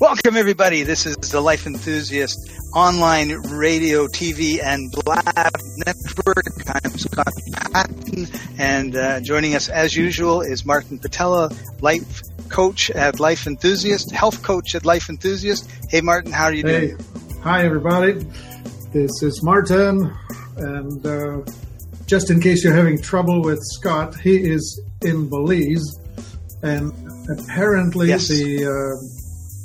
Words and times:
Welcome, 0.00 0.36
everybody. 0.36 0.84
This 0.84 1.06
is 1.06 1.16
the 1.16 1.40
Life 1.40 1.66
Enthusiast 1.66 2.52
online 2.72 3.30
radio, 3.50 4.06
TV, 4.06 4.62
and 4.62 4.92
blab 4.92 5.50
network. 5.84 6.44
I'm 6.84 6.90
Scott 6.96 7.32
Patton, 7.72 8.28
and 8.58 8.94
uh, 8.96 9.20
joining 9.20 9.56
us 9.56 9.68
as 9.68 9.96
usual 9.96 10.40
is 10.42 10.64
Martin 10.64 10.98
Pytela, 11.00 11.52
life 11.82 12.22
coach 12.48 12.90
at 12.90 13.18
Life 13.18 13.46
Enthusiast, 13.48 14.12
health 14.12 14.42
coach 14.44 14.76
at 14.76 14.84
Life 14.84 15.08
Enthusiast. 15.10 15.68
Hey, 15.90 16.00
Martin, 16.00 16.30
how 16.30 16.44
are 16.44 16.52
you 16.54 16.62
doing? 16.62 16.80
hey. 16.80 16.86
doing? 16.88 17.40
Hi, 17.42 17.64
everybody. 17.64 18.24
This 18.92 19.22
is 19.22 19.42
Martin, 19.42 20.14
and 20.56 21.04
uh, 21.06 21.40
just 22.06 22.30
in 22.30 22.40
case 22.40 22.62
you're 22.62 22.74
having 22.74 23.00
trouble 23.02 23.42
with 23.42 23.58
Scott, 23.62 24.14
he 24.20 24.36
is 24.48 24.80
in 25.02 25.28
Belize, 25.28 25.98
and 26.62 26.92
apparently 27.28 28.08
Yes. 28.08 28.28
the 28.28 28.64
uh, 28.64 29.17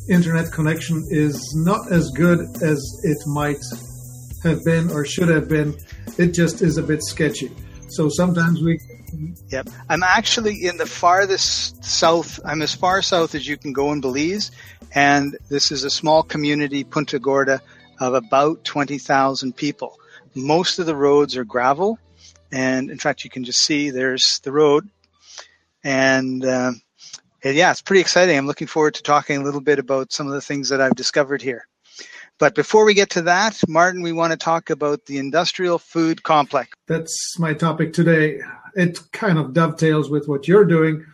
internet 0.10 0.52
connection 0.52 1.06
is 1.10 1.54
not 1.56 1.92
as 1.92 2.10
good 2.12 2.40
as 2.62 2.80
it 3.04 3.18
might 3.28 3.62
have 4.44 4.64
been 4.64 4.92
or 4.92 5.06
should 5.06 5.30
have 5.30 5.48
been. 5.48 5.76
It 6.18 6.34
just 6.34 6.62
is 6.62 6.78
a 6.78 6.84
bit 6.84 7.02
sketchy. 7.04 7.52
So 7.90 8.10
sometimes 8.10 8.62
we, 8.62 8.80
Yep. 9.50 9.70
I'm 9.90 10.04
actually 10.04 10.66
in 10.66 10.78
the 10.78 10.86
farthest 10.86 11.84
south. 11.84 12.40
I'm 12.44 12.62
as 12.62 12.74
far 12.74 13.02
south 13.02 13.36
as 13.36 13.48
you 13.48 13.58
can 13.58 13.74
go 13.74 13.92
in 13.92 14.02
Belize. 14.02 14.52
And 14.96 15.38
this 15.50 15.72
is 15.72 15.84
a 15.84 15.90
small 15.90 16.24
community, 16.24 16.84
Punta 16.84 17.20
Gorda, 17.20 17.62
of 18.00 18.14
about 18.14 18.64
20,000 18.64 19.56
people. 19.56 19.98
Most 20.36 20.80
of 20.80 20.86
the 20.86 20.96
roads 20.96 21.38
are 21.38 21.44
gravel. 21.44 22.00
And 22.52 22.90
in 22.90 22.98
fact, 22.98 23.24
you 23.24 23.30
can 23.30 23.44
just 23.44 23.60
see 23.60 23.90
there's 23.90 24.40
the 24.44 24.52
road. 24.52 24.90
And, 25.84 26.46
um, 26.46 26.82
and 27.44 27.56
yeah, 27.56 27.72
it's 27.72 27.82
pretty 27.82 28.02
exciting. 28.02 28.38
I'm 28.38 28.48
looking 28.48 28.68
forward 28.68 28.94
to 28.96 29.04
talking 29.04 29.38
a 29.38 29.44
little 29.44 29.62
bit 29.62 29.80
about 29.80 30.14
some 30.14 30.28
of 30.28 30.34
the 30.34 30.42
things 30.42 30.70
that 30.70 30.82
I've 30.82 30.96
discovered 30.96 31.42
here. 31.42 31.68
But 32.40 32.56
before 32.56 32.86
we 32.86 32.94
get 32.94 33.10
to 33.12 33.22
that, 33.24 33.62
Martin, 33.68 34.02
we 34.02 34.12
want 34.12 34.32
to 34.32 34.38
talk 34.38 34.70
about 34.70 35.06
the 35.06 35.18
industrial 35.18 35.78
food 35.78 36.24
complex. 36.24 36.72
that's 36.88 37.38
my 37.40 37.54
topic 37.54 37.94
today. 37.94 38.40
It 38.76 39.00
kind 39.12 39.38
of 39.38 39.54
dovetails 39.54 40.10
with 40.10 40.28
what 40.28 40.48
you're 40.48 40.66
doing. 40.66 41.06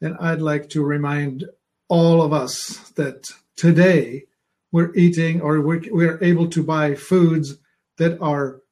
And 0.00 0.16
I'd 0.18 0.40
like 0.40 0.70
to 0.70 0.82
remind 0.82 1.44
all 1.88 2.22
of 2.22 2.32
us 2.32 2.78
that 2.96 3.28
today 3.56 4.24
we're 4.72 4.94
eating 4.94 5.40
or 5.40 5.60
we're, 5.60 5.82
we're 5.90 6.18
able 6.22 6.48
to 6.48 6.62
buy 6.62 6.94
foods 6.94 7.58
that 7.98 8.20
are 8.20 8.62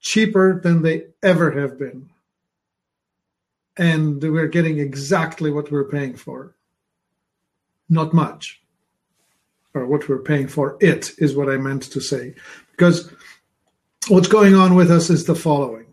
cheaper 0.00 0.60
than 0.60 0.82
they 0.82 1.06
ever 1.22 1.50
have 1.52 1.78
been. 1.78 2.10
And 3.76 4.22
we're 4.22 4.48
getting 4.48 4.78
exactly 4.78 5.50
what 5.50 5.70
we're 5.70 5.88
paying 5.88 6.14
for. 6.14 6.54
Not 7.88 8.12
much. 8.12 8.60
Or 9.74 9.86
what 9.86 10.08
we're 10.08 10.22
paying 10.22 10.46
for 10.46 10.76
it 10.80 11.10
is 11.18 11.34
what 11.34 11.48
I 11.48 11.56
meant 11.56 11.82
to 11.84 12.00
say. 12.00 12.34
Because 12.70 13.10
what's 14.08 14.28
going 14.28 14.54
on 14.54 14.74
with 14.74 14.90
us 14.90 15.10
is 15.10 15.24
the 15.24 15.34
following. 15.34 15.86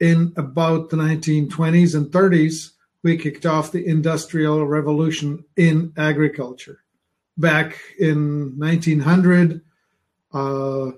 In 0.00 0.32
about 0.36 0.90
the 0.90 0.96
1920s 0.96 1.94
and 1.94 2.06
30s, 2.06 2.72
we 3.02 3.16
kicked 3.16 3.46
off 3.46 3.72
the 3.72 3.86
Industrial 3.86 4.66
Revolution 4.66 5.44
in 5.56 5.92
agriculture. 5.96 6.80
Back 7.36 7.78
in 7.98 8.58
1900, 8.58 9.60
uh, 10.32 10.90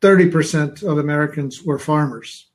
30% 0.00 0.82
of 0.82 0.98
Americans 0.98 1.62
were 1.62 1.78
farmers. 1.78 2.48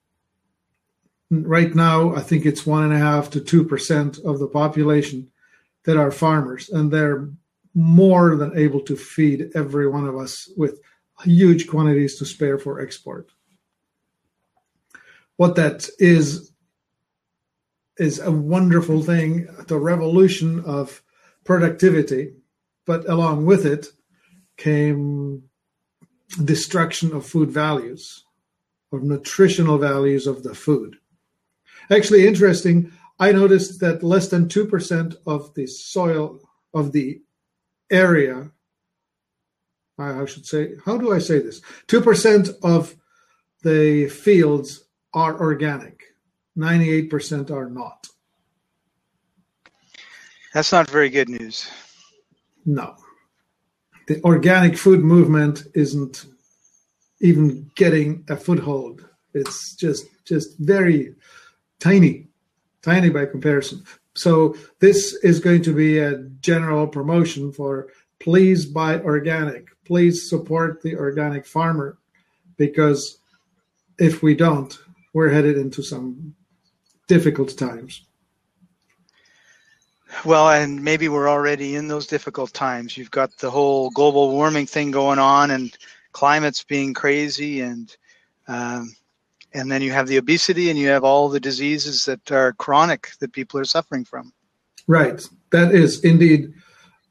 Right 1.29 1.75
now, 1.75 2.15
I 2.15 2.21
think 2.21 2.45
it's 2.45 2.65
one 2.65 2.83
and 2.83 2.93
a 2.93 2.97
half 2.97 3.29
to 3.31 3.41
two 3.41 3.63
percent 3.63 4.19
of 4.19 4.39
the 4.39 4.47
population 4.47 5.29
that 5.83 5.97
are 5.97 6.11
farmers, 6.11 6.69
and 6.69 6.91
they're 6.91 7.29
more 7.73 8.35
than 8.35 8.57
able 8.57 8.81
to 8.81 8.95
feed 8.95 9.51
every 9.53 9.87
one 9.87 10.07
of 10.07 10.17
us 10.17 10.49
with 10.55 10.79
huge 11.23 11.67
quantities 11.67 12.17
to 12.17 12.25
spare 12.25 12.57
for 12.57 12.79
export. 12.79 13.29
What 15.35 15.55
that 15.55 15.89
is 15.99 16.51
is 17.97 18.19
a 18.19 18.31
wonderful 18.31 19.01
thing, 19.01 19.47
the 19.67 19.79
revolution 19.79 20.63
of 20.65 21.01
productivity, 21.43 22.33
but 22.85 23.07
along 23.09 23.45
with 23.45 23.65
it 23.65 23.87
came 24.55 25.43
destruction 26.43 27.13
of 27.13 27.25
food 27.25 27.51
values, 27.51 28.23
of 28.91 29.03
nutritional 29.03 29.77
values 29.77 30.27
of 30.27 30.43
the 30.43 30.53
food. 30.53 30.97
Actually, 31.89 32.27
interesting, 32.27 32.91
I 33.19 33.31
noticed 33.31 33.79
that 33.79 34.03
less 34.03 34.27
than 34.27 34.47
2% 34.47 35.15
of 35.25 35.53
the 35.55 35.67
soil 35.67 36.39
of 36.73 36.91
the 36.91 37.21
area, 37.89 38.51
I 39.97 40.25
should 40.25 40.45
say, 40.45 40.73
how 40.85 40.97
do 40.97 41.13
I 41.13 41.19
say 41.19 41.39
this? 41.39 41.61
2% 41.87 42.53
of 42.61 42.95
the 43.63 44.07
fields 44.09 44.83
are 45.13 45.39
organic, 45.39 46.03
98% 46.57 47.49
are 47.49 47.69
not. 47.69 48.07
That's 50.53 50.71
not 50.71 50.89
very 50.89 51.09
good 51.09 51.29
news. 51.29 51.69
No. 52.65 52.95
The 54.07 54.21
organic 54.23 54.77
food 54.77 55.03
movement 55.03 55.63
isn't 55.73 56.25
even 57.19 57.69
getting 57.75 58.23
a 58.29 58.37
foothold. 58.37 59.05
It's 59.33 59.75
just 59.75 60.05
just 60.25 60.57
very 60.59 61.15
tiny, 61.79 62.27
tiny 62.81 63.09
by 63.09 63.25
comparison. 63.25 63.83
So 64.15 64.55
this 64.79 65.13
is 65.23 65.39
going 65.39 65.61
to 65.63 65.73
be 65.73 65.99
a 65.99 66.17
general 66.41 66.87
promotion 66.87 67.51
for 67.51 67.89
please 68.19 68.65
buy 68.65 68.99
organic. 69.01 69.67
Please 69.85 70.29
support 70.29 70.81
the 70.81 70.95
organic 70.95 71.45
farmer 71.45 71.97
because 72.57 73.19
if 73.99 74.21
we 74.21 74.35
don't, 74.35 74.77
we're 75.13 75.29
headed 75.29 75.57
into 75.57 75.81
some 75.81 76.35
difficult 77.07 77.57
times. 77.57 78.07
Well, 80.25 80.49
and 80.49 80.83
maybe 80.83 81.09
we're 81.09 81.29
already 81.29 81.75
in 81.75 81.87
those 81.87 82.07
difficult 82.07 82.53
times. 82.53 82.97
You've 82.97 83.11
got 83.11 83.37
the 83.37 83.51
whole 83.51 83.89
global 83.91 84.31
warming 84.31 84.65
thing 84.65 84.91
going 84.91 85.19
on, 85.19 85.51
and 85.51 85.75
climate's 86.11 86.63
being 86.63 86.93
crazy, 86.93 87.61
and 87.61 87.95
um, 88.47 88.95
and 89.53 89.71
then 89.71 89.81
you 89.81 89.91
have 89.91 90.07
the 90.07 90.17
obesity, 90.17 90.69
and 90.69 90.77
you 90.77 90.89
have 90.89 91.03
all 91.03 91.29
the 91.29 91.39
diseases 91.39 92.05
that 92.05 92.31
are 92.31 92.53
chronic 92.53 93.09
that 93.19 93.33
people 93.33 93.59
are 93.59 93.65
suffering 93.65 94.05
from. 94.05 94.33
Right. 94.87 95.21
That 95.51 95.73
is 95.73 96.03
indeed 96.03 96.53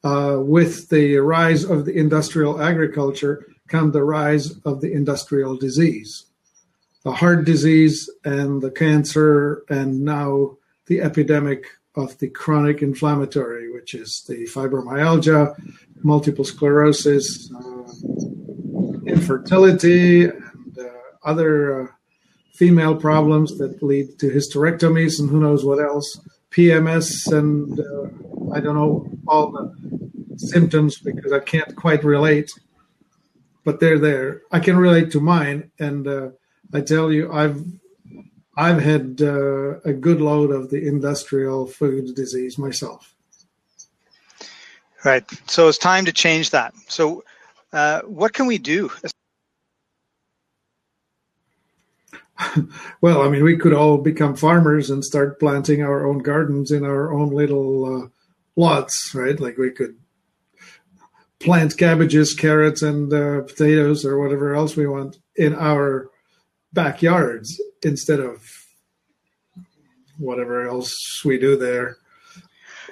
uh, 0.05 0.39
with 0.41 0.89
the 0.89 1.17
rise 1.17 1.65
of 1.65 1.85
the 1.85 1.97
industrial 1.97 2.61
agriculture 2.61 3.47
come 3.69 3.91
the 3.91 4.05
rise 4.05 4.59
of 4.65 4.81
the 4.81 4.93
industrial 4.93 5.57
disease, 5.57 6.27
the 7.05 7.13
heart 7.13 7.45
disease 7.45 8.09
and 8.25 8.63
the 8.63 8.71
cancer, 8.71 9.65
and 9.69 10.01
now 10.03 10.57
the 10.87 11.01
epidemic 11.01 11.67
of 11.97 12.17
the 12.19 12.29
chronic 12.29 12.83
inflammatory, 12.83 13.73
which 13.73 13.95
is 13.95 14.25
the 14.29 14.47
fibromyalgia, 14.47 15.55
multiple 16.03 16.45
sclerosis, 16.45 17.53
uh, 17.53 17.83
infertility, 19.07 20.25
and 20.25 20.79
uh, 20.79 20.89
other 21.25 21.89
uh, 21.89 21.93
female 22.57 22.97
problems 22.97 23.59
that 23.59 23.83
lead 23.83 24.19
to 24.19 24.31
hysterectomies 24.31 25.21
and 25.21 25.29
who 25.31 25.41
knows 25.41 25.65
what 25.65 25.81
else, 25.81 26.19
PMS, 26.51 27.31
and 27.33 27.79
uh, 27.79 28.55
I 28.55 28.61
don't 28.61 28.75
know 28.75 29.09
all 29.29 29.51
the 29.51 29.75
symptoms 30.39 30.99
because 30.99 31.33
I 31.33 31.41
can't 31.41 31.77
quite 31.77 32.05
relate, 32.05 32.51
but 33.65 33.81
they're 33.81 33.99
there. 33.99 34.43
I 34.51 34.61
can 34.61 34.77
relate 34.77 35.11
to 35.13 35.21
mine, 35.21 35.71
and 35.79 36.07
uh, 36.07 36.31
I 36.73 36.81
tell 36.81 37.13
you, 37.13 37.33
I've 37.33 37.63
I've 38.57 38.81
had 38.81 39.21
uh, 39.21 39.81
a 39.81 39.93
good 39.93 40.21
load 40.21 40.51
of 40.51 40.71
the 40.71 40.87
industrial 40.87 41.67
food 41.67 42.15
disease 42.15 42.57
myself. 42.57 43.15
Right. 45.05 45.25
So 45.47 45.69
it's 45.69 45.79
time 45.79 46.07
to 46.07 46.13
change 46.13 46.51
that. 46.51 46.75
So, 46.89 47.23
uh, 47.73 48.01
what 48.03 48.33
can 48.33 48.47
we 48.47 48.59
do? 48.59 48.91
Well, 53.01 53.23
I 53.23 53.29
mean, 53.29 53.45
we 53.45 53.57
could 53.57 53.73
all 53.73 53.99
become 53.99 54.37
farmers 54.37 54.91
and 54.91 55.05
start 55.05 55.41
planting 55.41 55.83
our 55.83 56.07
own 56.07 56.19
gardens 56.19 56.71
in 56.71 56.85
our 56.85 57.13
own 57.13 57.31
little 57.31 58.05
uh, 58.05 58.09
lots, 58.57 59.15
right? 59.15 59.39
Like 59.39 59.57
we 59.59 59.71
could 59.71 59.97
plant 61.41 61.77
cabbages, 61.77 62.35
carrots, 62.35 62.83
and 62.83 63.13
uh, 63.13 63.43
potatoes 63.43 64.05
or 64.05 64.19
whatever 64.19 64.55
else 64.55 64.77
we 64.77 64.87
want 64.87 65.19
in 65.37 65.55
our 65.55 66.11
backyards 66.73 67.61
instead 67.83 68.21
of 68.21 68.43
whatever 70.19 70.67
else 70.67 71.23
we 71.25 71.39
do 71.39 71.57
there. 71.57 71.97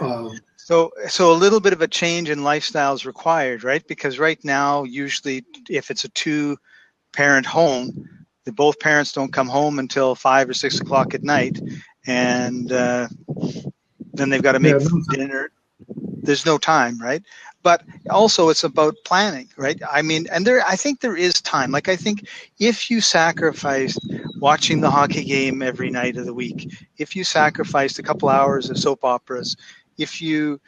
Um, 0.01 0.39
So, 0.57 0.93
so 1.09 1.31
a 1.31 1.37
little 1.37 1.61
bit 1.61 1.75
of 1.75 1.83
a 1.83 1.89
change 1.89 2.31
in 2.31 2.43
lifestyle 2.43 2.95
is 2.95 3.05
required, 3.05 3.65
right? 3.65 3.87
Because 3.87 4.19
right 4.19 4.43
now, 4.45 4.85
usually, 4.85 5.45
if 5.69 5.91
it's 5.91 6.05
a 6.05 6.09
two-parent 6.11 7.45
home, 7.45 8.24
the 8.45 8.53
both 8.53 8.79
parents 8.79 9.13
don't 9.13 9.33
come 9.33 9.49
home 9.49 9.79
until 9.79 10.15
five 10.15 10.49
or 10.49 10.55
six 10.55 10.81
o'clock 10.81 11.15
at 11.15 11.23
night, 11.23 11.59
and 12.07 12.73
uh, 12.73 13.09
then 14.13 14.31
they've 14.31 14.43
got 14.43 14.53
to 14.53 14.61
make 14.61 14.77
Yeah, 14.79 14.89
dinner. 15.11 15.51
There's 16.23 16.47
no 16.47 16.59
time, 16.59 16.99
right? 17.01 17.23
but 17.63 17.83
also 18.11 18.51
it's 18.51 18.63
about 18.63 18.95
planning, 19.05 19.49
right? 19.57 19.81
I 19.91 20.03
mean, 20.03 20.27
and 20.31 20.47
there, 20.47 20.63
I 20.67 20.77
think 20.77 21.01
there 21.01 21.17
is 21.17 21.33
time. 21.41 21.71
Like, 21.73 21.89
I 21.89 21.97
think 21.97 22.29
if 22.59 22.91
you 22.91 23.01
sacrificed 23.01 23.99
watching 24.39 24.81
the 24.81 24.91
hockey 24.91 25.25
game 25.25 25.63
every 25.63 25.91
night 25.91 26.17
of 26.19 26.27
the 26.27 26.35
week, 26.35 26.71
if 26.99 27.17
you 27.17 27.25
sacrificed 27.25 27.99
a 27.99 28.03
couple 28.03 28.29
hours 28.29 28.69
of 28.71 28.79
soap 28.79 29.03
operas, 29.03 29.57
if 29.97 30.21
you, 30.21 30.61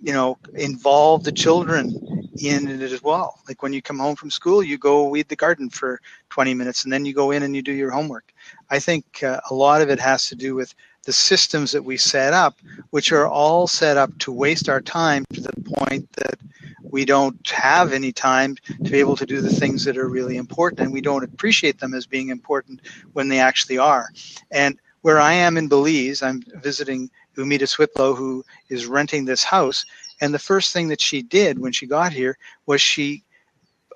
you 0.00 0.12
know, 0.12 0.38
involve 0.54 1.24
the 1.24 1.32
children 1.32 1.92
in 2.40 2.68
it 2.68 2.80
as 2.80 3.02
well. 3.02 3.40
Like 3.48 3.62
when 3.62 3.72
you 3.72 3.82
come 3.82 3.98
home 3.98 4.16
from 4.16 4.30
school, 4.30 4.62
you 4.62 4.78
go 4.78 5.08
weed 5.08 5.28
the 5.28 5.36
garden 5.36 5.70
for 5.70 6.00
20 6.30 6.54
minutes 6.54 6.84
and 6.84 6.92
then 6.92 7.04
you 7.04 7.12
go 7.12 7.30
in 7.30 7.42
and 7.42 7.54
you 7.54 7.62
do 7.62 7.72
your 7.72 7.90
homework. 7.90 8.32
I 8.70 8.78
think 8.78 9.22
uh, 9.22 9.40
a 9.50 9.54
lot 9.54 9.82
of 9.82 9.90
it 9.90 9.98
has 9.98 10.28
to 10.28 10.36
do 10.36 10.54
with 10.54 10.74
the 11.04 11.12
systems 11.12 11.72
that 11.72 11.84
we 11.84 11.96
set 11.96 12.32
up, 12.32 12.58
which 12.90 13.12
are 13.12 13.26
all 13.26 13.66
set 13.66 13.96
up 13.96 14.16
to 14.18 14.32
waste 14.32 14.68
our 14.68 14.80
time 14.80 15.24
to 15.32 15.40
the 15.40 15.52
point 15.62 16.10
that 16.12 16.38
we 16.82 17.04
don't 17.04 17.48
have 17.50 17.92
any 17.92 18.12
time 18.12 18.56
to 18.84 18.90
be 18.90 18.98
able 18.98 19.16
to 19.16 19.26
do 19.26 19.40
the 19.40 19.50
things 19.50 19.84
that 19.84 19.96
are 19.96 20.08
really 20.08 20.36
important 20.36 20.80
and 20.80 20.92
we 20.92 21.00
don't 21.00 21.24
appreciate 21.24 21.78
them 21.78 21.94
as 21.94 22.06
being 22.06 22.28
important 22.28 22.80
when 23.12 23.28
they 23.28 23.38
actually 23.38 23.78
are. 23.78 24.08
And 24.50 24.78
where 25.08 25.18
I 25.18 25.32
am 25.32 25.56
in 25.56 25.68
Belize, 25.68 26.22
I'm 26.22 26.42
visiting 26.56 27.10
Amita 27.38 27.66
Switlow, 27.66 28.14
who 28.14 28.44
is 28.68 28.84
renting 28.84 29.24
this 29.24 29.42
house. 29.42 29.86
And 30.20 30.34
the 30.34 30.38
first 30.38 30.74
thing 30.74 30.88
that 30.88 31.00
she 31.00 31.22
did 31.22 31.58
when 31.58 31.72
she 31.72 31.86
got 31.86 32.12
here 32.12 32.36
was 32.66 32.82
she, 32.82 33.24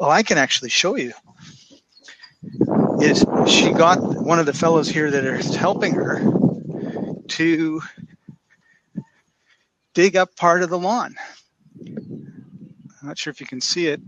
oh, 0.00 0.08
I 0.08 0.22
can 0.22 0.38
actually 0.38 0.70
show 0.70 0.96
you, 0.96 1.12
is 3.02 3.26
she 3.46 3.72
got 3.72 3.98
one 4.24 4.38
of 4.38 4.46
the 4.46 4.54
fellows 4.54 4.88
here 4.88 5.10
that 5.10 5.22
is 5.22 5.54
helping 5.54 5.92
her 5.92 6.18
to 7.28 7.82
dig 9.92 10.16
up 10.16 10.34
part 10.36 10.62
of 10.62 10.70
the 10.70 10.78
lawn. 10.78 11.14
I'm 11.78 13.02
not 13.02 13.18
sure 13.18 13.30
if 13.30 13.38
you 13.38 13.46
can 13.46 13.60
see 13.60 13.88
it. 13.88 14.00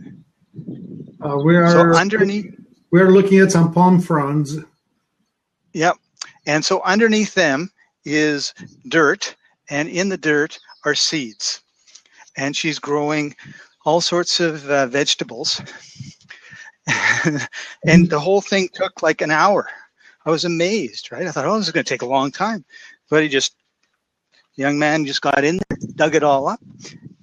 Uh, 1.20 1.36
we 1.36 1.54
are 1.54 1.68
so 1.68 1.92
underneath. 1.92 2.58
We're 2.90 3.10
looking 3.10 3.40
at 3.40 3.52
some 3.52 3.74
palm 3.74 4.00
fronds. 4.00 4.56
Yep. 5.74 5.98
And 6.46 6.64
so 6.64 6.82
underneath 6.82 7.34
them 7.34 7.70
is 8.04 8.54
dirt, 8.88 9.34
and 9.70 9.88
in 9.88 10.08
the 10.08 10.16
dirt 10.16 10.58
are 10.84 10.94
seeds. 10.94 11.62
And 12.36 12.56
she's 12.56 12.78
growing 12.78 13.34
all 13.84 14.00
sorts 14.00 14.40
of 14.40 14.68
uh, 14.68 14.86
vegetables. 14.86 15.60
and 17.86 18.10
the 18.10 18.20
whole 18.20 18.40
thing 18.40 18.68
took 18.72 19.02
like 19.02 19.20
an 19.20 19.30
hour. 19.30 19.68
I 20.26 20.30
was 20.30 20.44
amazed, 20.44 21.12
right? 21.12 21.26
I 21.26 21.30
thought, 21.30 21.46
oh, 21.46 21.56
this 21.58 21.66
is 21.66 21.72
going 21.72 21.84
to 21.84 21.88
take 21.88 22.02
a 22.02 22.06
long 22.06 22.30
time. 22.30 22.64
But 23.10 23.22
he 23.22 23.28
just, 23.28 23.56
young 24.56 24.78
man 24.78 25.06
just 25.06 25.22
got 25.22 25.44
in 25.44 25.56
there, 25.56 25.78
dug 25.94 26.14
it 26.14 26.22
all 26.22 26.48
up, 26.48 26.60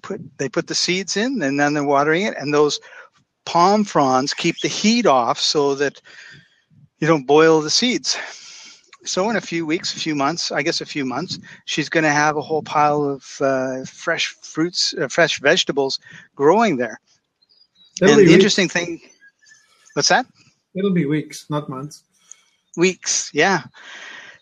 put 0.01 0.21
they 0.38 0.50
put 0.50 0.67
the 0.67 0.75
seeds 0.75 1.17
in, 1.17 1.41
and 1.41 1.59
then 1.59 1.74
they're 1.74 1.83
watering 1.83 2.24
it, 2.24 2.35
and 2.38 2.53
those 2.53 2.79
palm 3.45 3.83
fronds 3.83 4.33
keep 4.33 4.59
the 4.59 4.67
heat 4.67 5.06
off 5.06 5.39
so 5.39 5.75
that 5.75 6.01
you 7.00 7.07
don't 7.07 7.25
boil 7.25 7.62
the 7.62 7.69
seeds. 7.69 8.17
So 9.03 9.30
in 9.30 9.36
a 9.36 9.42
few 9.42 9.65
weeks, 9.65 9.95
a 9.95 10.00
few 10.00 10.15
months, 10.15 10.51
I 10.51 10.62
guess 10.62 10.81
a 10.81 10.86
few 10.86 11.06
months, 11.06 11.39
she's 11.65 11.89
going 11.89 12.03
to 12.03 12.12
have 12.12 12.38
a 12.38 12.42
whole 12.42 12.62
pile 12.62 13.03
of 13.03 13.42
uh, 13.42 13.83
fresh 13.86 14.27
fruits, 14.42 14.94
uh, 15.00 15.07
fresh 15.07 15.39
vegetables 15.39 16.00
growing 16.36 16.77
there. 16.77 17.00
It'll 18.01 18.19
and 18.19 18.27
the 18.27 18.33
interesting 18.33 18.69
thing, 18.69 19.01
what's 19.94 20.09
that? 20.09 20.25
It'll 20.75 20.94
be 20.94 21.06
weeks, 21.06 21.50
not 21.50 21.68
months. 21.68 22.03
Weeks, 22.77 23.31
yeah. 23.33 23.63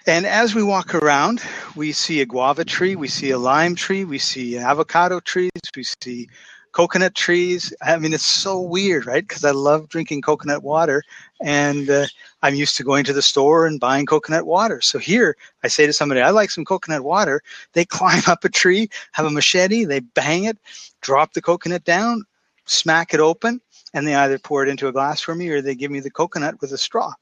And 0.06 0.26
as 0.26 0.56
we 0.56 0.64
walk 0.64 0.94
around, 0.94 1.42
we 1.76 1.92
see 1.92 2.22
a 2.22 2.26
guava 2.26 2.66
tree, 2.66 2.96
we 2.96 3.08
see 3.08 3.32
a 3.32 3.38
lime 3.38 3.76
tree, 3.76 4.06
we 4.06 4.18
see 4.18 4.58
avocado 4.58 5.20
trees, 5.20 5.52
we 5.76 5.84
see 6.04 6.30
coconut 6.72 7.16
trees. 7.16 7.74
I 7.82 7.98
mean, 7.98 8.14
it's 8.14 8.26
so 8.26 8.60
weird, 8.60 9.06
right? 9.06 9.28
Because 9.28 9.44
I 9.44 9.52
love 9.52 9.90
drinking 9.90 10.22
coconut 10.22 10.64
water, 10.64 11.04
and 11.42 11.90
uh, 11.90 12.06
I'm 12.42 12.56
used 12.56 12.78
to 12.78 12.84
going 12.84 13.04
to 13.06 13.14
the 13.14 13.22
store 13.22 13.66
and 13.66 13.80
buying 13.80 14.06
coconut 14.06 14.46
water. 14.46 14.82
So 14.82 14.98
here, 15.00 15.36
I 15.64 15.68
say 15.68 15.86
to 15.86 15.94
somebody, 15.94 16.22
"I 16.22 16.30
like 16.30 16.52
some 16.52 16.66
coconut 16.66 17.04
water." 17.04 17.42
They 17.74 17.86
climb 17.98 18.24
up 18.28 18.44
a 18.46 18.50
tree, 18.50 18.90
have 19.14 19.26
a 19.26 19.32
machete, 19.32 19.86
they 19.86 20.00
bang 20.00 20.46
it, 20.46 20.58
drop 21.02 21.34
the 21.34 21.42
coconut 21.42 21.84
down, 21.84 22.24
smack 22.66 23.14
it 23.14 23.20
open, 23.20 23.62
and 23.94 24.08
they 24.08 24.16
either 24.16 24.40
pour 24.40 24.64
it 24.64 24.70
into 24.70 24.88
a 24.88 24.92
glass 24.92 25.22
for 25.22 25.36
me 25.36 25.50
or 25.50 25.62
they 25.62 25.76
give 25.76 25.92
me 25.92 26.00
the 26.00 26.12
coconut 26.12 26.62
with 26.62 26.72
a 26.72 26.78
straw. 26.78 27.14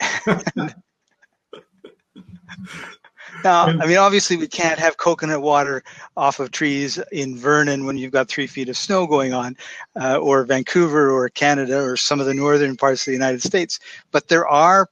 Now, 3.44 3.66
I 3.66 3.86
mean, 3.86 3.96
obviously, 3.96 4.36
we 4.36 4.46
can't 4.46 4.78
have 4.78 4.96
coconut 4.96 5.42
water 5.42 5.82
off 6.16 6.38
of 6.38 6.50
trees 6.50 6.98
in 7.10 7.36
Vernon 7.36 7.86
when 7.86 7.96
you've 7.96 8.12
got 8.12 8.28
three 8.28 8.46
feet 8.46 8.68
of 8.68 8.76
snow 8.76 9.06
going 9.06 9.32
on, 9.32 9.56
uh, 10.00 10.18
or 10.18 10.44
Vancouver, 10.44 11.10
or 11.10 11.28
Canada, 11.28 11.82
or 11.82 11.96
some 11.96 12.20
of 12.20 12.26
the 12.26 12.34
northern 12.34 12.76
parts 12.76 13.02
of 13.02 13.06
the 13.06 13.12
United 13.12 13.42
States. 13.42 13.80
But 14.10 14.28
there 14.28 14.46
are 14.46 14.88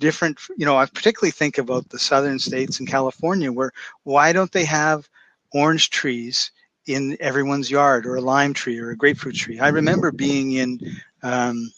different, 0.00 0.38
you 0.56 0.66
know, 0.66 0.76
I 0.76 0.86
particularly 0.86 1.30
think 1.30 1.58
about 1.58 1.88
the 1.90 1.98
southern 1.98 2.38
states 2.38 2.78
and 2.78 2.88
California, 2.88 3.52
where 3.52 3.72
why 4.04 4.32
don't 4.32 4.52
they 4.52 4.64
have 4.64 5.08
orange 5.52 5.90
trees 5.90 6.50
in 6.86 7.16
everyone's 7.20 7.70
yard, 7.70 8.06
or 8.06 8.16
a 8.16 8.20
lime 8.20 8.54
tree, 8.54 8.78
or 8.78 8.90
a 8.90 8.96
grapefruit 8.96 9.36
tree? 9.36 9.60
I 9.60 9.68
remember 9.68 10.10
being 10.10 10.52
in. 10.52 10.80
Um, 11.22 11.70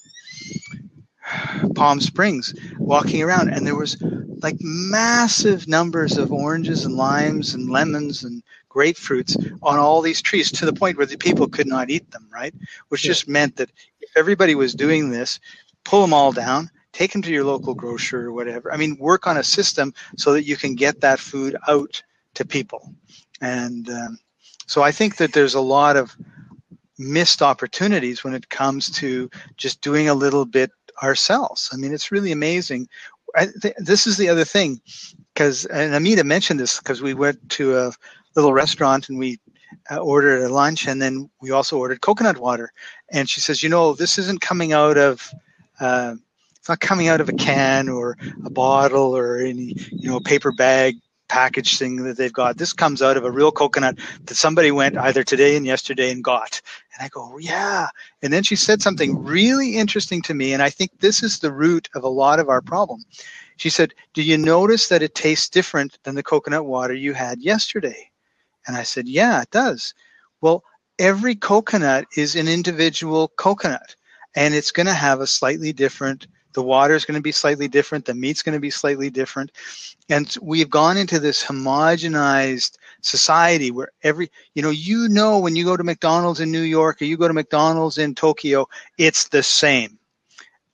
Palm 1.75 2.00
Springs, 2.00 2.55
walking 2.79 3.23
around, 3.23 3.49
and 3.49 3.67
there 3.67 3.76
was 3.76 3.97
like 4.43 4.56
massive 4.61 5.69
numbers 5.69 6.17
of 6.17 6.32
oranges 6.32 6.85
and 6.85 6.94
limes 6.94 7.55
and 7.55 7.70
lemons 7.70 8.25
and 8.25 8.43
grapefruits 8.70 9.37
on 9.62 9.79
all 9.79 10.00
these 10.00 10.23
trees 10.23 10.50
to 10.52 10.64
the 10.64 10.73
point 10.73 10.97
where 10.97 11.06
the 11.06 11.17
people 11.17 11.49
could 11.49 11.67
not 11.67 11.91
eat 11.91 12.11
them, 12.11 12.26
right? 12.32 12.55
Which 12.88 13.05
yeah. 13.05 13.11
just 13.11 13.29
meant 13.29 13.56
that 13.56 13.70
if 14.00 14.11
everybody 14.17 14.55
was 14.55 14.75
doing 14.75 15.11
this, 15.11 15.41
pull 15.85 16.00
them 16.00 16.14
all 16.14 16.32
down, 16.32 16.70
take 16.93 17.12
them 17.12 17.23
to 17.23 17.31
your 17.31 17.44
local 17.44 17.75
grocer 17.75 18.26
or 18.26 18.32
whatever. 18.32 18.73
I 18.73 18.76
mean, 18.76 18.97
work 18.99 19.26
on 19.26 19.37
a 19.37 19.44
system 19.44 19.93
so 20.17 20.32
that 20.32 20.44
you 20.44 20.56
can 20.56 20.75
get 20.75 21.00
that 21.00 21.20
food 21.20 21.56
out 21.69 22.02
to 22.35 22.44
people. 22.44 22.94
And 23.41 23.88
um, 23.91 24.19
so 24.67 24.82
I 24.82 24.93
think 24.93 25.17
that 25.17 25.32
there's 25.32 25.55
a 25.55 25.61
lot 25.61 25.97
of 25.97 26.17
missed 26.99 27.41
opportunities 27.43 28.23
when 28.23 28.35
it 28.35 28.50
comes 28.50 28.91
to 28.91 29.31
just 29.56 29.81
doing 29.81 30.08
a 30.08 30.14
little 30.14 30.44
bit 30.44 30.70
ourselves. 31.02 31.70
I 31.73 31.76
mean, 31.76 31.93
it's 31.93 32.12
really 32.12 32.32
amazing. 32.32 32.88
Th- 33.62 33.75
this 33.79 34.06
is 34.06 34.17
the 34.17 34.29
other 34.29 34.44
thing, 34.44 34.81
because 35.35 35.64
and 35.67 35.94
Amita 35.94 36.25
mentioned 36.25 36.58
this 36.61 36.79
because 36.79 37.00
we 37.00 37.14
went 37.14 37.49
to 37.50 37.76
a 37.79 37.93
little 38.35 38.52
restaurant 38.52 39.08
and 39.08 39.19
we 39.19 39.38
uh, 39.90 39.99
ordered 39.99 40.42
a 40.42 40.49
lunch, 40.49 40.87
and 40.87 41.00
then 41.00 41.30
we 41.40 41.50
also 41.50 41.78
ordered 41.78 42.00
coconut 42.00 42.38
water. 42.38 42.73
And 43.11 43.28
she 43.28 43.40
says, 43.40 43.62
you 43.62 43.69
know, 43.69 43.95
this 43.95 44.19
isn't 44.19 44.40
coming 44.40 44.73
out 44.73 44.99
of 44.99 45.33
uh, 45.78 46.16
it's 46.57 46.69
not 46.69 46.80
coming 46.80 47.09
out 47.09 47.21
of 47.21 47.28
a 47.28 47.33
can 47.33 47.88
or 47.88 48.19
a 48.45 48.50
bottle 48.50 49.16
or 49.16 49.38
any 49.38 49.75
you 49.90 50.11
know 50.11 50.21
paper 50.21 50.52
bag 50.52 50.97
package 51.31 51.79
thing 51.79 52.03
that 52.03 52.17
they've 52.17 52.33
got. 52.33 52.59
This 52.59 52.73
comes 52.73 53.01
out 53.01 53.17
of 53.17 53.25
a 53.25 53.31
real 53.31 53.53
coconut 53.53 53.97
that 54.25 54.35
somebody 54.35 54.73
went 54.73 54.99
either 54.99 55.23
today 55.23 55.57
and 55.57 55.65
yesterday 55.65 56.11
and 56.11 56.25
got. 56.25 56.61
And 56.93 57.05
I 57.05 57.09
go, 57.09 57.39
yeah. 57.39 57.89
And 58.21 58.33
then 58.33 58.43
she 58.43 58.57
said 58.57 58.83
something 58.83 59.17
really 59.23 59.77
interesting 59.77 60.23
to 60.23 60.35
me. 60.35 60.53
And 60.53 60.63
I 60.63 60.71
think 60.71 60.91
this 60.99 61.23
is 61.23 61.39
the 61.39 61.53
root 61.53 61.89
of 61.95 62.03
a 62.03 62.09
lot 62.09 62.41
of 62.41 62.49
our 62.49 62.61
problem. 62.61 63.05
She 63.59 63.71
said, 63.71 63.95
Do 64.13 64.23
you 64.23 64.37
notice 64.37 64.89
that 64.89 65.03
it 65.03 65.15
tastes 65.15 65.49
different 65.49 65.99
than 66.03 66.17
the 66.17 66.23
coconut 66.23 66.67
water 66.67 66.95
you 66.95 67.13
had 67.13 67.41
yesterday? 67.41 68.11
And 68.67 68.77
I 68.77 68.83
said, 68.83 69.07
Yeah, 69.07 69.43
it 69.43 69.51
does. 69.51 69.95
Well, 70.41 70.65
every 70.99 71.37
coconut 71.37 72.07
is 72.17 72.35
an 72.35 72.49
individual 72.49 73.29
coconut 73.37 73.95
and 74.35 74.55
it's 74.55 74.73
going 74.73 74.87
to 74.87 74.93
have 74.93 75.21
a 75.21 75.27
slightly 75.27 75.73
different 75.73 76.27
the 76.52 76.62
water 76.62 76.95
is 76.95 77.04
going 77.04 77.16
to 77.16 77.23
be 77.23 77.33
slightly 77.33 77.69
different 77.69 78.04
the 78.04 78.14
meat's 78.14 78.42
going 78.42 78.54
to 78.54 78.61
be 78.61 78.71
slightly 78.71 79.11
different. 79.11 79.52
And 80.09 80.35
we've 80.42 80.71
gone 80.71 80.97
into 80.97 81.19
this 81.21 81.45
homogenized 81.45 82.76
society 83.02 83.71
where 83.71 83.90
every 84.02 84.30
you 84.54 84.62
know 84.62 84.71
you 84.71 85.09
know 85.09 85.38
when 85.38 85.57
you 85.57 85.64
go 85.64 85.76
to 85.76 85.85
mcdonald's 85.85 86.40
in 86.40 86.50
new 86.50 86.61
york 86.61 87.00
or 87.00 87.07
you 87.07 87.16
go 87.16 87.28
to 87.28 87.35
mcdonald's 87.35 87.99
in 87.99 88.14
tokyo 88.14 88.66
it's 88.99 89.28
the 89.28 89.42
same. 89.42 89.99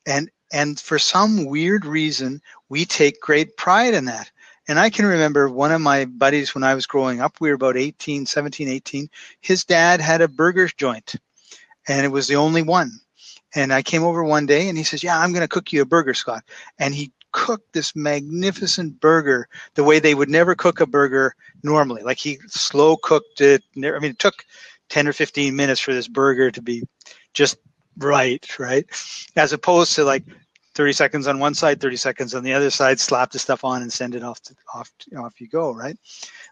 And 0.07 0.31
and 0.53 0.79
for 0.79 0.99
some 0.99 1.47
weird 1.47 1.85
reason 1.85 2.41
we 2.69 2.85
take 2.85 3.21
great 3.21 3.57
pride 3.57 3.95
in 3.95 4.05
that. 4.07 4.31
And 4.69 4.79
i 4.79 4.91
can 4.91 5.07
remember 5.07 5.49
one 5.49 5.73
of 5.73 5.81
my 5.81 6.07
buddies 6.07 6.55
when 6.55 6.65
i 6.65 6.75
was 6.75 6.87
growing 6.87 7.21
up 7.21 7.41
we 7.41 7.49
were 7.49 7.55
about 7.55 7.77
18 7.77 8.27
17 8.27 8.69
18 8.69 9.09
his 9.41 9.65
dad 9.65 10.01
had 10.01 10.21
a 10.21 10.29
burger 10.29 10.69
joint 10.77 11.15
and 11.89 12.05
it 12.05 12.09
was 12.09 12.27
the 12.27 12.37
only 12.37 12.63
one 12.63 12.91
and 13.57 13.73
I 13.73 13.83
came 13.83 14.05
over 14.05 14.23
one 14.23 14.47
day 14.47 14.69
and 14.69 14.79
he 14.79 14.85
says, 14.85 15.03
Yeah, 15.03 15.19
I'm 15.19 15.33
going 15.33 15.43
to 15.43 15.49
cook 15.49 15.73
you 15.73 15.83
a 15.83 15.87
burger, 15.87 16.15
Scott. 16.15 16.45
And 16.79 16.95
he 16.95 17.13
cooked 17.33 17.73
this 17.73 17.97
magnificent 17.97 19.01
burger 19.01 19.49
the 19.75 19.85
way 19.85 19.99
they 19.99 20.15
would 20.15 20.29
never 20.29 20.55
cook 20.55 20.81
a 20.81 20.87
burger 20.87 21.35
normally. 21.63 22.03
Like 22.03 22.19
he 22.19 22.39
slow 22.47 22.97
cooked 22.97 23.41
it. 23.41 23.63
I 23.77 23.99
mean, 23.99 24.13
it 24.13 24.19
took 24.19 24.45
10 24.91 25.09
or 25.09 25.13
15 25.13 25.57
minutes 25.57 25.81
for 25.81 25.93
this 25.93 26.09
burger 26.09 26.51
to 26.51 26.63
be 26.63 26.85
just 27.35 27.57
right, 27.99 28.47
right? 28.59 28.87
As 29.37 29.53
opposed 29.53 29.95
to 29.97 30.05
like 30.05 30.25
30 30.75 30.93
seconds 30.93 31.27
on 31.27 31.39
one 31.39 31.55
side, 31.55 31.81
30 31.81 31.97
seconds 31.97 32.35
on 32.35 32.45
the 32.45 32.53
other 32.53 32.71
side, 32.71 33.01
slap 33.01 33.33
the 33.33 33.39
stuff 33.39 33.65
on 33.65 33.83
and 33.83 33.93
send 33.93 34.15
it 34.15 34.23
off 34.23 34.41
to, 34.43 34.55
off, 34.75 34.93
off 35.19 35.41
you 35.41 35.49
go, 35.49 35.75
right? 35.75 35.99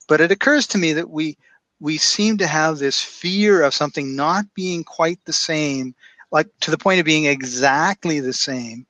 But 0.08 0.20
it 0.20 0.32
occurs 0.32 0.66
to 0.68 0.78
me 0.78 0.94
that 0.94 1.10
we 1.10 1.36
we 1.80 1.98
seem 1.98 2.38
to 2.38 2.46
have 2.46 2.78
this 2.78 3.00
fear 3.00 3.62
of 3.62 3.74
something 3.74 4.16
not 4.16 4.46
being 4.54 4.84
quite 4.84 5.18
the 5.24 5.32
same, 5.32 5.94
like 6.34 6.48
to 6.60 6.72
the 6.72 6.76
point 6.76 6.98
of 6.98 7.06
being 7.06 7.26
exactly 7.26 8.18
the 8.18 8.32
same 8.32 8.86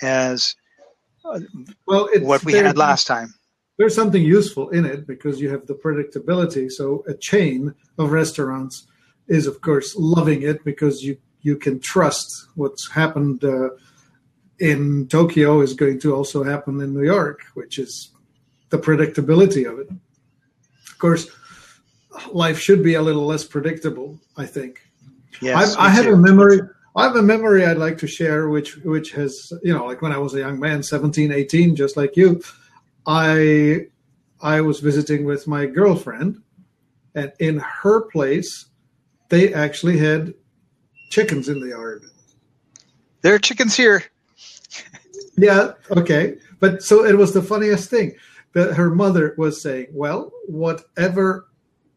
as 0.00 0.54
uh, 1.24 1.40
well 1.86 2.08
what 2.20 2.44
we 2.44 2.52
had 2.52 2.78
last 2.78 3.06
time. 3.06 3.34
There's 3.76 3.96
something 3.96 4.22
useful 4.22 4.68
in 4.70 4.84
it 4.84 5.04
because 5.04 5.40
you 5.40 5.50
have 5.50 5.66
the 5.66 5.74
predictability. 5.74 6.70
So 6.70 7.04
a 7.08 7.14
chain 7.14 7.74
of 7.98 8.12
restaurants 8.12 8.86
is, 9.26 9.48
of 9.48 9.60
course, 9.60 9.96
loving 9.96 10.42
it 10.42 10.64
because 10.64 11.02
you 11.02 11.18
you 11.42 11.56
can 11.56 11.80
trust 11.80 12.28
what's 12.54 12.88
happened 12.92 13.42
uh, 13.44 13.70
in 14.60 15.08
Tokyo 15.08 15.60
is 15.60 15.74
going 15.74 15.98
to 16.00 16.14
also 16.14 16.44
happen 16.44 16.80
in 16.80 16.94
New 16.94 17.04
York, 17.04 17.40
which 17.54 17.78
is 17.78 18.12
the 18.70 18.78
predictability 18.78 19.70
of 19.70 19.80
it. 19.80 19.90
Of 19.90 20.98
course, 20.98 21.28
life 22.30 22.58
should 22.60 22.82
be 22.84 22.94
a 22.94 23.02
little 23.02 23.26
less 23.26 23.44
predictable. 23.44 24.20
I 24.36 24.46
think. 24.46 24.80
Yes, 25.42 25.74
I, 25.74 25.86
I 25.86 25.88
have 25.88 26.06
a 26.06 26.16
memory. 26.16 26.60
I 26.96 27.04
have 27.04 27.16
a 27.16 27.22
memory 27.22 27.64
I'd 27.64 27.78
like 27.78 27.98
to 27.98 28.06
share, 28.06 28.48
which 28.48 28.76
which 28.76 29.12
has 29.12 29.52
you 29.62 29.72
know, 29.72 29.84
like 29.86 30.00
when 30.00 30.12
I 30.12 30.18
was 30.18 30.34
a 30.34 30.38
young 30.38 30.60
man, 30.60 30.82
17, 30.82 31.32
18, 31.32 31.74
just 31.74 31.96
like 31.96 32.16
you, 32.16 32.42
I 33.06 33.86
I 34.40 34.60
was 34.60 34.80
visiting 34.80 35.24
with 35.24 35.48
my 35.48 35.66
girlfriend, 35.66 36.40
and 37.14 37.32
in 37.40 37.58
her 37.58 38.02
place, 38.02 38.66
they 39.28 39.52
actually 39.52 39.98
had 39.98 40.34
chickens 41.10 41.48
in 41.48 41.60
the 41.60 41.68
yard. 41.68 42.04
There 43.22 43.34
are 43.34 43.38
chickens 43.38 43.74
here. 43.74 44.04
yeah. 45.36 45.72
Okay. 45.90 46.36
But 46.60 46.82
so 46.82 47.04
it 47.04 47.16
was 47.16 47.34
the 47.34 47.42
funniest 47.42 47.90
thing 47.90 48.14
that 48.52 48.74
her 48.74 48.90
mother 48.94 49.34
was 49.36 49.60
saying, 49.60 49.88
"Well, 49.90 50.32
whatever 50.46 51.48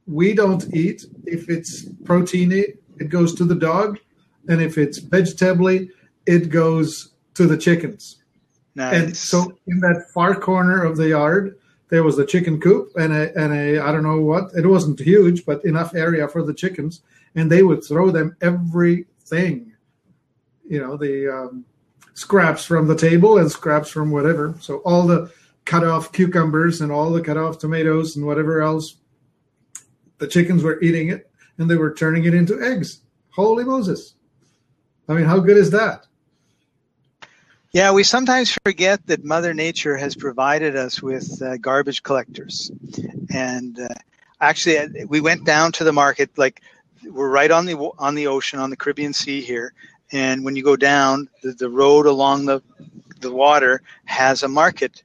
we 0.07 0.33
don't 0.33 0.73
eat, 0.73 1.05
if 1.25 1.49
it's 1.49 1.85
proteiny, 2.03 2.77
it 2.99 3.09
goes 3.09 3.35
to 3.35 3.43
the 3.43 3.55
dog, 3.55 3.99
and 4.47 4.61
if 4.61 4.77
it's 4.77 4.99
vegetably, 4.99 5.89
it 6.25 6.49
goes 6.49 7.13
to 7.35 7.47
the 7.47 7.57
chickens." 7.57 8.17
Nice. 8.75 8.95
And 8.95 9.17
so 9.17 9.57
in 9.67 9.79
that 9.79 10.05
far 10.13 10.35
corner 10.35 10.83
of 10.83 10.97
the 10.97 11.09
yard, 11.09 11.57
there 11.89 12.03
was 12.03 12.19
a 12.19 12.25
chicken 12.25 12.59
coop 12.59 12.91
and 12.95 13.13
a 13.13 13.35
and 13.37 13.53
a 13.53 13.79
I 13.79 13.91
don't 13.91 14.03
know 14.03 14.21
what. 14.21 14.51
It 14.55 14.67
wasn't 14.67 14.99
huge, 14.99 15.45
but 15.45 15.65
enough 15.65 15.95
area 15.95 16.27
for 16.27 16.43
the 16.43 16.53
chickens, 16.53 17.01
and 17.35 17.51
they 17.51 17.63
would 17.63 17.83
throw 17.83 18.11
them 18.11 18.35
everything. 18.41 19.73
You 20.67 20.81
know, 20.81 20.97
the 20.97 21.33
um, 21.33 21.65
scraps 22.13 22.65
from 22.65 22.87
the 22.87 22.95
table 22.95 23.37
and 23.37 23.49
scraps 23.51 23.89
from 23.89 24.11
whatever. 24.11 24.55
So 24.59 24.77
all 24.77 25.07
the 25.07 25.31
cut 25.65 25.83
off 25.83 26.11
cucumbers 26.11 26.81
and 26.81 26.91
all 26.91 27.11
the 27.11 27.21
cut 27.21 27.37
off 27.37 27.59
tomatoes 27.59 28.15
and 28.15 28.25
whatever 28.25 28.61
else 28.61 28.95
the 30.17 30.27
chickens 30.27 30.63
were 30.63 30.81
eating 30.81 31.09
it 31.09 31.29
and 31.57 31.69
they 31.69 31.75
were 31.75 31.93
turning 31.93 32.25
it 32.25 32.33
into 32.33 32.61
eggs. 32.61 33.01
Holy 33.29 33.63
Moses. 33.63 34.15
I 35.07 35.13
mean, 35.13 35.25
how 35.25 35.39
good 35.39 35.57
is 35.57 35.71
that? 35.71 36.05
Yeah, 37.71 37.91
we 37.91 38.03
sometimes 38.03 38.57
forget 38.65 39.05
that 39.07 39.23
Mother 39.23 39.53
Nature 39.53 39.97
has 39.97 40.15
provided 40.15 40.75
us 40.75 41.01
with 41.01 41.41
uh, 41.41 41.57
garbage 41.57 42.01
collectors. 42.03 42.71
And 43.33 43.79
uh, 43.79 43.87
actually, 44.41 44.77
uh, 44.77 44.87
we 45.07 45.21
went 45.21 45.45
down 45.45 45.71
to 45.73 45.83
the 45.83 45.93
market, 45.93 46.29
like 46.37 46.61
we're 47.05 47.29
right 47.29 47.51
on 47.51 47.65
the 47.65 47.75
on 47.99 48.15
the 48.15 48.27
ocean, 48.27 48.59
on 48.59 48.69
the 48.69 48.77
Caribbean 48.77 49.13
Sea 49.13 49.41
here. 49.41 49.73
And 50.11 50.43
when 50.45 50.55
you 50.55 50.63
go 50.63 50.75
down, 50.75 51.29
the, 51.43 51.51
the 51.51 51.69
road 51.69 52.05
along 52.05 52.45
the 52.45 52.61
the 53.19 53.31
water 53.31 53.81
has 54.05 54.43
a 54.43 54.47
market 54.47 55.03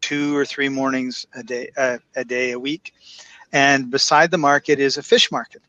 two 0.00 0.36
or 0.36 0.44
three 0.44 0.68
mornings 0.68 1.26
a 1.34 1.42
day, 1.42 1.70
uh, 1.76 1.98
a 2.16 2.24
day, 2.24 2.52
a 2.52 2.58
week. 2.58 2.94
And 3.52 3.90
beside 3.90 4.30
the 4.30 4.38
market 4.38 4.78
is 4.78 4.96
a 4.96 5.02
fish 5.02 5.30
market. 5.30 5.62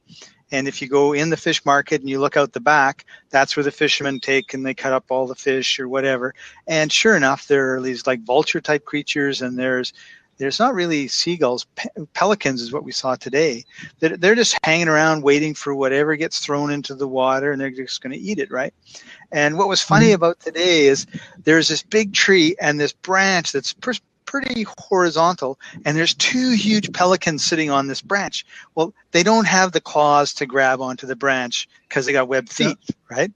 And 0.51 0.67
if 0.67 0.81
you 0.81 0.88
go 0.88 1.13
in 1.13 1.29
the 1.29 1.38
fish 1.38 1.65
market 1.65 2.01
and 2.01 2.10
you 2.10 2.20
look 2.20 2.38
out 2.38 2.53
the 2.53 2.60
back, 2.60 3.05
that's 3.29 3.55
where 3.55 3.63
the 3.63 3.72
fishermen 3.72 4.20
take 4.20 4.53
and 4.53 4.65
they 4.65 4.74
cut 4.74 4.93
up 4.93 5.05
all 5.10 5.27
the 5.27 5.36
fish 5.36 5.79
or 5.79 5.88
whatever. 5.88 6.34
And 6.67 6.91
sure 6.91 7.15
enough, 7.15 7.48
there 7.48 7.75
are 7.75 7.81
these 7.81 8.05
like 8.05 8.22
vulture 8.24 8.62
type 8.62 8.86
creatures 8.86 9.41
and 9.41 9.58
there's 9.58 9.93
there's 10.41 10.60
not 10.60 10.74
really 10.74 11.08
seagulls. 11.08 11.65
Pe- 11.75 11.89
pelicans 12.13 12.63
is 12.63 12.74
what 12.74 12.84
we 12.84 12.91
saw 12.91 13.15
today. 13.15 13.63
They're, 14.00 14.17
they're 14.17 14.34
just 14.34 14.58
hanging 14.63 14.88
around 14.88 15.22
waiting 15.22 15.53
for 15.53 15.75
whatever 15.75 16.15
gets 16.15 16.39
thrown 16.39 16.72
into 16.72 16.96
the 16.96 17.08
water 17.08 17.51
and 17.51 17.62
they're 17.62 17.70
just 17.70 18.01
going 18.01 18.13
to 18.13 18.20
eat 18.20 18.39
it, 18.39 18.50
right? 18.50 18.74
And 19.31 19.55
what 19.55 19.67
was 19.67 19.84
funny 19.84 20.08
mm-hmm. 20.08 20.15
about 20.15 20.39
today 20.39 20.88
is 20.88 21.05
there's 21.43 21.67
this 21.67 21.84
big 21.84 22.13
tree 22.13 22.55
and 22.60 22.79
this 22.79 22.91
branch 22.91 23.51
that's 23.51 23.74
pretty 24.25 24.66
horizontal, 24.78 25.60
and 25.86 25.98
there's 25.98 26.13
two 26.13 26.51
huge 26.51 26.92
pelicans 26.94 27.44
sitting 27.44 27.70
on 27.70 27.88
this 27.88 28.01
branch. 28.01 28.46
Well, 28.75 28.94
they 29.12 29.24
don't 29.24 29.48
have 29.48 29.72
the 29.72 29.82
claws 29.82 30.34
to 30.36 30.46
grab 30.46 30.82
onto 30.82 31.08
the 31.08 31.16
branch 31.16 31.68
because 31.88 32.06
they 32.06 32.13
got 32.13 32.28
webbed 32.28 32.51
feet, 32.51 32.78
right? 33.10 33.32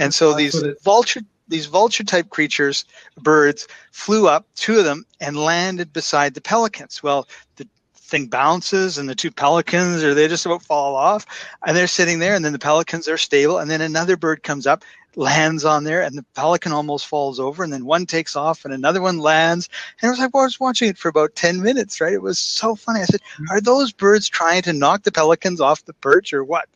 And 0.00 0.14
so 0.14 0.34
these 0.34 0.62
vulture 0.82 1.20
these 1.48 1.66
vulture 1.66 2.04
type 2.04 2.30
creatures, 2.30 2.84
birds, 3.20 3.68
flew 3.92 4.28
up, 4.28 4.46
two 4.54 4.78
of 4.78 4.84
them, 4.84 5.04
and 5.20 5.36
landed 5.36 5.92
beside 5.92 6.34
the 6.34 6.40
pelicans. 6.40 7.02
Well, 7.02 7.28
the 7.56 7.68
thing 8.04 8.26
bounces 8.26 8.98
and 8.98 9.08
the 9.08 9.14
two 9.14 9.30
pelicans 9.30 10.04
or 10.04 10.12
they 10.12 10.28
just 10.28 10.44
about 10.44 10.62
fall 10.62 10.94
off 10.94 11.24
and 11.66 11.74
they're 11.74 11.86
sitting 11.86 12.18
there 12.18 12.34
and 12.34 12.44
then 12.44 12.52
the 12.52 12.58
pelicans 12.58 13.08
are 13.08 13.16
stable 13.16 13.58
and 13.58 13.70
then 13.70 13.80
another 13.80 14.14
bird 14.14 14.42
comes 14.42 14.66
up 14.66 14.84
lands 15.16 15.64
on 15.64 15.84
there 15.84 16.02
and 16.02 16.14
the 16.14 16.24
pelican 16.34 16.70
almost 16.70 17.06
falls 17.06 17.40
over 17.40 17.64
and 17.64 17.72
then 17.72 17.86
one 17.86 18.04
takes 18.04 18.36
off 18.36 18.66
and 18.66 18.74
another 18.74 19.00
one 19.00 19.18
lands 19.18 19.70
and 20.02 20.08
I 20.08 20.10
was 20.10 20.18
like 20.18 20.34
well 20.34 20.42
I 20.42 20.46
was 20.46 20.60
watching 20.60 20.90
it 20.90 20.98
for 20.98 21.08
about 21.08 21.34
10 21.34 21.62
minutes 21.62 21.98
right? 21.98 22.12
It 22.12 22.20
was 22.20 22.38
so 22.38 22.74
funny. 22.74 23.00
I 23.00 23.04
said 23.04 23.20
mm-hmm. 23.22 23.50
are 23.50 23.60
those 23.62 23.90
birds 23.90 24.28
trying 24.28 24.60
to 24.62 24.74
knock 24.74 25.04
the 25.04 25.12
pelicans 25.12 25.62
off 25.62 25.84
the 25.86 25.94
perch 25.94 26.32
or 26.32 26.44
what? 26.44 26.68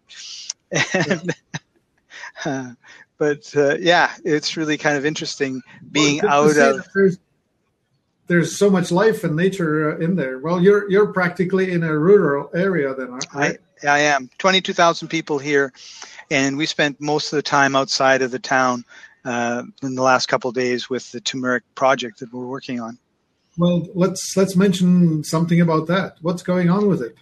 And, 0.94 1.34
uh, 2.44 2.72
but 3.18 3.54
uh, 3.54 3.76
yeah 3.78 4.12
it's 4.24 4.56
really 4.56 4.78
kind 4.78 4.96
of 4.96 5.04
interesting 5.04 5.60
being 5.92 6.20
well, 6.22 6.44
out 6.44 6.56
of 6.58 6.86
there's, 6.94 7.18
there's 8.28 8.56
so 8.56 8.70
much 8.70 8.92
life 8.92 9.24
and 9.24 9.34
nature 9.34 9.92
uh, 9.92 9.98
in 9.98 10.14
there 10.14 10.38
well 10.38 10.60
you're 10.60 10.90
you're 10.90 11.12
practically 11.12 11.72
in 11.72 11.82
a 11.82 11.98
rural 11.98 12.50
area 12.54 12.94
then 12.94 13.10
right? 13.34 13.58
I, 13.82 13.88
I 13.88 13.98
am 14.00 14.30
22,000 14.38 15.08
people 15.08 15.38
here 15.38 15.72
and 16.30 16.56
we 16.56 16.66
spent 16.66 17.00
most 17.00 17.32
of 17.32 17.36
the 17.36 17.42
time 17.42 17.74
outside 17.74 18.22
of 18.22 18.30
the 18.30 18.38
town 18.38 18.84
uh, 19.24 19.62
in 19.82 19.94
the 19.94 20.02
last 20.02 20.26
couple 20.26 20.50
days 20.52 20.88
with 20.88 21.10
the 21.12 21.20
turmeric 21.20 21.62
project 21.74 22.20
that 22.20 22.32
we're 22.32 22.46
working 22.46 22.80
on. 22.80 22.98
Well, 23.56 23.86
let's 23.94 24.36
let's 24.36 24.56
mention 24.56 25.24
something 25.24 25.60
about 25.60 25.88
that. 25.88 26.16
What's 26.22 26.42
going 26.42 26.70
on 26.70 26.86
with 26.86 27.02
it? 27.02 27.16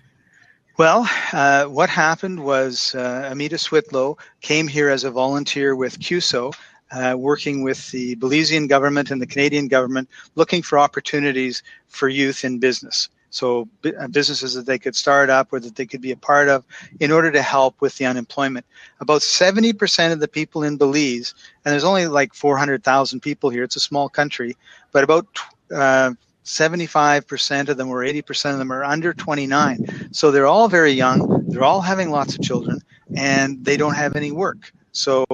Well, 0.77 1.09
uh, 1.33 1.65
what 1.65 1.89
happened 1.89 2.45
was 2.45 2.95
uh, 2.95 3.31
Amita 3.31 3.57
Switlow 3.57 4.19
came 4.43 4.69
here 4.69 4.91
as 4.91 5.05
a 5.05 5.11
volunteer 5.11 5.75
with 5.75 5.99
CUSO, 5.99 6.53
uh, 6.93 7.15
working 7.19 7.63
with 7.63 7.91
the 7.91 8.17
Belizean 8.17 8.69
government 8.69 9.11
and 9.11 9.21
the 9.21 9.27
Canadian 9.27 9.69
government, 9.69 10.09
looking 10.35 10.63
for 10.63 10.79
opportunities 10.79 11.63
for 11.89 12.09
youth 12.09 12.45
in 12.45 12.59
business 12.59 13.09
so 13.37 13.69
uh, 13.85 14.09
businesses 14.09 14.55
that 14.55 14.65
they 14.67 14.79
could 14.79 14.97
start 14.97 15.29
up 15.29 15.53
or 15.53 15.61
that 15.61 15.77
they 15.77 15.85
could 15.87 16.01
be 16.01 16.13
a 16.13 16.17
part 16.17 16.49
of 16.49 16.65
in 17.01 17.13
order 17.13 17.31
to 17.31 17.43
help 17.43 17.81
with 17.81 17.97
the 17.99 18.07
unemployment. 18.07 18.65
About 19.01 19.21
70% 19.21 20.13
of 20.13 20.21
the 20.21 20.29
people 20.29 20.63
in 20.63 20.79
Belize, 20.79 21.35
and 21.65 21.73
there's 21.73 21.85
only 21.85 22.07
like 22.09 22.33
400,000 22.33 23.21
people 23.21 23.51
here, 23.51 23.63
it's 23.63 23.77
a 23.77 23.81
small 23.81 24.09
country, 24.09 24.57
but 24.91 25.05
about 25.05 25.27
uh, 25.75 26.13
75% 26.45 27.69
of 27.69 27.77
them 27.77 27.91
or 27.91 28.05
80% 28.05 28.53
of 28.53 28.59
them 28.59 28.73
are 28.73 28.85
under 28.85 29.13
29. 29.13 30.09
So 30.13 30.31
they're 30.31 30.47
all 30.47 30.69
very 30.69 30.93
young, 30.93 31.45
they're 31.49 31.65
all 31.65 31.83
having 31.83 32.11
lots 32.11 32.35
of 32.35 32.43
children, 32.43 32.81
and 33.17 33.63
they 33.65 33.77
don't 33.77 33.95
have 33.95 34.17
any 34.17 34.33
work. 34.33 34.73
So 34.97 35.25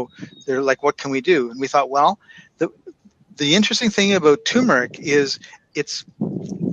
they're 0.47 0.63
like, 0.63 0.83
what 0.83 0.97
can 0.97 1.11
we 1.11 1.21
do? 1.21 1.51
And 1.51 1.61
we 1.61 1.69
thought, 1.69 1.91
well, 1.91 2.19
the, 2.59 2.69
the 3.37 3.55
interesting 3.55 3.91
thing 3.91 4.15
about 4.15 4.45
turmeric 4.45 4.99
is 4.99 5.39
it's 5.75 6.05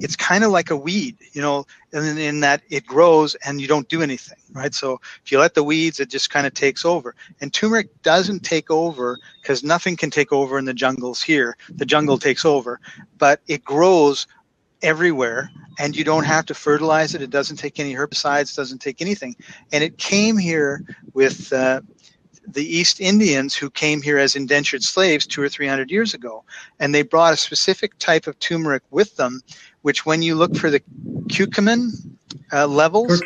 it's 0.02 0.16
kind 0.16 0.44
of 0.44 0.52
like 0.52 0.70
a 0.72 0.76
weed, 0.76 1.18
you 1.34 1.42
know, 1.42 1.66
in, 1.92 2.18
in 2.18 2.40
that 2.40 2.62
it 2.70 2.86
grows 2.86 3.36
and 3.36 3.60
you 3.60 3.68
don't 3.68 3.88
do 3.90 4.02
anything, 4.02 4.38
right? 4.54 4.74
So 4.74 5.00
if 5.24 5.32
you 5.32 5.40
let 5.40 5.54
the 5.54 5.64
weeds, 5.64 6.00
it 6.00 6.10
just 6.10 6.30
kind 6.30 6.48
of 6.48 6.54
takes 6.54 6.86
over. 6.86 7.16
And 7.42 7.54
turmeric 7.54 8.02
doesn't 8.02 8.42
take 8.42 8.72
over 8.72 9.20
because 9.42 9.64
nothing 9.64 9.96
can 9.96 10.10
take 10.10 10.32
over 10.32 10.58
in 10.58 10.66
the 10.66 10.74
jungles 10.74 11.22
here. 11.22 11.58
The 11.70 11.86
jungle 11.86 12.18
takes 12.18 12.46
over, 12.46 12.80
but 13.18 13.42
it 13.48 13.64
grows 13.64 14.28
everywhere 14.82 15.52
and 15.80 15.96
you 15.96 16.04
don't 16.04 16.26
have 16.26 16.46
to 16.48 16.54
fertilize 16.54 17.14
it. 17.14 17.22
It 17.22 17.30
doesn't 17.30 17.58
take 17.58 17.80
any 17.80 17.94
herbicides, 17.94 18.56
doesn't 18.56 18.80
take 18.80 19.02
anything. 19.02 19.36
And 19.72 19.84
it 19.84 19.98
came 19.98 20.38
here 20.38 20.84
with 21.14 21.52
uh, 21.52 21.82
the 22.54 22.66
East 22.66 23.00
Indians 23.00 23.56
who 23.56 23.70
came 23.70 24.02
here 24.02 24.18
as 24.18 24.36
indentured 24.36 24.84
slaves 24.84 25.26
two 25.26 25.42
or 25.42 25.50
three 25.50 25.68
hundred 25.68 25.92
years 25.92 26.14
ago. 26.14 26.44
And 26.80 26.94
they 26.94 27.04
brought 27.04 27.34
a 27.34 27.38
specific 27.38 27.98
type 28.00 28.28
of 28.28 28.38
turmeric 28.40 28.84
with 28.92 29.16
them, 29.16 29.42
which 29.82 30.06
when 30.06 30.22
you 30.22 30.36
look 30.36 30.56
for 30.56 30.70
the 30.70 30.82
curcumin 31.28 31.92
uh, 32.52 32.68
levels, 32.68 33.22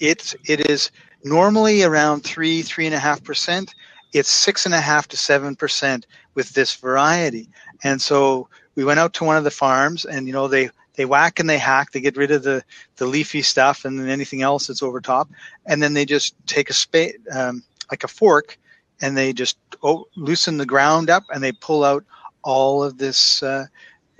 it's, 0.00 0.36
it 0.46 0.70
is 0.70 0.90
normally 1.24 1.82
around 1.82 2.22
three, 2.22 2.62
three 2.62 2.86
and 2.86 2.94
a 2.94 2.98
half 2.98 3.22
percent. 3.22 3.74
It's 4.12 4.30
six 4.30 4.66
and 4.66 4.74
a 4.74 4.80
half 4.80 5.08
to 5.08 5.16
seven 5.16 5.56
percent 5.56 6.06
with 6.34 6.50
this 6.54 6.74
variety. 6.74 7.48
And 7.84 8.00
so 8.00 8.48
we 8.74 8.84
went 8.84 9.00
out 9.00 9.12
to 9.14 9.24
one 9.24 9.36
of 9.36 9.44
the 9.44 9.50
farms 9.50 10.04
and, 10.04 10.26
you 10.26 10.32
know, 10.32 10.48
they, 10.48 10.70
they 10.94 11.04
whack 11.04 11.38
and 11.38 11.48
they 11.48 11.58
hack. 11.58 11.92
They 11.92 12.00
get 12.00 12.16
rid 12.16 12.32
of 12.32 12.42
the 12.42 12.64
the 12.96 13.06
leafy 13.06 13.40
stuff 13.40 13.84
and 13.84 14.00
then 14.00 14.08
anything 14.08 14.42
else 14.42 14.66
that's 14.66 14.82
over 14.82 15.00
top, 15.00 15.28
and 15.64 15.80
then 15.80 15.94
they 15.94 16.04
just 16.04 16.34
take 16.46 16.70
a 16.70 16.72
spade 16.72 17.20
um, 17.32 17.62
like 17.90 18.04
a 18.04 18.08
fork, 18.08 18.58
and 19.00 19.16
they 19.16 19.32
just 19.32 19.58
oh, 19.82 20.06
loosen 20.16 20.58
the 20.58 20.66
ground 20.66 21.10
up 21.10 21.24
and 21.32 21.42
they 21.42 21.52
pull 21.52 21.84
out 21.84 22.04
all 22.42 22.82
of 22.82 22.98
this 22.98 23.42
uh, 23.42 23.66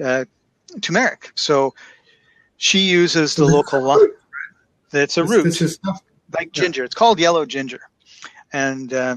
uh, 0.03 0.25
turmeric. 0.81 1.33
So 1.35 1.75
she 2.57 2.81
uses 2.81 3.35
the 3.35 3.45
local 3.45 3.81
lime. 3.83 4.13
It's 4.93 5.17
a 5.17 5.25
root, 5.25 5.61
is 5.61 5.79
like 6.37 6.53
ginger. 6.53 6.85
It's 6.85 6.95
called 6.95 7.19
yellow 7.19 7.45
ginger, 7.45 7.81
and 8.53 8.93
uh, 8.93 9.17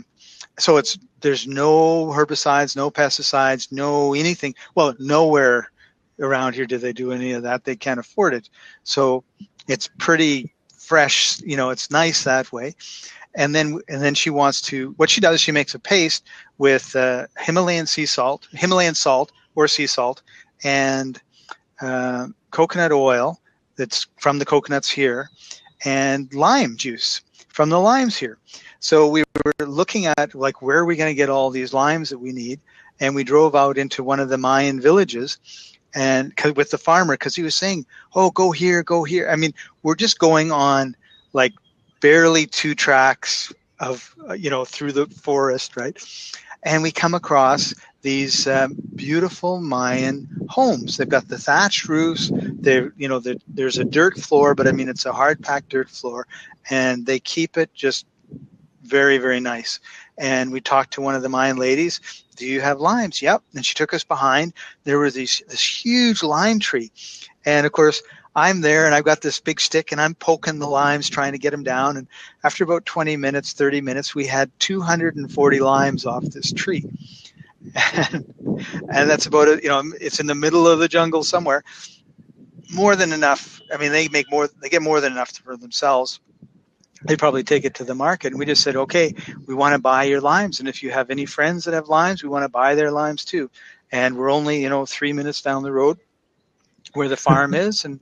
so 0.59 0.77
it's 0.77 0.97
there's 1.21 1.47
no 1.47 2.07
herbicides, 2.07 2.75
no 2.75 2.91
pesticides, 2.91 3.71
no 3.71 4.13
anything. 4.13 4.53
Well, 4.75 4.95
nowhere 4.99 5.71
around 6.19 6.55
here 6.55 6.65
do 6.65 6.77
they 6.77 6.93
do 6.93 7.11
any 7.11 7.31
of 7.31 7.43
that. 7.43 7.63
They 7.63 7.75
can't 7.75 7.99
afford 7.99 8.33
it, 8.33 8.49
so 8.83 9.23
it's 9.67 9.89
pretty 9.97 10.53
fresh. 10.91 11.39
You 11.51 11.55
know, 11.55 11.69
it's 11.69 11.89
nice 11.89 12.25
that 12.25 12.51
way. 12.51 12.75
And 13.33 13.55
then 13.55 13.79
and 13.87 14.01
then 14.03 14.13
she 14.13 14.29
wants 14.29 14.59
to. 14.69 14.75
What 14.97 15.09
she 15.09 15.21
does, 15.21 15.39
she 15.39 15.53
makes 15.53 15.73
a 15.73 15.79
paste 15.79 16.23
with 16.57 16.93
uh, 16.97 17.27
Himalayan 17.39 17.87
sea 17.87 18.05
salt, 18.05 18.49
Himalayan 18.51 18.95
salt 18.95 19.31
or 19.55 19.69
sea 19.69 19.87
salt, 19.87 20.21
and 20.65 21.21
uh, 21.81 22.27
coconut 22.51 22.91
oil 22.91 23.39
that's 23.77 24.05
from 24.19 24.37
the 24.37 24.45
coconuts 24.45 24.89
here, 24.91 25.29
and 25.85 26.33
lime 26.33 26.75
juice 26.75 27.21
from 27.47 27.69
the 27.69 27.79
limes 27.79 28.17
here. 28.17 28.37
So 28.81 29.07
we 29.07 29.23
were 29.45 29.65
looking 29.65 30.07
at 30.07 30.35
like 30.35 30.61
where 30.61 30.79
are 30.79 30.85
we 30.85 30.97
going 30.97 31.15
to 31.15 31.21
get 31.23 31.29
all 31.29 31.51
these 31.51 31.73
limes 31.73 32.09
that 32.09 32.19
we 32.19 32.33
need, 32.33 32.59
and 32.99 33.15
we 33.15 33.23
drove 33.23 33.55
out 33.55 33.77
into 33.77 34.03
one 34.03 34.19
of 34.19 34.27
the 34.27 34.37
Mayan 34.37 34.81
villages, 34.81 35.37
and 35.93 36.33
with 36.55 36.71
the 36.71 36.77
farmer 36.77 37.13
because 37.13 37.35
he 37.35 37.43
was 37.43 37.55
saying, 37.55 37.85
"Oh, 38.15 38.31
go 38.31 38.51
here, 38.51 38.83
go 38.83 39.03
here." 39.03 39.29
I 39.29 39.35
mean, 39.35 39.53
we're 39.83 39.95
just 39.95 40.19
going 40.19 40.51
on 40.51 40.95
like 41.33 41.53
barely 42.01 42.47
two 42.47 42.75
tracks 42.75 43.53
of 43.79 44.15
uh, 44.29 44.33
you 44.33 44.49
know 44.49 44.65
through 44.65 44.93
the 44.93 45.07
forest, 45.07 45.75
right? 45.75 45.97
And 46.63 46.83
we 46.83 46.91
come 46.91 47.15
across 47.15 47.73
these 48.01 48.47
um, 48.47 48.75
beautiful 48.95 49.61
Mayan 49.61 50.27
homes. 50.49 50.97
They've 50.97 51.09
got 51.09 51.27
the 51.27 51.37
thatched 51.37 51.87
roofs. 51.87 52.31
They're, 52.33 52.93
you 52.97 53.07
know, 53.07 53.21
there's 53.47 53.77
a 53.77 53.83
dirt 53.83 54.17
floor, 54.19 54.53
but 54.53 54.67
I 54.67 54.71
mean, 54.71 54.89
it's 54.89 55.05
a 55.05 55.13
hard 55.13 55.41
packed 55.41 55.69
dirt 55.69 55.89
floor, 55.89 56.27
and 56.69 57.05
they 57.05 57.19
keep 57.19 57.57
it 57.57 57.73
just 57.73 58.05
very, 58.83 59.17
very 59.17 59.39
nice. 59.39 59.79
And 60.21 60.51
we 60.51 60.61
talked 60.61 60.93
to 60.93 61.01
one 61.01 61.15
of 61.15 61.23
the 61.23 61.29
Mayan 61.29 61.57
ladies. 61.57 61.99
Do 62.35 62.45
you 62.45 62.61
have 62.61 62.79
limes? 62.79 63.23
Yep. 63.23 63.41
And 63.55 63.65
she 63.65 63.73
took 63.73 63.91
us 63.91 64.03
behind. 64.03 64.53
There 64.83 64.99
was 64.99 65.15
these, 65.15 65.41
this 65.47 65.83
huge 65.83 66.21
lime 66.21 66.59
tree, 66.59 66.91
and 67.43 67.65
of 67.65 67.71
course, 67.71 68.03
I'm 68.35 68.61
there 68.61 68.85
and 68.85 68.95
I've 68.95 69.03
got 69.03 69.21
this 69.21 69.39
big 69.41 69.59
stick 69.59 69.91
and 69.91 69.99
I'm 69.99 70.15
poking 70.15 70.59
the 70.59 70.67
limes 70.67 71.09
trying 71.09 71.33
to 71.33 71.37
get 71.37 71.49
them 71.49 71.63
down. 71.63 71.97
And 71.97 72.07
after 72.43 72.63
about 72.63 72.85
20 72.85 73.17
minutes, 73.17 73.53
30 73.53 73.81
minutes, 73.81 74.15
we 74.15 74.25
had 74.25 74.51
240 74.59 75.59
limes 75.59 76.05
off 76.05 76.23
this 76.25 76.53
tree. 76.53 76.85
And, 77.93 78.33
and 78.89 79.09
that's 79.09 79.25
about 79.25 79.47
it. 79.47 79.63
You 79.63 79.69
know, 79.69 79.83
it's 79.99 80.19
in 80.19 80.27
the 80.27 80.35
middle 80.35 80.67
of 80.67 80.79
the 80.79 80.87
jungle 80.87 81.23
somewhere. 81.23 81.63
More 82.73 82.95
than 82.95 83.11
enough. 83.11 83.61
I 83.73 83.77
mean, 83.77 83.91
they 83.91 84.07
make 84.07 84.31
more, 84.31 84.49
they 84.61 84.69
get 84.69 84.81
more 84.81 85.01
than 85.01 85.11
enough 85.11 85.31
for 85.31 85.57
themselves. 85.57 86.21
They 87.05 87.17
probably 87.17 87.43
take 87.43 87.65
it 87.65 87.75
to 87.75 87.83
the 87.83 87.95
market. 87.95 88.27
And 88.27 88.39
we 88.39 88.45
just 88.45 88.63
said, 88.63 88.75
okay, 88.75 89.13
we 89.45 89.55
want 89.55 89.73
to 89.73 89.79
buy 89.79 90.03
your 90.03 90.21
limes. 90.21 90.59
And 90.59 90.69
if 90.69 90.83
you 90.83 90.91
have 90.91 91.09
any 91.09 91.25
friends 91.25 91.65
that 91.65 91.73
have 91.73 91.87
limes, 91.87 92.23
we 92.23 92.29
want 92.29 92.43
to 92.43 92.49
buy 92.49 92.75
their 92.75 92.91
limes 92.91 93.25
too. 93.25 93.49
And 93.91 94.17
we're 94.17 94.31
only, 94.31 94.61
you 94.61 94.69
know, 94.69 94.85
three 94.85 95.13
minutes 95.13 95.41
down 95.41 95.63
the 95.63 95.71
road 95.71 95.99
where 96.93 97.09
the 97.09 97.17
farm 97.17 97.53
is. 97.67 97.85
And 97.85 97.99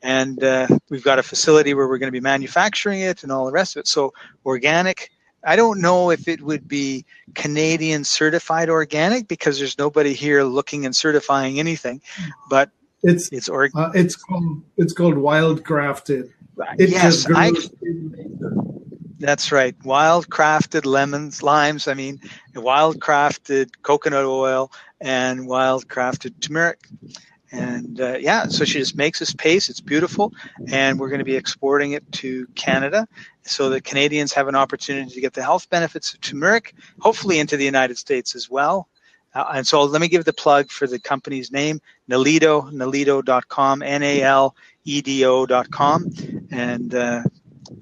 and 0.00 0.42
uh, 0.44 0.68
we've 0.90 1.02
got 1.02 1.18
a 1.18 1.22
facility 1.24 1.74
where 1.74 1.88
we're 1.88 1.98
going 1.98 2.08
to 2.08 2.12
be 2.12 2.20
manufacturing 2.20 3.00
it 3.00 3.24
and 3.24 3.32
all 3.32 3.46
the 3.46 3.52
rest 3.52 3.76
of 3.76 3.80
it. 3.80 3.88
So 3.88 4.12
organic. 4.46 5.10
I 5.44 5.56
don't 5.56 5.80
know 5.80 6.10
if 6.10 6.26
it 6.28 6.40
would 6.40 6.66
be 6.66 7.04
Canadian 7.34 8.04
certified 8.04 8.68
organic 8.68 9.28
because 9.28 9.58
there's 9.58 9.78
nobody 9.78 10.12
here 10.12 10.42
looking 10.42 10.84
and 10.84 10.94
certifying 10.94 11.58
anything, 11.58 12.00
but 12.50 12.70
it's 13.02 13.28
it's 13.30 13.48
org- 13.48 13.72
uh, 13.74 13.90
it's 13.94 14.16
called 14.16 14.62
it's 14.76 14.92
called 14.92 15.18
wild 15.18 15.64
crafted. 15.64 16.32
It 16.78 16.90
yes, 16.90 17.26
I, 17.32 17.52
that's 19.18 19.52
right. 19.52 19.76
Wild 19.84 20.28
crafted 20.28 20.84
lemons, 20.84 21.42
limes. 21.42 21.86
I 21.86 21.94
mean, 21.94 22.20
wild 22.54 22.98
crafted 22.98 23.70
coconut 23.82 24.24
oil 24.24 24.72
and 25.00 25.46
wild 25.46 25.86
crafted 25.88 26.40
turmeric 26.40 26.88
and 27.50 28.00
uh, 28.00 28.18
yeah, 28.18 28.46
so 28.46 28.64
she 28.64 28.78
just 28.78 28.96
makes 28.96 29.18
this 29.18 29.32
paste. 29.32 29.70
It's 29.70 29.80
beautiful, 29.80 30.32
and 30.70 30.98
we're 30.98 31.08
going 31.08 31.20
to 31.20 31.24
be 31.24 31.36
exporting 31.36 31.92
it 31.92 32.10
to 32.12 32.46
Canada, 32.54 33.08
so 33.42 33.70
that 33.70 33.84
Canadians 33.84 34.32
have 34.34 34.48
an 34.48 34.54
opportunity 34.54 35.10
to 35.10 35.20
get 35.20 35.32
the 35.32 35.42
health 35.42 35.70
benefits 35.70 36.12
of 36.12 36.20
turmeric, 36.20 36.74
hopefully 37.00 37.38
into 37.38 37.56
the 37.56 37.64
United 37.64 37.96
States 37.96 38.34
as 38.34 38.50
well. 38.50 38.88
Uh, 39.34 39.52
and 39.54 39.66
so 39.66 39.82
let 39.84 40.00
me 40.00 40.08
give 40.08 40.24
the 40.24 40.32
plug 40.32 40.70
for 40.70 40.86
the 40.86 40.98
company's 40.98 41.52
name, 41.52 41.80
Naledo, 42.10 42.72
naledo.com, 42.72 43.82
N-A-L-E-D-O.com, 43.82 44.54
and 46.50 46.94
uh, 46.94 47.22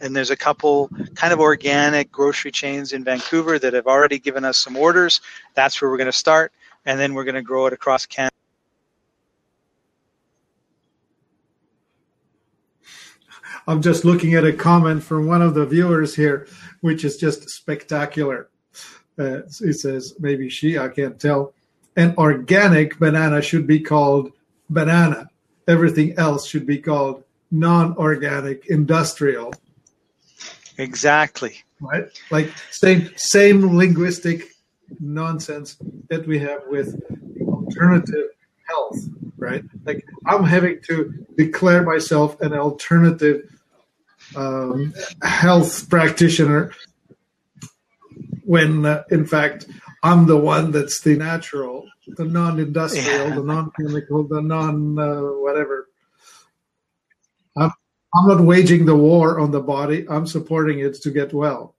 and 0.01 0.17
there's 0.17 0.31
a 0.31 0.37
couple 0.37 0.91
kind 1.15 1.33
of 1.33 1.39
organic 1.39 2.11
grocery 2.11 2.51
chains 2.51 2.93
in 2.93 3.05
Vancouver 3.05 3.57
that 3.61 3.73
have 3.73 3.87
already 3.87 4.19
given 4.19 4.45
us 4.45 4.59
some 4.59 4.77
orders. 4.77 5.21
That's 5.55 5.81
where 5.81 5.89
we're 5.91 5.97
going 5.97 6.07
to 6.07 6.13
start, 6.13 6.53
and 6.85 6.99
then 6.99 7.15
we're 7.15 7.25
going 7.25 7.37
to 7.37 7.43
grow 7.43 7.67
it 7.67 7.73
across 7.73 8.05
Canada 8.05 8.33
I'm 13.69 13.83
just 13.83 14.05
looking 14.05 14.35
at 14.35 14.45
a 14.45 14.53
comment 14.53 15.03
from 15.03 15.27
one 15.27 15.43
of 15.43 15.55
the 15.55 15.67
viewers 15.67 16.15
here, 16.15 16.47
which 16.83 17.05
is 17.05 17.17
just 17.17 17.51
spectacular. 17.51 18.49
Uh, 19.19 19.43
it 19.61 19.75
says, 19.75 20.15
maybe 20.19 20.49
she, 20.49 20.79
I 20.79 20.89
can't 20.89 21.19
tell. 21.19 21.55
An 21.97 22.15
organic 22.19 22.99
banana 22.99 23.41
should 23.41 23.67
be 23.67 23.81
called 23.81 24.33
banana. 24.69 25.31
Everything 25.67 26.19
else 26.19 26.47
should 26.47 26.67
be 26.67 26.79
called 26.79 27.25
non 27.51 27.97
organic 27.97 28.67
industrial. 28.67 29.53
Exactly. 30.79 31.63
Right? 31.81 32.09
Like 32.31 32.53
same 32.71 33.11
same 33.17 33.77
linguistic 33.77 34.49
nonsense 35.01 35.77
that 36.09 36.27
we 36.27 36.39
have 36.39 36.63
with 36.69 37.01
alternative 37.41 38.31
health, 38.69 38.99
right? 39.39 39.65
Like 39.85 40.07
I'm 40.27 40.45
having 40.45 40.81
to 40.83 41.27
declare 41.37 41.83
myself 41.83 42.41
an 42.41 42.53
alternative 42.53 43.51
um, 44.35 44.93
health 45.23 45.89
practitioner 45.89 46.73
when 48.47 48.87
uh, 48.87 49.03
in 49.11 49.27
fact 49.27 49.67
I'm 50.03 50.27
the 50.27 50.37
one 50.37 50.71
that's 50.71 51.01
the 51.01 51.17
natural, 51.17 51.89
the 52.07 52.25
non-industrial, 52.25 53.29
yeah. 53.29 53.35
the 53.35 53.43
non-chemical, 53.43 54.29
the 54.29 54.41
non 54.41 54.99
uh, 54.99 55.21
whatever. 55.21 55.89
I'm, 57.57 57.73
I'm 58.15 58.29
not 58.29 58.41
waging 58.41 58.87
the 58.87 58.97
war 58.97 59.41
on 59.41 59.51
the 59.51 59.61
body. 59.61 60.07
I'm 60.09 60.27
supporting 60.27 60.79
it 60.79 60.95
to 61.03 61.11
get 61.11 61.33
well. 61.33 61.75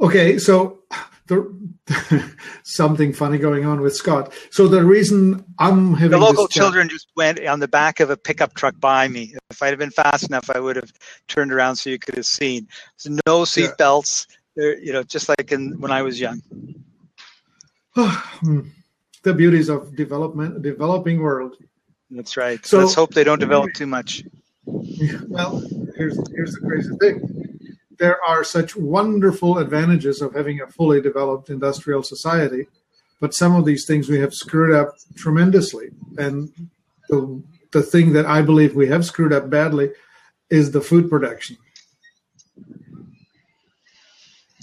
Okay, 0.00 0.38
so 0.38 0.81
the, 1.26 2.34
something 2.62 3.12
funny 3.12 3.38
going 3.38 3.64
on 3.64 3.80
with 3.80 3.94
Scott. 3.94 4.32
So 4.50 4.68
the 4.68 4.84
reason 4.84 5.44
I'm 5.58 5.94
having 5.94 6.10
the 6.10 6.18
local 6.18 6.48
children 6.48 6.88
just 6.88 7.08
went 7.16 7.44
on 7.46 7.60
the 7.60 7.68
back 7.68 8.00
of 8.00 8.10
a 8.10 8.16
pickup 8.16 8.54
truck 8.54 8.78
by 8.80 9.08
me. 9.08 9.34
If 9.50 9.62
I'd 9.62 9.68
have 9.68 9.78
been 9.78 9.90
fast 9.90 10.28
enough, 10.28 10.50
I 10.50 10.60
would 10.60 10.76
have 10.76 10.92
turned 11.28 11.52
around 11.52 11.76
so 11.76 11.90
you 11.90 11.98
could 11.98 12.16
have 12.16 12.26
seen. 12.26 12.66
There's 13.02 13.18
no 13.26 13.44
seat 13.44 13.62
yeah. 13.62 13.74
belts. 13.78 14.26
You 14.56 14.92
know, 14.92 15.02
just 15.02 15.28
like 15.28 15.50
in 15.50 15.80
when 15.80 15.90
I 15.90 16.02
was 16.02 16.20
young. 16.20 16.42
Hmm. 17.94 18.60
the 19.22 19.34
beauties 19.34 19.68
of 19.68 19.94
development, 19.94 20.62
developing 20.62 21.20
world. 21.20 21.56
That's 22.10 22.38
right. 22.38 22.64
So 22.64 22.78
let's 22.78 22.94
hope 22.94 23.12
they 23.12 23.22
don't 23.22 23.38
develop 23.48 23.74
too 23.74 23.86
much. 23.86 24.24
Well, 24.64 25.62
here's 25.94 26.16
here's 26.30 26.54
the 26.54 26.60
crazy 26.60 26.96
thing 27.00 27.52
there 28.02 28.20
are 28.24 28.42
such 28.42 28.74
wonderful 28.74 29.58
advantages 29.58 30.20
of 30.20 30.34
having 30.34 30.60
a 30.60 30.66
fully 30.66 31.00
developed 31.00 31.50
industrial 31.50 32.02
society, 32.02 32.66
but 33.20 33.32
some 33.32 33.54
of 33.54 33.64
these 33.64 33.86
things 33.86 34.08
we 34.08 34.18
have 34.18 34.34
screwed 34.34 34.74
up 34.74 34.96
tremendously. 35.14 35.90
And 36.18 36.52
the, 37.08 37.40
the 37.70 37.80
thing 37.80 38.12
that 38.14 38.26
I 38.26 38.42
believe 38.42 38.74
we 38.74 38.88
have 38.88 39.04
screwed 39.04 39.32
up 39.32 39.48
badly 39.48 39.92
is 40.50 40.72
the 40.72 40.80
food 40.80 41.08
production. 41.08 41.56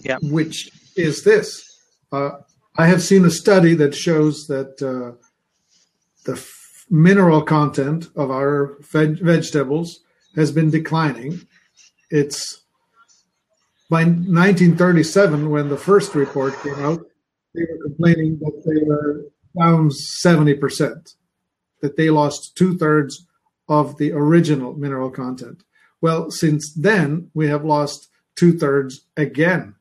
Yeah. 0.04 0.18
Which 0.22 0.70
is 0.98 1.24
this. 1.24 1.64
Uh, 2.12 2.32
I 2.78 2.88
have 2.88 3.02
seen 3.02 3.24
a 3.24 3.32
study 3.32 3.74
that 3.76 3.96
shows 3.96 4.48
that 4.48 4.82
uh, 4.82 5.16
the 6.26 6.34
f- 6.34 6.86
mineral 6.90 7.42
content 7.42 8.10
of 8.18 8.32
our 8.32 8.76
veg- 8.82 9.22
vegetables 9.22 10.02
has 10.36 10.52
been 10.52 10.70
declining. 10.70 11.48
It's 12.10 12.66
by 13.90 14.04
1937, 14.04 15.50
when 15.50 15.70
the 15.70 15.78
first 15.78 16.14
report 16.14 16.54
came 16.62 16.76
out, 16.76 17.02
they 17.56 17.62
were 17.62 17.84
complaining 17.84 18.38
that 18.40 18.64
they 18.66 18.86
were 18.86 19.26
down 19.58 19.90
70%. 19.90 21.16
that 21.82 21.96
they 21.96 22.10
lost 22.10 22.56
two 22.56 22.78
thirds 22.78 23.26
of 23.70 23.98
the 23.98 24.12
original 24.12 24.74
mineral 24.74 25.10
content. 25.10 25.64
Well, 26.02 26.30
since 26.30 26.74
then, 26.74 27.32
we 27.34 27.48
have 27.48 27.64
lost 27.64 28.10
two 28.36 28.58
thirds 28.58 29.06
again. 29.16 29.76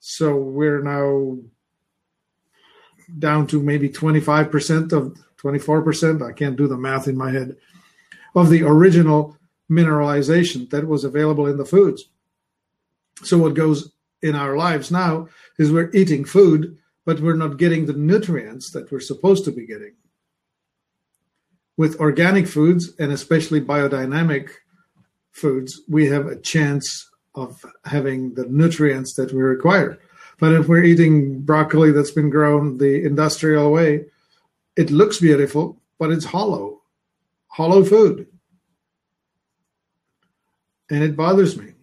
So 0.00 0.36
we're 0.36 0.82
now 0.82 1.38
down 3.18 3.46
to 3.48 3.62
maybe 3.62 3.88
25% 3.88 4.92
of 4.92 5.16
24%. 5.36 6.22
I 6.22 6.32
can't 6.32 6.56
do 6.56 6.66
the 6.66 6.76
math 6.76 7.06
in 7.06 7.16
my 7.16 7.30
head 7.30 7.56
of 8.34 8.50
the 8.50 8.62
original 8.62 9.36
mineralization 9.70 10.70
that 10.70 10.86
was 10.86 11.04
available 11.04 11.46
in 11.46 11.56
the 11.56 11.64
foods. 11.64 12.08
So 13.22 13.38
what 13.38 13.54
goes 13.54 13.92
in 14.22 14.34
our 14.34 14.56
lives 14.56 14.90
now 14.90 15.28
is 15.58 15.72
we're 15.72 15.90
eating 15.92 16.24
food, 16.24 16.76
but 17.04 17.20
we're 17.20 17.36
not 17.36 17.58
getting 17.58 17.86
the 17.86 17.92
nutrients 17.92 18.70
that 18.72 18.90
we're 18.90 19.00
supposed 19.00 19.44
to 19.44 19.52
be 19.52 19.66
getting. 19.66 19.94
With 21.76 22.00
organic 22.00 22.46
foods 22.46 22.92
and 22.98 23.12
especially 23.12 23.60
biodynamic 23.60 24.50
foods, 25.32 25.80
we 25.88 26.06
have 26.06 26.26
a 26.26 26.40
chance 26.40 27.08
of 27.34 27.64
having 27.84 28.34
the 28.34 28.46
nutrients 28.46 29.14
that 29.14 29.32
we 29.32 29.40
require. 29.40 29.98
But 30.38 30.52
if 30.52 30.68
we're 30.68 30.84
eating 30.84 31.40
broccoli 31.40 31.92
that's 31.92 32.10
been 32.10 32.30
grown 32.30 32.78
the 32.78 33.04
industrial 33.04 33.70
way, 33.72 34.06
it 34.76 34.90
looks 34.90 35.20
beautiful, 35.20 35.80
but 35.98 36.10
it's 36.10 36.24
hollow, 36.26 36.82
hollow 37.48 37.84
food. 37.84 38.26
And 40.90 41.02
it 41.02 41.16
bothers 41.16 41.56
me. 41.56 41.75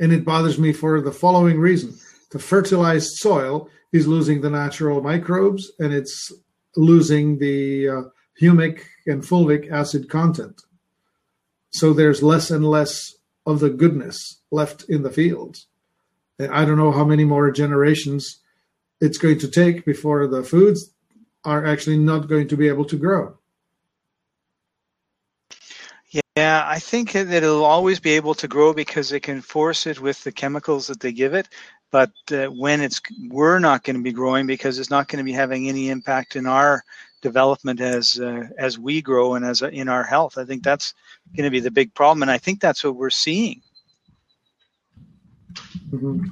And 0.00 0.12
it 0.12 0.24
bothers 0.24 0.58
me 0.58 0.72
for 0.72 1.00
the 1.00 1.12
following 1.12 1.58
reason 1.58 1.94
the 2.30 2.38
fertilized 2.38 3.12
soil 3.16 3.70
is 3.92 4.06
losing 4.06 4.40
the 4.40 4.50
natural 4.50 5.00
microbes 5.00 5.72
and 5.78 5.94
it's 5.94 6.30
losing 6.76 7.38
the 7.38 7.88
uh, 7.88 8.02
humic 8.40 8.82
and 9.06 9.22
fulvic 9.22 9.70
acid 9.70 10.10
content. 10.10 10.60
So 11.70 11.92
there's 11.92 12.22
less 12.22 12.50
and 12.50 12.64
less 12.64 13.14
of 13.46 13.60
the 13.60 13.70
goodness 13.70 14.40
left 14.50 14.84
in 14.84 15.02
the 15.02 15.10
fields. 15.10 15.66
And 16.38 16.52
I 16.52 16.64
don't 16.64 16.76
know 16.76 16.92
how 16.92 17.04
many 17.04 17.24
more 17.24 17.50
generations 17.50 18.40
it's 19.00 19.18
going 19.18 19.38
to 19.38 19.48
take 19.48 19.84
before 19.84 20.26
the 20.26 20.42
foods 20.42 20.92
are 21.44 21.64
actually 21.64 21.96
not 21.96 22.28
going 22.28 22.48
to 22.48 22.56
be 22.56 22.68
able 22.68 22.84
to 22.84 22.96
grow. 22.96 23.37
Yeah, 26.38 26.62
I 26.64 26.78
think 26.78 27.10
that 27.14 27.32
it'll 27.32 27.64
always 27.64 27.98
be 27.98 28.12
able 28.12 28.32
to 28.36 28.46
grow 28.46 28.72
because 28.72 29.08
they 29.08 29.18
can 29.18 29.40
force 29.40 29.88
it 29.88 30.00
with 30.00 30.22
the 30.22 30.30
chemicals 30.30 30.86
that 30.86 31.00
they 31.00 31.10
give 31.10 31.34
it. 31.34 31.48
But 31.90 32.12
uh, 32.30 32.46
when 32.46 32.80
it's 32.80 33.00
we're 33.28 33.58
not 33.58 33.82
going 33.82 33.96
to 33.96 34.02
be 34.04 34.12
growing 34.12 34.46
because 34.46 34.78
it's 34.78 34.88
not 34.88 35.08
going 35.08 35.18
to 35.18 35.24
be 35.24 35.32
having 35.32 35.68
any 35.68 35.90
impact 35.90 36.36
in 36.36 36.46
our 36.46 36.84
development 37.22 37.80
as 37.80 38.20
uh, 38.20 38.44
as 38.56 38.78
we 38.78 39.02
grow 39.02 39.34
and 39.34 39.44
as 39.44 39.64
uh, 39.64 39.70
in 39.70 39.88
our 39.88 40.04
health. 40.04 40.38
I 40.38 40.44
think 40.44 40.62
that's 40.62 40.94
going 41.36 41.42
to 41.42 41.50
be 41.50 41.58
the 41.58 41.72
big 41.72 41.92
problem, 41.92 42.22
and 42.22 42.30
I 42.30 42.38
think 42.38 42.60
that's 42.60 42.84
what 42.84 42.94
we're 42.94 43.10
seeing. 43.10 43.60
Mm-hmm. 45.90 46.24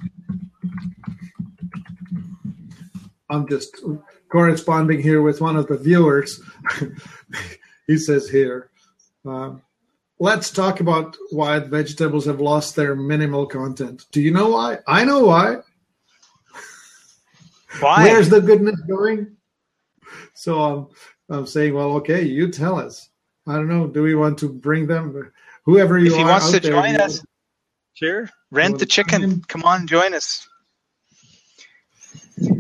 I'm 3.29 3.49
just 3.49 3.83
corresponding 4.31 5.03
here 5.03 5.23
with 5.23 5.41
one 5.41 5.57
of 5.57 5.67
the 5.67 5.79
viewers. 5.79 6.41
he 7.89 7.99
says 7.99 8.31
here, 8.31 8.71
um, 9.25 9.63
let's 10.19 10.51
talk 10.51 10.81
about 10.81 11.17
why 11.31 11.59
vegetables 11.59 12.27
have 12.27 12.41
lost 12.41 12.77
their 12.77 12.95
mineral 12.95 13.47
content. 13.47 14.07
Do 14.13 14.21
you 14.21 14.31
know 14.31 14.51
why? 14.51 14.79
I 14.87 15.05
know 15.05 15.25
why. 15.25 15.59
Why? 17.81 18.05
Where's 18.05 18.29
the 18.29 18.41
goodness 18.41 18.81
going? 18.89 19.37
So 20.35 20.61
I'm, 20.61 20.87
I'm 21.29 21.47
saying, 21.47 21.75
well, 21.75 21.93
okay, 21.97 22.23
you 22.23 22.51
tell 22.51 22.79
us. 22.79 23.11
I 23.47 23.55
don't 23.55 23.69
know. 23.69 23.87
Do 23.87 24.03
we 24.03 24.15
want 24.15 24.39
to 24.39 24.49
bring 24.49 24.87
them? 24.87 25.33
Whoever 25.65 25.99
you 25.99 26.07
if 26.07 26.17
he 26.17 26.23
are 26.23 26.29
wants 26.29 26.51
to 26.53 26.61
there, 26.61 26.73
join 26.73 26.97
us, 26.97 27.25
sure. 27.95 28.31
Rent 28.51 28.79
the 28.79 28.87
chicken. 28.87 29.43
Come 29.43 29.65
on, 29.65 29.87
join 29.87 30.15
us. 30.15 30.49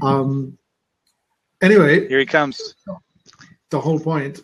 Um. 0.03 0.59
Anyway, 1.62 2.07
Here 2.09 2.19
he 2.19 2.27
comes. 2.27 2.75
the 3.71 3.81
whole 3.81 3.99
point. 3.99 4.42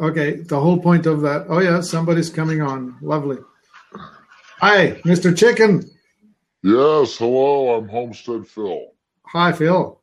Okay, 0.00 0.36
the 0.36 0.58
whole 0.58 0.80
point 0.80 1.06
of 1.06 1.20
that. 1.22 1.46
Oh 1.48 1.60
yeah, 1.60 1.80
somebody's 1.80 2.30
coming 2.30 2.60
on. 2.62 2.96
Lovely. 3.02 3.38
Hi, 4.58 4.92
Mr. 5.04 5.36
Chicken. 5.36 5.88
Yes, 6.62 7.18
hello, 7.18 7.74
I'm 7.74 7.88
Homestead 7.88 8.46
Phil. 8.46 8.92
Hi, 9.26 9.52
Phil. 9.52 10.00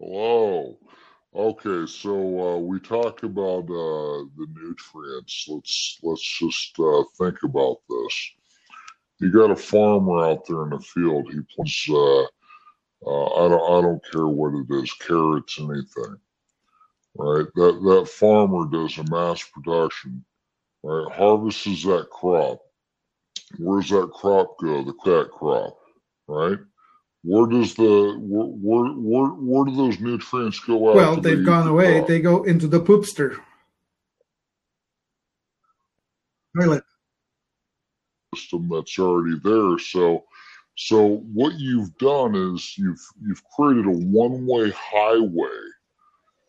Hello. 0.00 0.78
Okay, 1.34 1.90
so 1.90 2.56
uh, 2.56 2.58
we 2.58 2.78
talked 2.80 3.22
about 3.22 3.64
uh, 3.64 4.24
the 4.36 4.46
nutrients. 4.54 5.46
Let's 5.48 5.98
let's 6.02 6.38
just 6.38 6.78
uh, 6.78 7.04
think 7.18 7.42
about 7.44 7.78
this. 7.88 8.30
You 9.20 9.30
got 9.30 9.50
a 9.50 9.56
farmer 9.56 10.24
out 10.24 10.46
there 10.46 10.64
in 10.64 10.70
the 10.70 10.80
field. 10.80 11.32
He 11.32 11.40
plants. 11.54 11.88
Uh, 11.88 12.22
uh, 13.06 13.44
I 13.44 13.48
don't. 13.48 13.78
I 13.78 13.80
don't 13.80 14.02
care 14.12 14.26
what 14.26 14.54
it 14.54 14.82
is. 14.82 14.92
Carrots, 14.94 15.58
anything. 15.58 16.16
Right. 17.14 17.46
That 17.54 17.80
that 17.82 18.08
farmer 18.08 18.68
does 18.70 18.98
a 18.98 19.04
mass 19.04 19.42
production. 19.42 20.24
Right. 20.82 21.12
Harvests 21.12 21.84
that 21.84 22.08
crop. 22.10 22.60
Where's 23.58 23.90
that 23.90 24.10
crop 24.12 24.58
go? 24.60 24.82
The 24.82 24.94
that 25.04 25.30
crop. 25.30 25.78
Right. 26.26 26.58
Where 27.24 27.46
does 27.46 27.74
the 27.74 28.18
where 28.18 28.46
where 28.46 28.92
where, 28.94 29.30
where 29.30 29.64
do 29.66 29.76
those 29.76 30.00
nutrients 30.00 30.58
go 30.60 30.90
out? 30.90 30.96
Well, 30.96 31.20
they've 31.20 31.44
gone 31.44 31.66
the 31.66 31.72
away. 31.72 31.98
crop? 31.98 32.08
They 32.08 32.20
go 32.20 32.42
into 32.44 32.66
the 32.66 32.80
poopster. 32.80 33.38
Toilet. 36.58 36.84
system 38.34 38.68
that's 38.68 38.98
already 38.98 39.38
there. 39.42 39.78
So, 39.78 40.24
so 40.76 41.18
what 41.32 41.54
you've 41.54 41.96
done 41.98 42.34
is 42.34 42.76
you've 42.76 43.00
you've 43.22 43.42
created 43.56 43.86
a 43.86 43.90
one-way 43.90 44.70
highway 44.70 45.58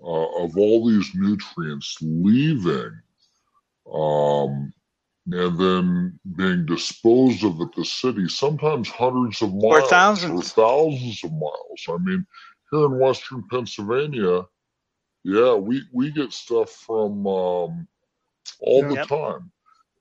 uh, 0.03 0.43
of 0.43 0.57
all 0.57 0.87
these 0.89 1.09
nutrients 1.15 1.97
leaving, 2.01 2.91
um, 3.93 4.73
and 5.31 5.57
then 5.57 6.19
being 6.35 6.65
disposed 6.65 7.43
of 7.43 7.61
at 7.61 7.73
the 7.75 7.85
city. 7.85 8.27
Sometimes 8.27 8.89
hundreds 8.89 9.41
of 9.41 9.53
miles 9.53 9.83
or 9.83 9.89
thousands. 9.89 10.41
or 10.41 10.43
thousands 10.43 11.23
of 11.23 11.31
miles. 11.31 11.85
I 11.89 11.97
mean, 11.97 12.25
here 12.71 12.85
in 12.85 12.99
Western 12.99 13.43
Pennsylvania, 13.49 14.45
yeah, 15.23 15.53
we 15.53 15.83
we 15.93 16.11
get 16.11 16.33
stuff 16.33 16.69
from 16.69 17.25
um, 17.25 17.87
all 18.59 18.83
the 18.83 19.05
time 19.05 19.51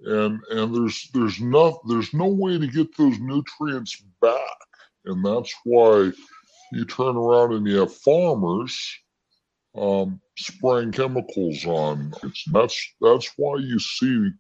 and 0.04 0.40
and 0.50 0.74
there's 0.74 1.08
there's 1.14 1.40
no 1.40 1.80
there's 1.88 2.12
no 2.12 2.26
way 2.26 2.58
to 2.58 2.66
get 2.66 2.96
those 2.96 3.18
nutrients 3.20 4.02
back 4.20 4.58
and 5.04 5.24
that's 5.24 5.54
why 5.64 6.10
you 6.72 6.84
turn 6.84 7.16
around 7.16 7.52
and 7.52 7.66
you 7.66 7.78
have 7.78 7.94
farmers 7.94 8.98
um, 9.76 10.20
spraying 10.36 10.92
chemicals 10.92 11.64
on 11.64 12.12
it's 12.22 12.44
that's 12.52 12.94
that's 13.00 13.32
why 13.36 13.56
you 13.56 13.78
see 13.78 14.30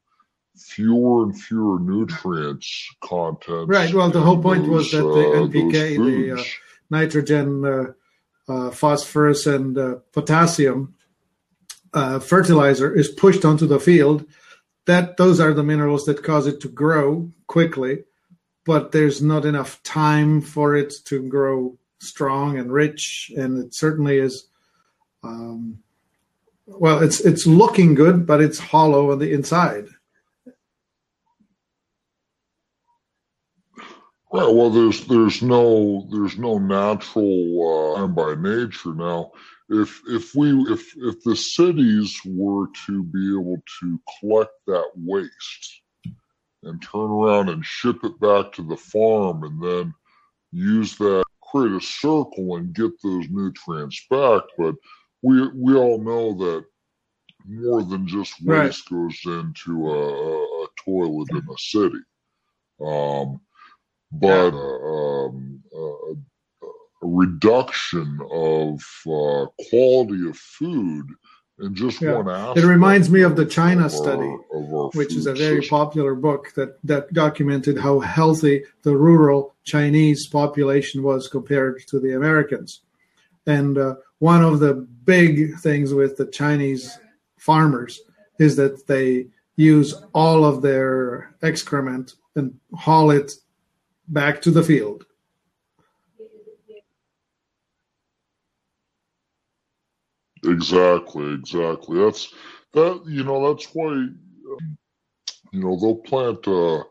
fewer 0.56 1.24
and 1.24 1.40
fewer 1.40 1.78
nutrients 1.80 2.88
content 3.02 3.68
Right, 3.68 3.92
well, 3.92 4.10
the 4.10 4.20
whole 4.20 4.42
point 4.42 4.68
was 4.68 4.90
that 4.90 4.98
the 4.98 5.02
NPK, 5.04 5.96
the, 5.96 6.40
uh, 6.40 6.44
nitrogen, 6.90 7.64
uh, 7.64 7.92
uh, 8.48 8.70
phosphorus, 8.70 9.46
and 9.46 9.78
uh, 9.78 9.96
potassium 10.12 10.94
uh, 11.94 12.18
fertilizer 12.18 12.94
is 12.94 13.08
pushed 13.08 13.44
onto 13.44 13.66
the 13.66 13.80
field. 13.80 14.26
That 14.86 15.16
those 15.16 15.40
are 15.40 15.54
the 15.54 15.62
minerals 15.62 16.04
that 16.06 16.22
cause 16.22 16.46
it 16.46 16.60
to 16.60 16.68
grow 16.68 17.30
quickly, 17.46 18.04
but 18.64 18.92
there's 18.92 19.22
not 19.22 19.44
enough 19.44 19.82
time 19.82 20.40
for 20.40 20.74
it 20.74 20.92
to 21.06 21.22
grow 21.22 21.78
strong 22.00 22.58
and 22.58 22.72
rich, 22.72 23.30
and 23.36 23.64
it 23.64 23.74
certainly 23.74 24.18
is. 24.18 24.48
Um, 25.22 25.78
well, 26.66 27.02
it's 27.02 27.20
it's 27.20 27.46
looking 27.46 27.94
good, 27.94 28.26
but 28.26 28.40
it's 28.40 28.58
hollow 28.58 29.12
on 29.12 29.18
the 29.18 29.32
inside. 29.32 29.86
Right. 34.32 34.54
Well, 34.54 34.70
there's 34.70 35.04
there's 35.06 35.42
no 35.42 36.08
there's 36.10 36.38
no 36.38 36.58
natural 36.58 37.94
uh, 37.96 38.06
by 38.06 38.34
nature 38.34 38.94
now. 38.94 39.32
If 39.68 40.00
if 40.08 40.34
we 40.34 40.50
if 40.72 40.94
if 40.96 41.22
the 41.22 41.36
cities 41.36 42.18
were 42.24 42.66
to 42.86 43.02
be 43.02 43.30
able 43.38 43.62
to 43.80 44.00
collect 44.18 44.52
that 44.68 44.90
waste 44.96 45.82
and 46.62 46.80
turn 46.80 47.10
around 47.10 47.50
and 47.50 47.64
ship 47.64 47.98
it 48.04 48.18
back 48.20 48.52
to 48.52 48.62
the 48.62 48.76
farm 48.76 49.44
and 49.44 49.62
then 49.62 49.94
use 50.52 50.96
that 50.96 51.24
create 51.52 51.72
a 51.72 51.80
circle 51.80 52.56
and 52.56 52.74
get 52.74 52.90
those 53.02 53.28
nutrients 53.28 54.06
back, 54.10 54.42
but 54.56 54.74
we 55.22 55.48
we 55.54 55.74
all 55.74 55.98
know 55.98 56.34
that 56.34 56.64
more 57.46 57.82
than 57.82 58.06
just 58.06 58.34
Right. 58.44 58.66
waste 58.66 58.88
goes 58.88 59.18
into 59.24 59.88
a, 59.88 59.92
a, 59.92 60.64
a 60.64 60.66
toilet 60.84 61.30
in 61.30 61.42
a 61.50 61.58
city. 61.58 62.02
Um, 62.80 63.40
but 64.12 64.52
uh, 64.54 65.26
um, 65.26 65.62
uh, 65.74 66.66
reduction 67.02 68.18
of 68.30 68.80
uh, 69.06 69.46
quality 69.70 70.28
of 70.28 70.36
food 70.36 71.06
in 71.60 71.74
just 71.74 72.00
Yeah. 72.00 72.16
one 72.16 72.28
aspect. 72.28 72.64
It 72.64 72.68
reminds 72.68 73.10
me 73.10 73.22
of 73.22 73.36
the 73.36 73.46
China 73.46 73.82
our- 73.84 73.88
study, 73.90 74.36
of 74.52 74.74
our 74.74 74.90
which 74.90 75.14
is 75.14 75.26
a 75.26 75.34
very 75.34 75.62
system. 75.62 75.78
popular 75.78 76.14
book 76.14 76.52
that, 76.54 76.78
that 76.84 77.12
documented 77.12 77.78
how 77.78 78.00
healthy 78.00 78.64
the 78.82 78.96
rural 78.96 79.54
Chinese 79.64 80.26
population 80.26 81.02
was 81.02 81.28
compared 81.28 81.86
to 81.88 81.98
the 81.98 82.12
Americans. 82.14 82.80
And 83.46 83.76
uh, 83.78 83.96
one 84.22 84.44
of 84.44 84.60
the 84.60 84.74
big 85.04 85.58
things 85.58 85.92
with 85.92 86.16
the 86.16 86.26
Chinese 86.26 86.96
farmers 87.38 88.00
is 88.38 88.54
that 88.54 88.86
they 88.86 89.26
use 89.56 89.94
all 90.14 90.44
of 90.44 90.62
their 90.62 91.34
excrement 91.42 92.14
and 92.36 92.54
haul 92.72 93.10
it 93.10 93.32
back 94.06 94.40
to 94.42 94.52
the 94.52 94.62
field. 94.62 95.04
Exactly, 100.44 101.34
exactly. 101.34 101.98
That's 101.98 102.32
that. 102.74 103.02
You 103.06 103.24
know, 103.24 103.52
that's 103.52 103.66
why. 103.74 103.90
um, 103.90 104.78
You 105.52 105.60
know, 105.62 105.74
they'll 105.80 105.96
plant 106.10 106.46
a 106.46 106.82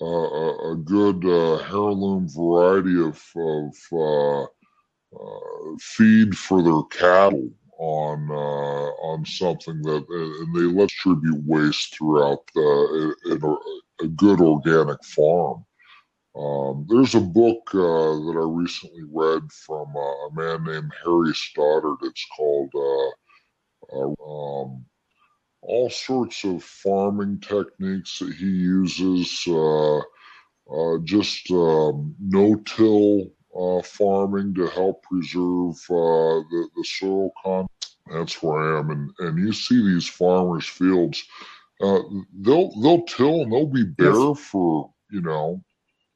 a, 0.00 0.12
a 0.44 0.72
a 0.72 0.76
good 0.76 1.24
uh, 1.24 1.56
heirloom 1.74 2.28
variety 2.28 2.96
of 3.10 3.18
of 3.36 3.74
uh, 3.92 4.42
uh, 4.44 4.46
feed 5.80 6.36
for 6.36 6.62
their 6.62 6.82
cattle 6.90 7.50
on 7.78 8.28
uh, 8.30 8.90
on 9.08 9.24
something 9.24 9.80
that, 9.82 10.04
and 10.08 10.54
they 10.54 10.78
let 10.78 10.88
distribute 10.88 11.42
waste 11.46 11.96
throughout 11.96 12.40
the, 12.54 13.14
a, 13.30 14.04
a 14.04 14.08
good 14.08 14.40
organic 14.40 15.02
farm. 15.04 15.64
Um, 16.36 16.86
there's 16.88 17.14
a 17.14 17.20
book 17.20 17.62
uh, 17.74 18.14
that 18.26 18.34
I 18.36 18.48
recently 18.48 19.02
read 19.10 19.42
from 19.52 19.96
uh, 19.96 20.26
a 20.26 20.32
man 20.32 20.64
named 20.64 20.92
Harry 21.04 21.34
Stoddard. 21.34 21.98
It's 22.02 22.26
called 22.36 22.70
uh, 22.74 23.96
uh, 23.96 24.62
um, 24.62 24.84
all 25.62 25.90
sorts 25.90 26.44
of 26.44 26.62
farming 26.62 27.40
techniques 27.40 28.18
that 28.18 28.34
he 28.34 28.46
uses. 28.46 29.42
Uh, 29.48 29.98
uh, 30.70 30.98
just 31.02 31.50
um, 31.50 32.14
no-till 32.20 33.32
uh, 33.58 33.82
farming 33.82 34.54
to 34.54 34.68
help 34.68 35.02
preserve 35.02 35.74
uh, 35.90 36.40
the, 36.50 36.68
the 36.76 36.84
soil 36.84 37.32
content. 37.42 37.70
That's 38.10 38.42
where 38.42 38.76
I 38.76 38.78
am, 38.78 38.90
and 38.90 39.10
and 39.18 39.38
you 39.38 39.52
see 39.52 39.82
these 39.82 40.08
farmers' 40.08 40.66
fields. 40.66 41.22
Uh, 41.80 42.00
they'll 42.40 42.70
they'll 42.80 43.04
till 43.04 43.42
and 43.42 43.52
they'll 43.52 43.66
be 43.66 43.84
bare 43.84 44.34
for 44.34 44.90
you 45.10 45.20
know 45.20 45.62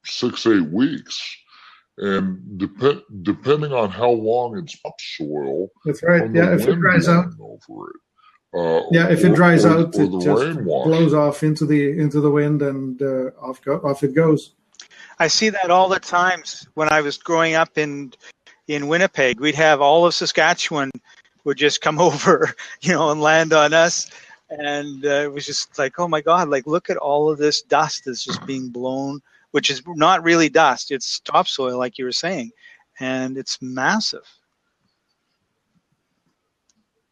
six 0.05 0.47
eight 0.47 0.71
weeks, 0.73 1.21
and 1.99 2.59
depend 2.59 3.03
depending 3.23 3.73
on 3.73 3.91
how 3.91 4.11
long 4.11 4.57
it's 4.59 4.81
topsoil, 4.81 5.69
That's 5.85 6.03
right. 6.03 6.31
Yeah, 6.33 6.55
if 6.55 6.67
it 6.67 6.77
dries 6.77 7.09
out, 7.09 7.27
over 7.39 7.91
it. 7.91 7.97
Uh, 8.55 8.83
yeah, 8.91 9.09
if 9.09 9.25
it 9.25 9.35
dries 9.35 9.65
or- 9.65 9.71
out, 9.71 9.95
or 9.97 10.03
it 10.03 10.23
just 10.23 10.65
blows 10.65 11.15
off 11.15 11.43
into 11.43 11.67
the 11.67 11.99
into 11.99 12.21
the 12.21 12.31
wind, 12.31 12.63
and 12.63 13.01
uh, 13.03 13.31
off 13.41 13.63
go, 13.63 13.77
off 13.85 14.03
it 14.03 14.15
goes. 14.15 14.55
I 15.19 15.29
see 15.29 15.51
that 15.51 15.71
all 15.71 15.89
the 15.89 16.01
times 16.01 16.67
when 16.75 16.89
I 16.89 17.01
was 17.01 17.19
growing 17.19 17.55
up 17.55 17.79
in 17.79 18.13
in 18.69 18.89
Winnipeg. 18.89 19.41
We'd 19.41 19.55
have 19.55 19.81
all 19.81 20.07
of 20.07 20.15
Saskatchewan 20.15 20.91
would 21.45 21.57
just 21.57 21.81
come 21.81 22.01
over, 22.01 22.55
you 22.81 22.93
know, 22.93 23.11
and 23.11 23.21
land 23.21 23.53
on 23.53 23.73
us, 23.73 24.11
and 24.51 25.05
uh, 25.05 25.23
it 25.25 25.33
was 25.33 25.47
just 25.47 25.79
like, 25.79 25.99
oh 25.99 26.09
my 26.09 26.21
god, 26.21 26.49
like 26.49 26.67
look 26.67 26.91
at 26.91 26.97
all 26.97 27.31
of 27.31 27.39
this 27.39 27.63
dust 27.63 28.05
that's 28.05 28.25
just 28.25 28.45
being 28.47 28.69
blown, 28.69 29.21
which 29.51 29.71
is 29.71 29.83
not 29.87 30.23
really 30.23 30.49
dust; 30.49 30.91
it's 30.91 31.21
topsoil, 31.21 31.79
like 31.79 31.99
you 31.99 32.05
were 32.05 32.13
saying, 32.13 32.51
and 33.01 33.37
it's 33.37 33.61
massive. 33.61 34.27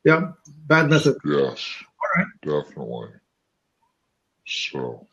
Yeah, 0.05 0.33
bad 0.67 0.89
method. 0.89 1.17
Yes, 1.25 1.75
right. 2.17 2.27
definitely. 2.43 3.09
So 4.47 5.07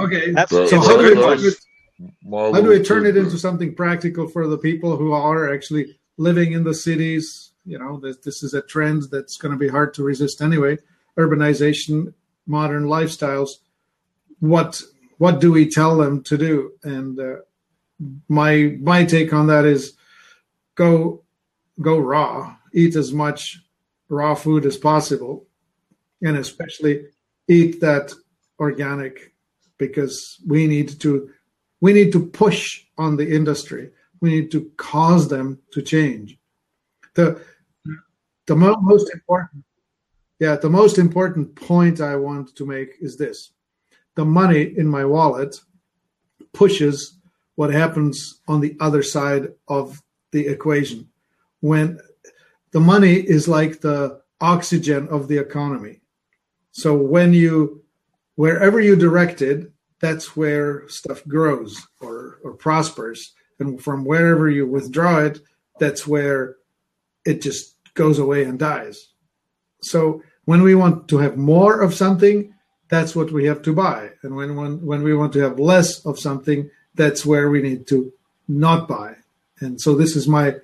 Okay, 0.00 0.30
That's, 0.32 0.50
so 0.50 0.80
how 0.80 0.96
do 0.96 1.04
we 1.04 1.14
good 1.14 1.54
how 2.02 2.08
do 2.10 2.10
we- 2.10 2.52
how 2.52 2.60
do 2.60 2.68
we 2.68 2.82
turn 2.82 3.06
it 3.06 3.16
into 3.16 3.38
something 3.38 3.74
practical 3.74 4.28
for 4.28 4.46
the 4.46 4.58
people 4.58 4.96
who 4.96 5.12
are 5.12 5.52
actually 5.52 5.98
living 6.16 6.52
in 6.52 6.64
the 6.64 6.74
cities? 6.74 7.52
You 7.64 7.78
know, 7.78 7.98
this, 8.00 8.16
this 8.18 8.42
is 8.42 8.54
a 8.54 8.62
trend 8.62 9.04
that's 9.10 9.36
going 9.36 9.52
to 9.52 9.58
be 9.58 9.68
hard 9.68 9.94
to 9.94 10.02
resist 10.02 10.42
anyway. 10.42 10.78
Urbanization, 11.18 12.14
modern 12.46 12.84
lifestyles. 12.84 13.50
What 14.40 14.82
what 15.18 15.40
do 15.40 15.52
we 15.52 15.68
tell 15.68 15.96
them 15.96 16.22
to 16.24 16.36
do? 16.36 16.72
And 16.82 17.18
uh, 17.20 17.36
my 18.28 18.76
my 18.80 19.04
take 19.04 19.32
on 19.32 19.46
that 19.46 19.64
is 19.64 19.92
go 20.74 21.22
go 21.80 21.98
raw. 21.98 22.56
Eat 22.74 22.96
as 22.96 23.12
much 23.12 23.60
raw 24.08 24.34
food 24.34 24.66
as 24.66 24.76
possible, 24.76 25.46
and 26.22 26.36
especially 26.36 27.06
eat 27.48 27.80
that 27.80 28.12
organic 28.58 29.34
because 29.78 30.40
we 30.46 30.66
need 30.66 31.00
to 31.00 31.30
we 31.82 31.92
need 31.92 32.12
to 32.12 32.24
push 32.24 32.84
on 32.96 33.16
the 33.16 33.28
industry. 33.28 33.90
We 34.20 34.30
need 34.30 34.50
to 34.52 34.70
cause 34.76 35.28
them 35.28 35.58
to 35.72 35.82
change. 35.82 36.38
The 37.14 37.42
the 38.46 38.56
mo- 38.56 38.80
most 38.80 39.12
important 39.12 39.64
yeah, 40.38 40.56
the 40.56 40.70
most 40.70 40.98
important 40.98 41.54
point 41.54 42.00
I 42.00 42.16
want 42.16 42.56
to 42.56 42.66
make 42.66 42.96
is 43.00 43.16
this. 43.16 43.52
The 44.14 44.24
money 44.24 44.74
in 44.76 44.86
my 44.86 45.04
wallet 45.04 45.60
pushes 46.52 47.18
what 47.56 47.72
happens 47.72 48.40
on 48.48 48.60
the 48.60 48.76
other 48.80 49.02
side 49.02 49.48
of 49.68 50.02
the 50.30 50.46
equation. 50.46 51.08
When 51.60 52.00
the 52.72 52.80
money 52.80 53.14
is 53.14 53.48
like 53.48 53.80
the 53.80 54.22
oxygen 54.40 55.08
of 55.08 55.28
the 55.28 55.38
economy. 55.38 56.00
So 56.70 56.94
when 56.94 57.32
you 57.32 57.84
wherever 58.36 58.80
you 58.80 58.96
direct 58.96 59.42
it, 59.42 59.71
that's 60.02 60.36
where 60.36 60.86
stuff 60.88 61.24
grows 61.26 61.86
or, 62.00 62.40
or 62.44 62.52
prospers. 62.52 63.32
And 63.60 63.80
from 63.80 64.04
wherever 64.04 64.50
you 64.50 64.66
withdraw 64.66 65.20
it, 65.20 65.38
that's 65.78 66.06
where 66.06 66.56
it 67.24 67.40
just 67.40 67.76
goes 67.94 68.18
away 68.18 68.42
and 68.42 68.58
dies. 68.58 69.08
So 69.80 70.22
when 70.44 70.62
we 70.62 70.74
want 70.74 71.08
to 71.08 71.18
have 71.18 71.36
more 71.36 71.80
of 71.80 71.94
something, 71.94 72.52
that's 72.88 73.14
what 73.14 73.30
we 73.30 73.44
have 73.46 73.62
to 73.62 73.72
buy. 73.72 74.10
And 74.24 74.34
when, 74.34 74.56
when, 74.56 74.84
when 74.84 75.02
we 75.04 75.14
want 75.14 75.32
to 75.34 75.38
have 75.38 75.60
less 75.60 76.04
of 76.04 76.18
something, 76.18 76.68
that's 76.94 77.24
where 77.24 77.48
we 77.48 77.62
need 77.62 77.86
to 77.86 78.12
not 78.48 78.88
buy. 78.88 79.16
And 79.60 79.80
so 79.80 79.94
this 79.94 80.16
is 80.16 80.26
my 80.26 80.56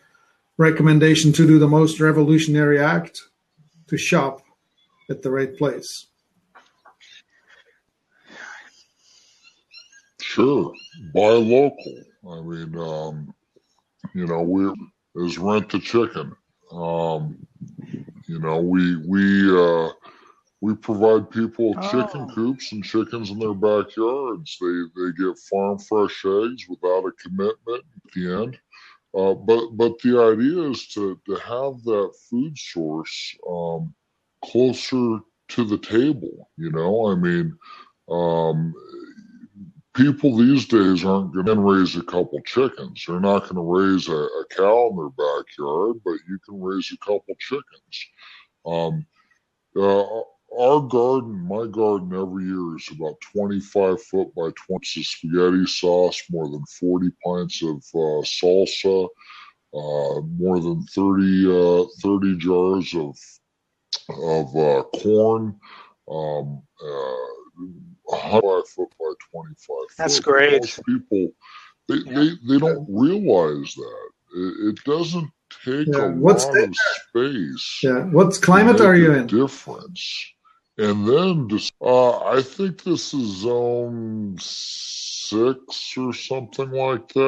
recommendation 0.56 1.32
to 1.34 1.46
do 1.46 1.60
the 1.60 1.68
most 1.68 2.00
revolutionary 2.00 2.80
act 2.80 3.22
to 3.86 3.96
shop 3.96 4.42
at 5.08 5.22
the 5.22 5.30
right 5.30 5.56
place. 5.56 6.06
Sure, 10.38 10.72
buy 11.14 11.30
local. 11.30 12.04
I 12.30 12.40
mean, 12.42 12.76
um, 12.78 13.28
you 14.14 14.26
know, 14.26 14.42
we 14.42 14.72
is 15.24 15.38
rent 15.38 15.70
the 15.70 15.78
chicken. 15.80 16.32
Um, 16.72 17.36
you 18.28 18.38
know, 18.40 18.60
we 18.60 18.96
we 19.06 19.50
uh, 19.50 19.90
we 20.60 20.74
provide 20.74 21.30
people 21.30 21.70
with 21.70 21.80
chicken 21.80 22.26
Oh. 22.26 22.34
coops 22.34 22.72
and 22.72 22.84
chickens 22.84 23.30
in 23.30 23.38
their 23.38 23.54
backyards. 23.54 24.56
They 24.60 24.82
they 24.96 25.12
get 25.18 25.38
farm 25.50 25.78
fresh 25.78 26.24
eggs 26.24 26.64
without 26.68 27.06
a 27.06 27.12
commitment 27.22 27.84
at 27.96 28.12
the 28.14 28.42
end. 28.42 28.58
Uh, 29.16 29.34
but 29.34 29.70
but 29.76 29.98
the 30.02 30.18
idea 30.20 30.70
is 30.70 30.86
to 30.88 31.20
to 31.26 31.34
have 31.36 31.82
that 31.84 32.12
food 32.30 32.56
source 32.58 33.36
um, 33.48 33.94
closer 34.44 35.18
to 35.48 35.64
the 35.64 35.78
table. 35.78 36.48
You 36.56 36.70
know, 36.70 37.08
I 37.10 37.14
mean, 37.16 37.56
um, 38.10 38.74
people 39.98 40.36
these 40.36 40.64
days 40.66 41.04
aren't 41.04 41.34
going 41.34 41.46
to 41.46 41.56
raise 41.56 41.96
a 41.96 42.02
couple 42.02 42.40
chickens. 42.46 43.04
They're 43.04 43.18
not 43.18 43.42
going 43.42 43.56
to 43.56 43.62
raise 43.62 44.08
a, 44.08 44.12
a 44.12 44.44
cow 44.56 44.90
in 44.90 44.96
their 44.96 45.10
backyard, 45.10 45.96
but 46.04 46.18
you 46.28 46.38
can 46.48 46.60
raise 46.62 46.92
a 46.92 46.98
couple 46.98 47.34
chickens. 47.40 48.06
Um, 48.64 49.04
uh, 49.76 50.20
our 50.56 50.80
garden, 50.82 51.46
my 51.48 51.66
garden 51.66 52.14
every 52.14 52.44
year 52.44 52.76
is 52.76 52.88
about 52.92 53.20
25 53.32 54.00
foot 54.04 54.34
by 54.36 54.50
20 54.66 55.00
of 55.00 55.06
spaghetti 55.06 55.66
sauce, 55.66 56.22
more 56.30 56.48
than 56.48 56.64
40 56.80 57.10
pints 57.24 57.62
of 57.62 57.76
uh, 57.94 58.22
salsa, 58.22 59.08
uh, 59.74 60.20
more 60.38 60.60
than 60.60 60.84
30, 60.84 61.82
uh, 61.82 61.84
30 62.02 62.38
jars 62.38 62.94
of, 62.94 63.16
of 64.10 64.56
uh, 64.56 64.82
corn, 65.00 65.58
um, 66.08 66.62
uh, 66.82 67.37
105 68.04 68.68
foot 68.68 68.88
by 68.98 69.12
25 69.32 69.76
That's 69.98 70.16
foot. 70.16 70.24
great. 70.24 70.60
Most 70.62 70.80
people, 70.86 71.32
they, 71.88 71.98
they, 72.14 72.30
they 72.48 72.58
don't 72.58 72.86
realize 72.88 73.74
that. 73.74 74.08
It, 74.36 74.68
it 74.68 74.84
doesn't 74.84 75.30
take 75.64 75.88
Yeah, 75.88 76.06
a 76.06 76.10
what's 76.10 76.44
lot 76.44 76.52
the- 76.54 76.64
of 76.64 76.74
space 77.08 77.80
Yeah. 77.82 78.04
What 78.04 78.40
climate 78.42 78.80
are 78.80 78.94
you 78.96 79.12
in? 79.14 79.26
Difference. 79.26 80.26
And 80.76 81.08
then 81.08 81.48
just, 81.48 81.72
uh, 81.80 82.18
I 82.20 82.40
think 82.42 82.84
this 82.84 83.12
is 83.12 83.38
zone 83.38 84.36
six 85.28 85.94
or 85.96 86.12
something 86.14 86.70
like 86.70 87.08
that. 87.08 87.20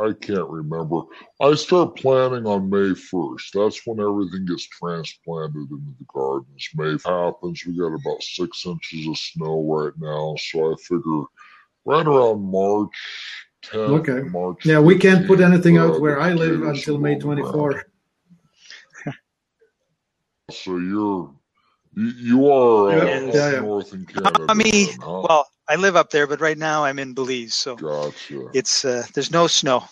I, 0.00 0.08
I 0.08 0.12
can't 0.14 0.48
remember. 0.48 1.02
I 1.40 1.54
start 1.54 1.96
planting 1.96 2.46
on 2.46 2.70
May 2.70 2.94
1st. 2.94 3.50
That's 3.54 3.86
when 3.86 4.00
everything 4.00 4.46
gets 4.46 4.66
transplanted 4.68 5.70
into 5.70 5.94
the 5.98 6.06
gardens. 6.12 6.68
May 6.74 6.96
happens. 7.04 7.64
We 7.66 7.76
got 7.78 7.94
about 7.94 8.22
six 8.22 8.64
inches 8.66 9.08
of 9.08 9.18
snow 9.18 9.62
right 9.62 9.92
now. 9.98 10.36
So 10.38 10.72
I 10.72 10.76
figure 10.76 11.24
right 11.84 12.06
around 12.06 12.42
March 12.50 13.46
10th, 13.64 14.00
Okay. 14.00 14.28
March. 14.30 14.64
Yeah, 14.64 14.80
we 14.80 14.96
can't 14.98 15.26
put 15.26 15.40
anything 15.40 15.78
uh, 15.78 15.86
out 15.86 16.00
where 16.00 16.20
I 16.20 16.32
live 16.32 16.62
until 16.62 16.98
May 16.98 17.14
roll 17.14 17.32
around. 17.40 17.40
24. 17.44 17.84
So 20.50 20.78
you're 20.78 21.34
you, 21.94 22.04
you 22.04 22.50
are 22.52 22.90
uh, 22.90 22.96
Yeah, 22.96 23.02
up 23.04 23.34
yeah, 23.34 23.50
yeah. 23.52 23.60
north 23.60 23.92
in 23.92 24.06
Canada. 24.06 24.46
I 24.48 24.54
mean, 24.54 24.86
then, 24.86 25.00
huh? 25.00 25.26
well, 25.28 25.48
I 25.68 25.76
live 25.76 25.96
up 25.96 26.10
there, 26.10 26.26
but 26.26 26.40
right 26.40 26.58
now 26.58 26.84
I'm 26.84 26.98
in 26.98 27.14
Belize, 27.14 27.54
so 27.54 27.76
gotcha. 27.76 28.48
it's 28.52 28.84
uh, 28.84 29.04
there's 29.14 29.30
no 29.30 29.46
snow. 29.46 29.84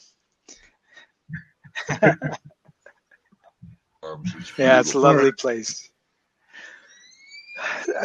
Um, 4.05 4.23
Yeah, 4.59 4.81
it's 4.81 4.95
a 4.95 4.99
lovely 4.99 5.33
place. 5.33 5.91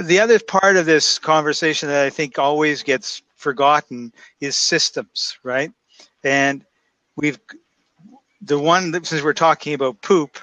The 0.04 0.20
other 0.20 0.40
part 0.40 0.78
of 0.78 0.86
this 0.86 1.20
conversation 1.20 1.90
that 1.90 2.06
I 2.06 2.10
think 2.10 2.40
always 2.40 2.84
gets 2.84 3.22
forgotten 3.36 4.14
is 4.40 4.56
systems, 4.56 5.38
right? 5.44 5.72
And 6.24 6.66
we've 7.16 7.40
the 8.42 8.60
one 8.60 8.92
that 8.92 9.06
since 9.06 9.22
we're 9.22 9.34
talking 9.34 9.74
about 9.74 10.02
poop, 10.02 10.38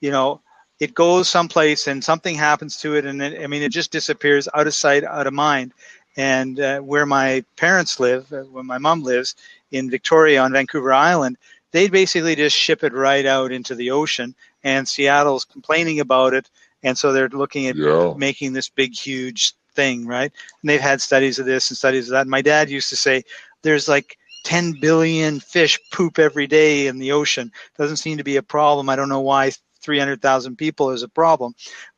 you 0.00 0.10
know, 0.10 0.40
it 0.78 0.94
goes 0.94 1.28
someplace 1.28 1.86
and 1.86 2.02
something 2.02 2.34
happens 2.34 2.76
to 2.78 2.94
it, 2.94 3.06
and 3.06 3.22
it, 3.22 3.42
I 3.42 3.46
mean, 3.46 3.62
it 3.62 3.72
just 3.72 3.90
disappears 3.90 4.48
out 4.54 4.66
of 4.66 4.74
sight, 4.74 5.04
out 5.04 5.26
of 5.26 5.32
mind. 5.32 5.72
And 6.16 6.60
uh, 6.60 6.80
where 6.80 7.06
my 7.06 7.44
parents 7.56 7.98
live, 8.00 8.32
uh, 8.32 8.42
where 8.42 8.64
my 8.64 8.78
mom 8.78 9.02
lives 9.02 9.34
in 9.70 9.90
Victoria 9.90 10.40
on 10.42 10.52
Vancouver 10.52 10.92
Island, 10.92 11.36
they 11.72 11.88
basically 11.88 12.34
just 12.36 12.56
ship 12.56 12.82
it 12.84 12.92
right 12.92 13.24
out 13.26 13.52
into 13.52 13.74
the 13.74 13.90
ocean 13.90 14.34
and 14.62 14.86
Seattle's 14.88 15.44
complaining 15.44 16.00
about 16.00 16.34
it, 16.34 16.50
and 16.82 16.96
so 16.96 17.12
they're 17.12 17.28
looking 17.28 17.66
at 17.66 17.76
Yeah. 17.76 18.14
making 18.14 18.52
this 18.52 18.68
big, 18.68 18.94
huge 18.94 19.54
thing, 19.74 20.06
right? 20.06 20.32
And 20.62 20.68
they've 20.70 20.80
had 20.80 21.00
studies 21.00 21.38
of 21.38 21.46
this 21.46 21.70
and 21.70 21.76
studies 21.76 22.08
of 22.08 22.12
that. 22.12 22.22
And 22.22 22.30
My 22.30 22.42
dad 22.42 22.70
used 22.70 22.90
to 22.90 22.96
say 22.96 23.22
there's 23.62 23.88
like 23.88 24.16
10 24.44 24.72
billion 24.74 25.40
fish 25.40 25.78
poop 25.90 26.18
every 26.18 26.46
day 26.46 26.86
in 26.86 26.98
the 26.98 27.12
ocean. 27.12 27.50
Doesn't 27.78 27.96
seem 27.96 28.18
to 28.18 28.24
be 28.24 28.36
a 28.36 28.42
problem. 28.42 28.88
I 28.88 28.96
don't 28.96 29.08
know 29.08 29.20
why 29.20 29.50
300,000 29.80 30.56
people 30.56 30.90
is 30.90 31.02
a 31.02 31.08
problem, 31.08 31.54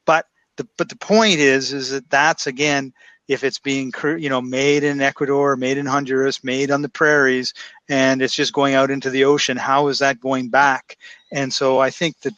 but 0.07 0.27
the 0.57 0.67
but 0.79 0.89
the 0.89 0.97
point 0.97 1.39
is 1.41 1.73
is 1.73 1.91
that 1.91 2.09
that's 2.11 2.47
again 2.47 2.93
if 3.29 3.45
it's 3.45 3.59
being 3.59 3.93
you 4.19 4.29
know 4.29 4.41
made 4.41 4.85
in 4.85 5.01
Ecuador, 5.01 5.57
made 5.57 5.79
in 5.79 5.87
Honduras, 5.87 6.45
made 6.45 6.71
on 6.71 6.83
the 6.83 6.89
prairies, 6.89 7.55
and 7.89 8.23
it's 8.23 8.35
just 8.35 8.53
going 8.53 8.75
out 8.75 8.91
into 8.91 9.11
the 9.11 9.25
ocean. 9.25 9.57
How 9.57 9.89
is 9.89 9.99
that 10.01 10.21
going 10.21 10.49
back? 10.49 10.99
And 11.33 11.53
so 11.53 11.79
I 11.79 11.91
think 11.91 12.21
that 12.21 12.35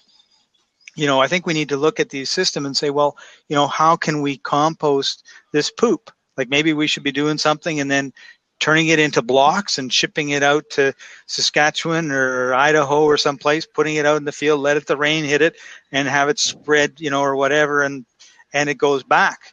you 0.96 1.07
know, 1.07 1.20
I 1.20 1.29
think 1.29 1.46
we 1.46 1.53
need 1.53 1.68
to 1.68 1.77
look 1.77 2.01
at 2.01 2.09
the 2.09 2.25
system 2.25 2.64
and 2.64 2.77
say, 2.77 2.88
well, 2.90 3.16
you 3.49 3.55
know, 3.55 3.66
how 3.66 3.96
can 3.96 4.22
we 4.22 4.38
compost 4.38 5.25
this 5.53 5.70
poop? 5.70 6.11
Like 6.38 6.49
maybe 6.49 6.72
we 6.72 6.87
should 6.87 7.03
be 7.03 7.12
doing 7.12 7.38
something 7.38 7.81
and 7.81 7.90
then 7.90 8.12
turning 8.59 8.88
it 8.88 8.99
into 8.99 9.20
blocks 9.20 9.79
and 9.79 9.92
shipping 9.92 10.31
it 10.31 10.42
out 10.42 10.64
to 10.70 10.94
Saskatchewan 11.27 12.11
or 12.11 12.55
Idaho 12.55 13.05
or 13.05 13.18
someplace, 13.18 13.66
putting 13.66 13.96
it 13.96 14.07
out 14.07 14.16
in 14.16 14.25
the 14.25 14.33
field, 14.33 14.61
let 14.61 14.79
it 14.79 14.87
the 14.87 14.96
rain 14.96 15.25
hit 15.25 15.42
it 15.42 15.57
and 15.92 16.09
have 16.09 16.31
it 16.31 16.38
spread, 16.38 16.99
you 16.99 17.11
know, 17.11 17.20
or 17.20 17.37
whatever 17.37 17.83
and 17.83 18.07
and 18.55 18.70
it 18.70 18.79
goes 18.79 19.03
back. 19.03 19.53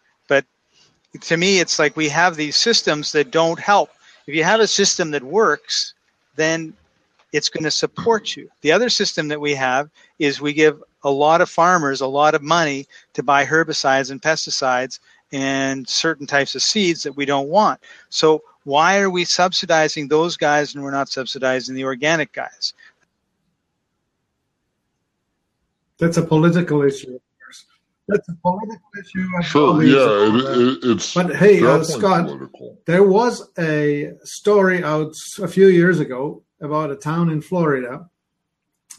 To 1.22 1.38
me 1.38 1.60
it's 1.60 1.80
like 1.80 1.96
we 1.96 2.10
have 2.10 2.36
these 2.36 2.58
systems 2.58 3.12
that 3.12 3.32
don't 3.32 3.60
help. 3.60 3.92
If 4.28 4.36
you 4.36 4.44
have 4.44 4.60
a 4.60 4.68
system 4.68 5.12
that 5.12 5.24
works, 5.24 5.94
then 6.36 6.74
it's 7.34 7.50
going 7.50 7.64
to 7.64 7.72
support 7.72 8.36
you. 8.36 8.50
The 8.62 8.72
other 8.72 8.90
system 8.90 9.28
that 9.28 9.42
we 9.42 9.56
have 9.56 9.90
is 10.20 10.40
we 10.40 10.54
give 10.54 10.82
a 11.04 11.10
lot 11.10 11.42
of 11.42 11.50
farmers 11.50 12.02
a 12.02 12.08
lot 12.08 12.36
of 12.36 12.42
money 12.42 12.88
to 13.14 13.24
buy 13.24 13.46
herbicides 13.46 14.12
and 14.12 14.22
pesticides 14.22 15.00
and 15.32 15.88
certain 15.88 16.28
types 16.28 16.56
of 16.56 16.62
seeds 16.62 17.04
that 17.04 17.16
we 17.16 17.26
don't 17.26 17.50
want. 17.50 17.80
So 18.10 18.44
why 18.64 19.00
are 19.00 19.10
we 19.10 19.26
subsidizing 19.26 20.08
those 20.08 20.38
guys 20.38 20.74
and 20.74 20.84
we're 20.84 20.92
not 20.92 21.10
subsidizing 21.10 21.76
the 21.76 21.84
organic 21.84 22.32
guys? 22.32 22.74
That's 25.98 26.18
a 26.18 26.24
political 26.24 26.84
issue. 26.84 27.20
That's 28.08 28.28
a 28.30 28.36
political 28.42 28.90
issue. 29.00 29.28
Sure. 29.44 29.84
Yeah. 29.84 30.28
It, 30.28 30.62
it, 30.62 30.92
it's 30.92 31.14
But 31.14 31.36
hey, 31.36 31.64
uh, 31.66 31.84
Scott, 31.84 32.26
political. 32.26 32.80
there 32.86 33.04
was 33.04 33.50
a 33.58 34.14
story 34.24 34.84
out 34.84 35.14
a 35.42 35.48
few 35.48 35.68
years 35.68 36.00
ago 36.00 36.44
about 36.60 36.92
a 36.92 36.96
town 36.96 37.30
in 37.30 37.42
Florida 37.42 38.10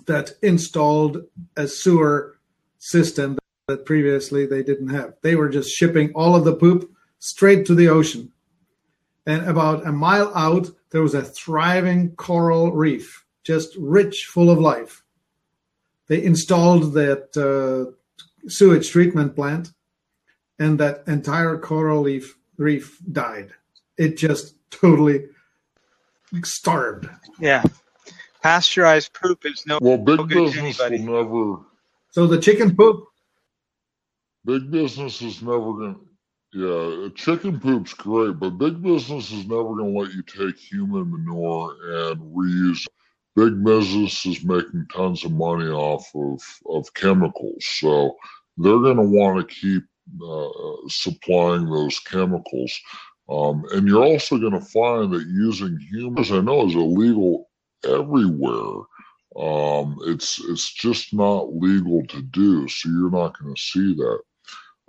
that 0.06 0.32
installed 0.42 1.22
a 1.56 1.68
sewer 1.68 2.38
system 2.78 3.38
that 3.68 3.86
previously 3.86 4.46
they 4.46 4.62
didn't 4.62 4.88
have. 4.88 5.14
They 5.22 5.36
were 5.36 5.48
just 5.48 5.70
shipping 5.70 6.12
all 6.14 6.36
of 6.36 6.44
the 6.44 6.54
poop 6.54 6.90
straight 7.18 7.66
to 7.66 7.74
the 7.74 7.88
ocean. 7.88 8.32
And 9.26 9.48
about 9.48 9.86
a 9.86 9.92
mile 9.92 10.30
out, 10.34 10.68
there 10.90 11.02
was 11.02 11.14
a 11.14 11.22
thriving 11.22 12.14
coral 12.16 12.72
reef, 12.72 13.24
just 13.42 13.74
rich, 13.78 14.26
full 14.26 14.50
of 14.50 14.58
life. 14.58 15.02
They 16.06 16.22
installed 16.22 16.92
that 16.94 17.34
uh, 17.36 17.96
sewage 18.48 18.90
treatment 18.90 19.34
plant, 19.34 19.72
and 20.58 20.78
that 20.80 21.04
entire 21.06 21.58
coral 21.58 22.04
reef, 22.04 22.36
reef 22.56 22.98
died. 23.12 23.50
It 23.98 24.16
just 24.16 24.56
totally 24.70 25.26
like, 26.32 26.46
starved. 26.46 27.08
Yeah. 27.38 27.62
Pasteurized 28.42 29.12
poop 29.14 29.44
is 29.46 29.64
no 29.66 29.78
Well, 29.80 29.96
big 29.98 30.18
no 30.18 30.26
good 30.26 30.52
business 30.52 30.80
anybody. 30.80 31.04
will 31.04 31.24
never. 31.24 31.64
So 32.10 32.26
the 32.26 32.40
chicken 32.40 32.76
poop, 32.76 33.04
Big 34.44 34.70
business 34.70 35.22
is 35.22 35.40
never 35.42 35.58
going. 35.72 35.94
to 36.52 37.06
Yeah, 37.06 37.08
chicken 37.14 37.58
poop's 37.58 37.94
great, 37.94 38.38
but 38.38 38.50
big 38.58 38.82
business 38.82 39.32
is 39.32 39.46
never 39.46 39.64
going 39.74 39.92
to 39.94 39.98
let 40.00 40.12
you 40.12 40.22
take 40.22 40.58
human 40.58 41.10
manure 41.10 41.74
and 42.10 42.20
reuse. 42.34 42.86
Big 43.36 43.64
business 43.64 44.24
is 44.26 44.44
making 44.44 44.86
tons 44.94 45.24
of 45.24 45.32
money 45.32 45.68
off 45.68 46.08
of 46.14 46.40
of 46.68 46.92
chemicals, 46.94 47.64
so 47.64 48.16
they're 48.58 48.78
going 48.78 48.96
to 48.96 49.02
want 49.02 49.48
to 49.48 49.54
keep 49.54 49.82
uh, 50.24 50.88
supplying 50.88 51.68
those 51.68 51.98
chemicals. 52.00 52.72
Um, 53.28 53.64
and 53.72 53.88
you're 53.88 54.04
also 54.04 54.38
going 54.38 54.52
to 54.52 54.60
find 54.60 55.12
that 55.12 55.26
using 55.26 55.78
humans, 55.90 56.30
I 56.30 56.40
know, 56.40 56.66
is 56.66 56.74
illegal 56.74 57.48
everywhere. 57.84 58.84
Um, 59.36 59.98
it's 60.06 60.40
it's 60.48 60.72
just 60.72 61.12
not 61.12 61.56
legal 61.56 62.06
to 62.06 62.22
do, 62.22 62.68
so 62.68 62.88
you're 62.88 63.10
not 63.10 63.38
going 63.38 63.54
to 63.54 63.60
see 63.60 63.94
that. 63.94 64.20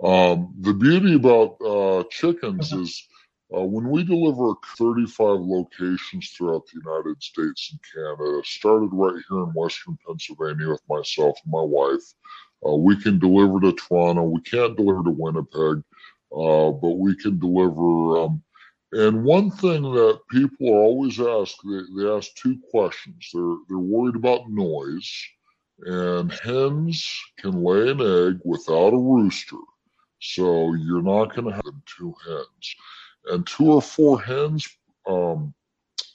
Um, 0.06 0.54
the 0.60 0.74
beauty 0.74 1.14
about 1.14 1.56
uh, 1.62 2.04
chickens 2.10 2.72
is 2.72 3.08
uh, 3.54 3.62
when 3.62 3.88
we 3.88 4.02
deliver 4.02 4.54
35 4.76 5.38
locations 5.40 6.30
throughout 6.30 6.66
the 6.66 6.80
United 6.84 7.22
States 7.22 7.70
and 7.70 7.80
Canada, 7.94 8.42
started 8.44 8.90
right 8.92 9.22
here 9.28 9.38
in 9.38 9.52
Western 9.54 9.96
Pennsylvania 10.04 10.68
with 10.70 10.82
myself 10.88 11.38
and 11.44 11.52
my 11.52 11.62
wife. 11.62 12.14
Uh, 12.66 12.74
we 12.74 13.00
can 13.00 13.18
deliver 13.18 13.60
to 13.60 13.72
Toronto. 13.72 14.24
We 14.24 14.40
can't 14.40 14.76
deliver 14.76 15.04
to 15.04 15.10
Winnipeg, 15.10 15.84
uh, 16.32 16.72
but 16.72 16.98
we 16.98 17.14
can 17.16 17.38
deliver. 17.38 18.18
Um, 18.18 18.42
and 18.92 19.22
one 19.22 19.50
thing 19.50 19.82
that 19.82 20.20
people 20.30 20.68
are 20.68 20.82
always 20.82 21.20
asked, 21.20 21.60
they, 21.64 21.80
they 21.96 22.10
ask 22.10 22.34
two 22.34 22.58
questions. 22.70 23.30
They're 23.32 23.56
they're 23.68 23.78
worried 23.78 24.16
about 24.16 24.50
noise, 24.50 25.12
and 25.80 26.32
hens 26.32 27.16
can 27.38 27.62
lay 27.62 27.90
an 27.90 28.00
egg 28.00 28.40
without 28.44 28.94
a 28.94 28.98
rooster. 28.98 29.56
So 30.20 30.74
you're 30.74 31.02
not 31.02 31.34
going 31.34 31.48
to 31.48 31.54
have 31.54 31.74
two 31.96 32.14
hens. 32.26 32.74
And 33.26 33.46
two 33.46 33.72
or 33.72 33.82
four 33.82 34.20
hens, 34.20 34.66
um, 35.06 35.54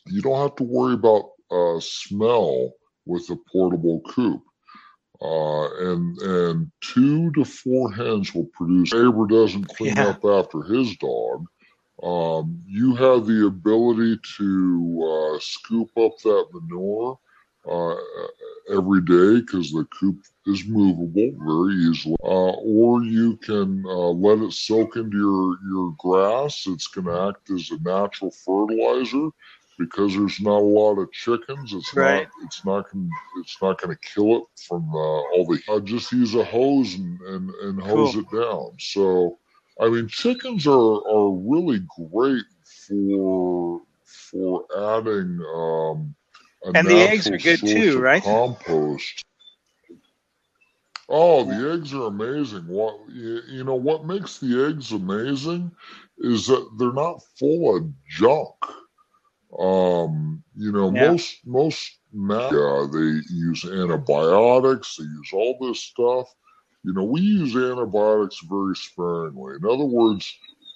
you 0.07 0.21
don't 0.21 0.41
have 0.41 0.55
to 0.57 0.63
worry 0.63 0.93
about 0.93 1.31
uh, 1.51 1.79
smell 1.79 2.71
with 3.05 3.29
a 3.29 3.35
portable 3.51 4.01
coop. 4.07 4.41
Uh, 5.21 5.91
and 5.91 6.17
and 6.19 6.71
two 6.81 7.31
to 7.33 7.45
four 7.45 7.91
hens 7.91 8.33
will 8.33 8.49
produce. 8.53 8.93
Neighbor 8.93 9.27
doesn't 9.27 9.67
clean 9.77 9.97
Yeah. 9.97 10.09
up 10.09 10.25
after 10.25 10.63
his 10.63 10.95
dog. 10.97 11.45
Um, 12.01 12.63
you 12.65 12.95
have 12.95 13.27
the 13.27 13.45
ability 13.45 14.19
to 14.37 15.35
uh, 15.35 15.39
scoop 15.39 15.89
up 15.97 16.13
that 16.23 16.47
manure 16.53 17.19
uh, 17.69 17.95
every 18.73 19.01
day 19.01 19.41
because 19.41 19.71
the 19.71 19.85
coop 19.99 20.17
is 20.47 20.65
movable 20.67 21.31
very 21.45 21.75
easily. 21.75 22.15
Uh, 22.23 22.53
or 22.63 23.03
you 23.03 23.37
can 23.37 23.83
uh, 23.85 24.09
let 24.09 24.39
it 24.39 24.53
soak 24.53 24.95
into 24.95 25.17
your, 25.17 25.57
your 25.69 25.95
grass. 25.97 26.65
It's 26.67 26.87
going 26.87 27.07
to 27.07 27.29
act 27.29 27.49
as 27.51 27.71
a 27.71 27.81
natural 27.81 28.31
fertilizer 28.31 29.29
because 29.77 30.13
there's 30.15 30.39
not 30.41 30.59
a 30.59 30.71
lot 30.79 30.99
of 30.99 31.11
chickens. 31.11 31.73
It's 31.73 31.95
Right. 31.95 32.27
not. 32.27 32.27
It's 32.43 32.65
not. 32.65 32.91
Gonna, 32.91 33.09
it's 33.37 33.57
not 33.61 33.81
going 33.81 33.95
to 33.95 34.01
kill 34.13 34.37
it 34.37 34.43
from 34.67 34.89
uh, 34.93 34.97
all 34.97 35.45
the. 35.47 35.61
Uh, 35.67 35.79
just 35.79 36.11
use 36.11 36.35
a 36.35 36.43
hose 36.43 36.95
and 36.95 37.19
and, 37.21 37.49
and 37.49 37.79
hose 37.81 38.15
Cool. 38.15 38.23
it 38.23 38.29
down. 38.31 38.71
So, 38.79 39.37
I 39.79 39.89
mean, 39.89 40.07
chickens 40.07 40.67
are 40.67 41.01
are 41.09 41.31
really 41.31 41.81
great 42.09 42.45
for 42.87 43.81
for 44.05 44.65
adding 44.77 45.39
um, 45.55 46.15
a 46.65 46.73
And 46.73 46.87
the 46.87 47.01
eggs 47.01 47.27
are 47.27 47.37
good 47.37 47.59
too, 47.59 47.99
right? 47.99 48.23
Compost. 48.23 49.23
Oh, 51.13 51.43
the 51.43 51.73
eggs 51.73 51.93
are 51.93 52.03
amazing. 52.07 52.65
What 52.67 52.95
you, 53.09 53.63
know? 53.65 53.75
What 53.75 54.05
makes 54.05 54.37
the 54.37 54.65
eggs 54.65 54.93
amazing 54.93 55.71
is 56.19 56.47
that 56.47 56.69
they're 56.77 56.93
not 56.93 57.21
full 57.37 57.75
of 57.75 57.91
junk. 58.07 58.55
Um, 59.59 60.41
you 60.55 60.71
know, 60.71 60.89
Yeah. 60.89 61.09
most 61.09 61.39
most 61.45 61.97
yeah, 62.13 62.87
they 62.91 63.21
use 63.29 63.65
antibiotics. 63.65 64.95
They 64.95 65.03
use 65.03 65.29
all 65.33 65.57
this 65.59 65.81
stuff. 65.81 66.33
You 66.83 66.93
know, 66.93 67.03
we 67.03 67.21
use 67.21 67.55
antibiotics 67.55 68.39
very 68.49 68.75
sparingly. 68.75 69.55
In 69.55 69.65
other 69.65 69.85
words, 69.85 70.33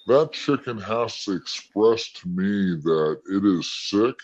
that 0.07 0.33
chicken 0.33 0.77
has 0.77 1.23
to 1.23 1.31
express 1.35 2.11
to 2.11 2.27
me 2.27 2.75
that 2.83 3.21
it 3.31 3.45
is 3.45 3.71
sick 3.71 4.15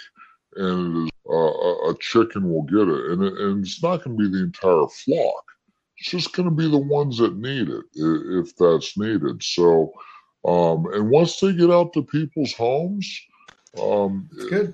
and 0.56 0.98
it 0.98 1.04
is 1.06 1.11
uh, 1.30 1.90
a, 1.92 1.96
chicken 2.00 2.50
will 2.52 2.64
get 2.64 2.88
it, 2.88 3.12
and, 3.12 3.24
it, 3.24 3.34
and 3.34 3.66
it's 3.66 3.82
not 3.82 4.04
going 4.04 4.18
to 4.18 4.24
be 4.24 4.30
the 4.30 4.44
entire 4.44 4.88
flock. 4.88 5.44
It's 5.98 6.10
just 6.10 6.34
going 6.34 6.50
to 6.50 6.56
be 6.56 6.70
the 6.70 6.78
ones 6.78 7.18
that 7.20 7.38
need 7.38 7.70
it, 7.70 7.84
if 7.94 8.56
that's 8.58 8.98
needed. 8.98 9.44
So, 9.44 9.94
um, 10.46 10.88
and 10.94 11.10
once 11.10 11.40
they 11.40 11.54
get 11.54 11.70
out 11.70 11.94
to 11.94 12.04
people's 12.04 12.54
homes, 12.54 13.08
um, 13.80 14.30
It's 14.34 14.50
good. 14.50 14.74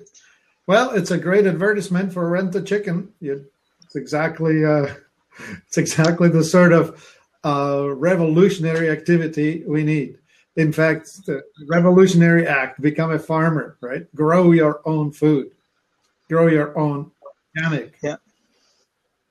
Well, 0.66 0.90
it's 0.90 1.10
a 1.10 1.18
great 1.18 1.46
advertisement 1.46 2.12
for 2.12 2.28
rent 2.28 2.54
a 2.54 2.62
chicken. 2.62 3.12
It's 3.20 3.96
exactly 3.96 4.64
uh, 4.64 4.88
it's 5.66 5.78
exactly 5.78 6.28
the 6.28 6.44
sort 6.44 6.72
of 6.72 7.16
uh, 7.44 7.88
revolutionary 7.94 8.90
activity 8.90 9.64
we 9.66 9.84
need. 9.84 10.18
In 10.56 10.72
fact, 10.72 11.24
the 11.26 11.42
revolutionary 11.68 12.46
act: 12.46 12.80
become 12.80 13.12
a 13.12 13.18
farmer, 13.18 13.78
right? 13.80 14.12
Grow 14.14 14.52
your 14.52 14.82
own 14.84 15.12
food, 15.12 15.52
grow 16.28 16.46
your 16.46 16.78
own 16.78 17.10
organic. 17.56 17.96
Yeah, 18.02 18.16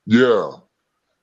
yeah. 0.06 0.50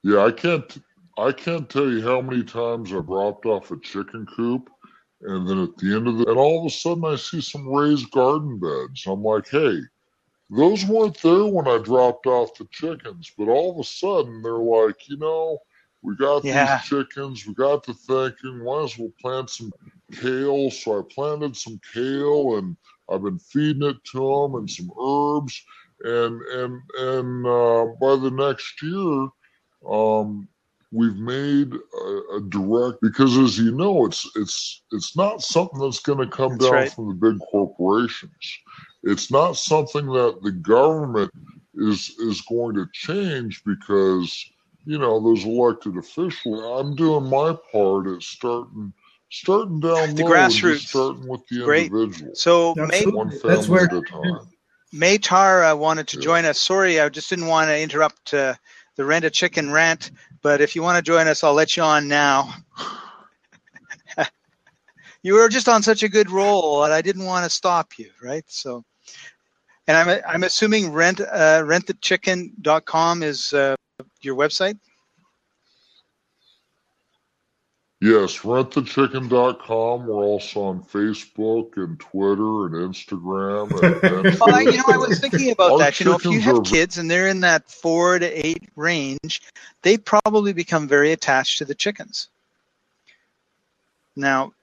Yeah. 0.03 0.25
I 0.25 0.31
can't. 0.31 0.77
I 1.17 1.31
can't 1.31 1.69
tell 1.69 1.89
you 1.89 2.01
how 2.01 2.19
many 2.21 2.43
times 2.43 2.91
I've 2.91 3.05
dropped 3.05 3.45
off 3.45 3.71
a 3.71 3.79
chicken 3.79 4.27
coop, 4.35 4.69
and 5.21 5.47
then 5.47 5.63
at 5.63 5.77
the 5.77 5.95
end 5.95 6.07
of 6.07 6.17
the, 6.17 6.27
and 6.27 6.37
all 6.37 6.59
of 6.59 6.65
a 6.65 6.69
sudden 6.69 7.05
I 7.05 7.15
see 7.15 7.39
some 7.39 7.67
raised 7.69 8.11
garden 8.11 8.59
beds. 8.59 9.05
I'm 9.07 9.23
like, 9.23 9.47
hey, 9.47 9.79
those 10.49 10.85
weren't 10.85 11.21
there 11.21 11.45
when 11.45 11.67
I 11.67 11.77
dropped 11.77 12.27
off 12.27 12.57
the 12.57 12.67
chickens, 12.69 13.31
but 13.37 13.47
all 13.47 13.71
of 13.71 13.79
a 13.79 13.83
sudden 13.83 14.41
they're 14.41 14.53
like, 14.53 15.07
you 15.07 15.17
know, 15.17 15.59
we 16.01 16.15
got 16.17 16.43
Yeah. 16.43 16.79
these 16.79 16.89
chickens. 16.89 17.47
We 17.47 17.53
got 17.53 17.85
to 17.85 17.93
thinking, 17.93 18.63
might 18.63 18.83
as 18.83 18.97
well 18.97 19.11
plant 19.21 19.49
some 19.49 19.71
kale. 20.11 20.69
So 20.69 20.99
I 20.99 21.01
planted 21.09 21.55
some 21.55 21.79
kale, 21.93 22.57
and 22.57 22.75
I've 23.09 23.23
been 23.23 23.39
feeding 23.39 23.83
it 23.89 23.97
to 24.11 24.19
them 24.19 24.55
and 24.55 24.69
some 24.69 24.91
herbs 24.99 25.61
and 26.03 26.41
and 26.41 26.81
and 26.99 27.47
uh, 27.47 27.85
by 28.01 28.15
the 28.15 28.31
next 28.31 28.81
year, 28.81 29.27
um, 29.89 30.47
we've 30.91 31.15
made 31.15 31.73
a, 31.73 32.35
a 32.35 32.41
direct 32.49 33.01
because, 33.01 33.37
as 33.37 33.57
you 33.57 33.71
know, 33.71 34.05
it's 34.05 34.29
it's 34.35 34.83
it's 34.91 35.15
not 35.15 35.41
something 35.41 35.79
that's 35.79 35.99
going 35.99 36.19
to 36.19 36.27
come 36.27 36.57
That's 36.57 36.65
down 36.65 36.73
right. 36.73 36.91
from 36.91 37.09
the 37.09 37.31
big 37.31 37.39
corporations. 37.49 38.31
It's 39.03 39.31
not 39.31 39.53
something 39.55 40.05
that 40.07 40.39
the 40.43 40.51
government 40.51 41.31
is 41.75 42.11
is 42.19 42.41
going 42.41 42.75
to 42.75 42.87
change 42.93 43.63
because 43.65 44.45
you 44.85 44.97
know 44.97 45.21
those 45.21 45.45
elected 45.45 45.97
officials. 45.97 46.61
I'm 46.61 46.95
doing 46.95 47.29
my 47.29 47.57
part 47.71 48.07
at 48.07 48.21
starting 48.21 48.93
starting 49.31 49.79
down 49.79 50.15
The 50.15 50.23
low, 50.23 50.33
and 50.33 50.51
grassroots. 50.53 50.77
just 50.79 50.89
starting 50.89 51.27
with 51.27 51.41
the 51.49 51.63
Great. 51.63 51.91
individual, 51.91 52.35
So 52.35 52.73
May, 52.75 53.05
That's 53.43 53.67
where- 53.67 53.85
at 53.85 53.93
a 53.93 54.01
time. 54.01 54.47
Maytar 54.93 55.71
uh, 55.71 55.75
wanted 55.75 56.07
to 56.09 56.17
Yeah. 56.17 56.23
join 56.23 56.45
us. 56.45 56.59
Sorry, 56.59 56.99
I 57.01 57.09
just 57.09 57.29
didn't 57.29 57.47
want 57.47 57.67
to 57.67 57.77
interrupt 57.77 58.33
uh, 58.33 58.53
the 58.95 59.03
rent 59.03 59.25
a 59.25 59.29
chicken 59.29 59.71
rant. 59.71 60.11
But 60.41 60.61
if 60.61 60.75
you 60.75 60.83
want 60.83 60.95
to 60.97 61.01
join 61.01 61.27
us, 61.27 61.43
I'll 61.43 61.53
let 61.53 61.75
you 61.75 61.83
on 61.83 62.07
now. 62.07 62.53
you 65.23 65.33
were 65.33 65.49
just 65.49 65.67
on 65.67 65.83
such 65.83 66.03
a 66.03 66.07
good 66.09 66.29
roll, 66.31 66.83
and 66.85 66.93
I 66.93 67.01
didn't 67.01 67.25
want 67.25 67.43
to 67.43 67.49
stop 67.49 67.97
you, 67.97 68.09
right? 68.21 68.43
So, 68.47 68.85
and 69.87 69.97
I'm 69.97 70.21
I'm 70.27 70.43
assuming 70.43 70.93
rent 70.93 71.19
uh, 71.19 71.63
rentthechicken.com 71.65 73.23
is 73.23 73.51
uh, 73.53 73.75
your 74.21 74.35
website. 74.35 74.77
Yes, 78.01 78.39
rentthechicken.com. 78.39 80.05
We're 80.05 80.13
also 80.15 80.63
on 80.63 80.83
Facebook 80.83 81.77
and 81.77 81.97
Twitter 81.99 82.65
and 82.65 82.93
Instagram. 82.93 83.71
And, 83.71 84.27
and 84.27 84.39
Well, 84.39 84.53
I, 84.53 84.61
you 84.61 84.77
know, 84.77 84.83
I 84.89 84.97
was 84.97 85.19
thinking 85.19 85.51
about 85.51 85.71
Our 85.71 85.79
that. 85.79 85.99
You 85.99 86.07
know, 86.07 86.15
if 86.15 86.25
you 86.25 86.41
have 86.41 86.57
are- 86.57 86.61
kids 86.61 86.97
and 86.97 87.09
they're 87.09 87.27
in 87.29 87.39
that 87.41 87.69
four 87.69 88.19
to 88.19 88.45
eight 88.45 88.69
range, 88.75 89.41
they 89.81 89.97
probably 89.97 90.51
become 90.51 90.87
very 90.87 91.13
attached 91.13 91.57
to 91.59 91.65
the 91.65 91.75
chickens. 91.75 92.27
Now, 94.17 94.53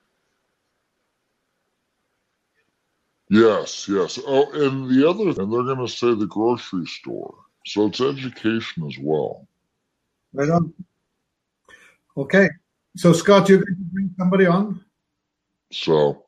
yes, 3.31 3.89
yes. 3.89 4.19
Oh, 4.27 4.51
and 4.53 4.91
the 4.91 5.09
other, 5.09 5.29
and 5.29 5.53
they're 5.53 5.63
going 5.63 5.79
to 5.79 5.89
say 5.89 6.15
the 6.15 6.27
grocery 6.27 6.87
store. 6.87 7.35
So 7.67 7.87
it's 7.87 8.01
education 8.01 8.87
as 8.87 8.97
well. 9.01 9.47
Right 10.33 10.51
on. 10.51 10.73
Okay. 12.17 12.49
So, 12.97 13.13
Scott, 13.13 13.49
you're 13.49 13.59
going 13.59 13.77
to 13.77 13.85
bring 13.93 14.15
somebody 14.19 14.47
on? 14.47 14.85
So, 15.73 16.27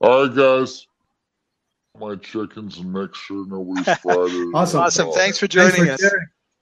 all 0.00 0.26
right, 0.26 0.34
guys. 0.34 0.86
My 1.98 2.14
chickens 2.14 2.78
and 2.78 2.92
make 2.92 3.12
sure 3.14 3.44
nobody's 3.48 3.84
fried 3.84 4.30
it. 4.30 4.54
Awesome. 4.54 4.80
awesome. 4.80 5.12
Thanks 5.12 5.38
for 5.38 5.48
Thanks 5.48 5.76
joining 5.76 5.86
for 5.86 6.04
us. 6.04 6.14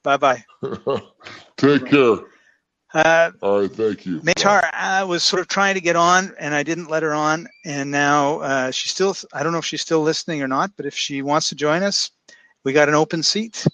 Bye 0.03 0.17
bye. 0.17 0.45
Take 1.59 1.87
care. 1.87 2.17
Uh, 2.95 3.31
All 3.43 3.61
right, 3.61 3.71
thank 3.71 4.07
you. 4.07 4.21
Maytar 4.21 4.71
I 4.73 5.05
was 5.05 5.23
sort 5.23 5.41
of 5.41 5.49
trying 5.49 5.75
to 5.75 5.81
get 5.83 5.97
on, 5.97 6.33
and 6.39 6.55
I 6.55 6.63
didn't 6.63 6.89
let 6.89 7.03
her 7.03 7.13
on. 7.13 7.47
And 7.67 7.91
now 7.91 8.39
uh, 8.39 8.71
she's 8.71 8.93
still, 8.93 9.15
I 9.35 9.43
don't 9.43 9.53
know 9.53 9.59
if 9.59 9.67
she's 9.67 9.83
still 9.83 10.01
listening 10.01 10.41
or 10.43 10.49
not, 10.49 10.71
but 10.77 10.87
if 10.87 10.95
she 10.95 11.21
wants 11.21 11.51
to 11.51 11.55
join 11.55 11.83
us, 11.83 12.11
we 12.65 12.73
got 12.73 12.89
an 12.89 12.95
open 12.95 13.23
seat. 13.23 13.67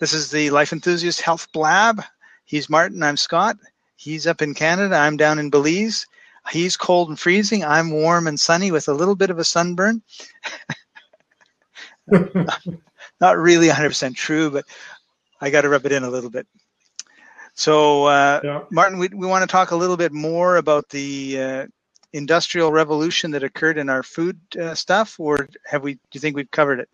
This 0.00 0.12
is 0.12 0.30
the 0.30 0.50
Life 0.50 0.72
Enthusiast 0.72 1.20
Health 1.20 1.46
Blab. 1.52 2.02
He's 2.44 2.68
Martin, 2.68 3.02
I'm 3.02 3.16
Scott. 3.16 3.56
He's 3.96 4.26
up 4.26 4.42
in 4.42 4.54
Canada, 4.54 4.94
I'm 4.96 5.16
down 5.16 5.38
in 5.38 5.50
Belize. 5.50 6.06
He's 6.50 6.76
cold 6.76 7.08
and 7.08 7.18
freezing. 7.18 7.64
I'm 7.64 7.90
warm 7.90 8.26
and 8.28 8.38
sunny 8.38 8.70
with 8.70 8.86
a 8.88 8.92
little 8.94 9.16
bit 9.16 9.30
of 9.30 9.38
a 9.40 9.44
sunburn. 9.44 10.00
Not 13.20 13.38
really 13.38 13.68
100% 13.68 14.14
true, 14.14 14.50
but 14.50 14.64
I 15.40 15.50
got 15.50 15.62
to 15.62 15.68
rub 15.68 15.86
it 15.86 15.92
in 15.92 16.04
a 16.04 16.10
little 16.10 16.30
bit. 16.30 16.46
So, 17.54 18.04
uh, 18.04 18.40
Yeah. 18.44 18.62
Martin, 18.70 18.98
we, 18.98 19.08
we 19.08 19.26
want 19.26 19.42
to 19.42 19.50
talk 19.50 19.70
a 19.72 19.76
little 19.76 19.96
bit 19.96 20.12
more 20.12 20.56
about 20.58 20.88
the 20.90 21.40
uh, 21.40 21.66
industrial 22.12 22.70
revolution 22.70 23.30
that 23.32 23.42
occurred 23.42 23.78
in 23.78 23.88
our 23.88 24.02
food 24.02 24.38
uh, 24.60 24.74
stuff, 24.74 25.18
or 25.18 25.48
have 25.64 25.82
we? 25.82 25.94
Do 25.94 26.00
you 26.12 26.20
think 26.20 26.36
we've 26.36 26.50
covered 26.50 26.80
it? 26.80 26.88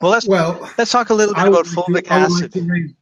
Well, 0.00 0.10
let's 0.10 0.26
Well, 0.26 0.68
let's 0.78 0.90
talk 0.90 1.10
a 1.10 1.14
little 1.14 1.34
bit 1.34 1.44
I 1.44 1.48
about 1.48 1.66
like 1.66 1.74
fulvic 1.76 1.92
like 1.94 2.10
acid. 2.10 2.56
raise- 2.56 2.94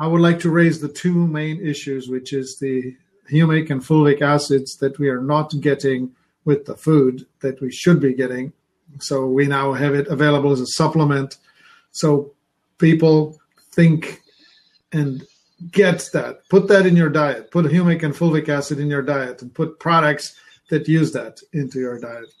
I 0.00 0.06
would 0.06 0.22
like 0.22 0.40
to 0.40 0.50
raise 0.50 0.80
the 0.80 0.88
two 0.88 1.26
main 1.26 1.60
issues, 1.60 2.08
which 2.08 2.32
is 2.32 2.58
the 2.58 2.96
humic 3.30 3.68
and 3.68 3.82
fulvic 3.82 4.22
acids 4.22 4.78
that 4.78 4.98
we 4.98 5.10
are 5.10 5.20
not 5.20 5.52
getting 5.60 6.12
with 6.46 6.64
the 6.64 6.74
food 6.74 7.26
that 7.40 7.60
we 7.60 7.70
should 7.70 8.00
be 8.00 8.14
getting. 8.14 8.54
So 8.98 9.26
we 9.26 9.46
now 9.46 9.74
have 9.74 9.94
it 9.94 10.08
available 10.08 10.52
as 10.52 10.60
a 10.60 10.66
supplement. 10.66 11.36
So 11.92 12.32
people 12.78 13.38
think 13.72 14.22
and 14.90 15.22
get 15.70 16.08
that. 16.14 16.48
Put 16.48 16.68
that 16.68 16.86
in 16.86 16.96
your 16.96 17.10
diet. 17.10 17.50
Put 17.50 17.66
humic 17.66 18.02
and 18.02 18.14
fulvic 18.14 18.48
acid 18.48 18.78
in 18.78 18.88
your 18.88 19.02
diet 19.02 19.42
and 19.42 19.54
put 19.54 19.78
products 19.78 20.34
that 20.70 20.88
use 20.88 21.12
that 21.12 21.40
into 21.52 21.78
your 21.78 22.00
diet. 22.00 22.32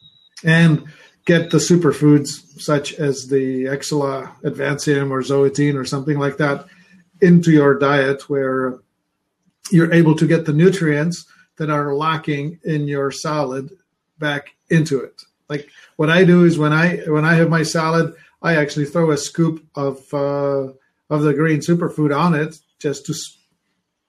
And 0.44 0.84
get 1.26 1.50
the 1.50 1.58
superfoods 1.58 2.58
such 2.58 2.94
as 2.94 3.26
the 3.28 3.66
Exsula 3.66 4.32
Advancium 4.44 5.10
or 5.10 5.20
Zoetine 5.20 5.78
or 5.78 5.84
something 5.84 6.18
like 6.18 6.38
that 6.38 6.66
into 7.22 7.50
your 7.50 7.78
diet 7.78 8.28
where 8.28 8.78
you're 9.70 9.92
able 9.92 10.14
to 10.16 10.26
get 10.26 10.44
the 10.44 10.52
nutrients 10.52 11.26
that 11.56 11.70
are 11.70 11.94
lacking 11.94 12.58
in 12.64 12.88
your 12.88 13.10
salad 13.10 13.70
back 14.18 14.54
into 14.68 15.00
it. 15.00 15.22
Like 15.48 15.68
what 15.96 16.10
I 16.10 16.24
do 16.24 16.44
is 16.44 16.58
when 16.58 16.72
I 16.72 16.98
when 17.06 17.24
I 17.24 17.34
have 17.34 17.50
my 17.50 17.62
salad, 17.62 18.14
I 18.40 18.56
actually 18.56 18.86
throw 18.86 19.10
a 19.10 19.16
scoop 19.16 19.66
of 19.74 20.02
uh, 20.14 20.72
of 21.10 21.22
the 21.22 21.34
green 21.34 21.60
superfood 21.60 22.16
on 22.16 22.34
it 22.34 22.58
just 22.78 23.06
to 23.06 23.12
s- 23.12 23.36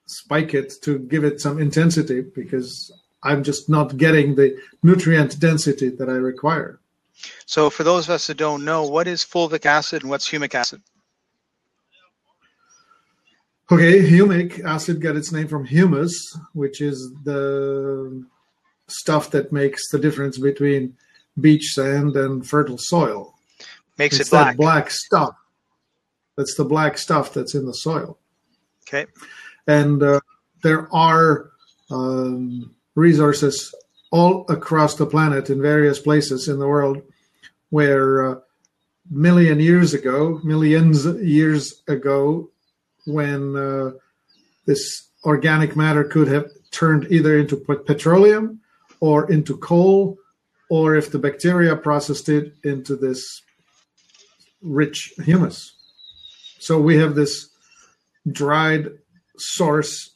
spike 0.06 0.54
it 0.54 0.74
to 0.84 1.00
give 1.00 1.24
it 1.24 1.42
some 1.42 1.60
intensity 1.60 2.22
because 2.22 2.92
I'm 3.24 3.44
just 3.44 3.70
not 3.70 3.98
getting 3.98 4.36
the 4.36 4.58
nutrient 4.84 5.40
density 5.40 5.90
that 5.90 6.10
I 6.10 6.14
require. 6.14 6.80
So, 7.46 7.70
for 7.70 7.84
those 7.84 8.06
of 8.06 8.12
us 8.12 8.28
that 8.28 8.38
don't 8.38 8.66
know, 8.66 8.86
what 8.86 9.08
is 9.08 9.24
fulvic 9.24 9.66
acid 9.66 10.04
and 10.04 10.10
what's 10.10 10.30
humic 10.30 10.56
acid? 10.56 10.82
Okay, 13.72 14.02
humic 14.02 14.62
acid 14.66 15.00
got 15.00 15.16
its 15.16 15.32
name 15.32 15.48
from 15.48 15.64
humus, 15.64 16.38
which 16.52 16.82
is 16.82 17.14
the 17.24 18.26
stuff 18.88 19.32
that 19.32 19.54
makes 19.54 19.90
the 19.90 19.98
difference 19.98 20.38
between 20.38 20.98
beach 21.40 21.74
sand 21.74 22.18
and 22.18 22.46
fertile 22.46 22.78
soil. 22.78 23.34
Makes 23.98 24.20
it's 24.20 24.28
it 24.28 24.32
black. 24.32 24.48
that 24.48 24.58
black 24.58 24.90
stuff. 24.90 25.36
That's 26.36 26.56
the 26.56 26.66
black 26.66 26.98
stuff 26.98 27.34
that's 27.34 27.56
in 27.56 27.66
the 27.66 27.74
soil. 27.74 28.18
Okay. 28.86 29.06
And 29.68 30.04
uh, 30.04 30.20
there 30.64 30.94
are 30.94 31.52
um, 31.90 32.76
resources 32.96 33.74
all 34.12 34.46
across 34.50 34.96
the 34.96 35.06
planet 35.06 35.50
in 35.50 35.62
various 35.62 36.00
places 36.00 36.50
in 36.50 36.60
the 36.60 36.68
world 36.68 37.02
where 37.70 38.32
uh, 38.32 38.40
million 39.10 39.62
years 39.62 39.94
ago, 39.94 40.42
millions 40.44 41.06
years 41.06 41.84
ago, 41.88 42.51
when 43.06 43.56
uh, 43.56 43.92
this 44.66 45.10
organic 45.24 45.76
matter 45.76 46.04
could 46.04 46.28
have 46.28 46.46
turned 46.72 47.08
either 47.12 47.38
into 47.38 47.58
petroleum 47.58 48.62
or 49.00 49.32
into 49.32 49.58
coal, 49.58 50.18
or 50.70 50.96
if 50.96 51.12
the 51.12 51.20
bacteria 51.20 51.76
processed 51.76 52.30
it 52.30 52.54
into 52.64 52.96
this 52.96 53.42
rich 54.62 55.14
humus. 55.24 55.74
So 56.60 56.80
we 56.80 56.98
have 56.98 57.16
this 57.16 57.50
dried 58.32 58.92
source 59.38 60.12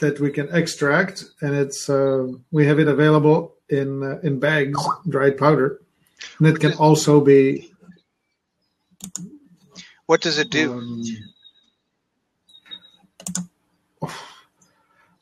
that 0.00 0.18
we 0.18 0.30
can 0.30 0.48
extract, 0.54 1.24
and 1.42 1.54
it's 1.54 1.90
uh, 1.90 2.26
we 2.50 2.66
have 2.66 2.78
it 2.78 2.88
available 2.88 3.54
in 3.68 4.02
uh, 4.02 4.18
in 4.22 4.40
bags, 4.40 4.78
dried 5.08 5.36
powder, 5.36 5.82
and 6.38 6.48
it 6.48 6.58
can 6.58 6.72
also 6.74 7.20
be. 7.20 7.70
What 10.06 10.20
does 10.20 10.38
it 10.38 10.50
do? 10.50 10.72
Um, 10.72 11.04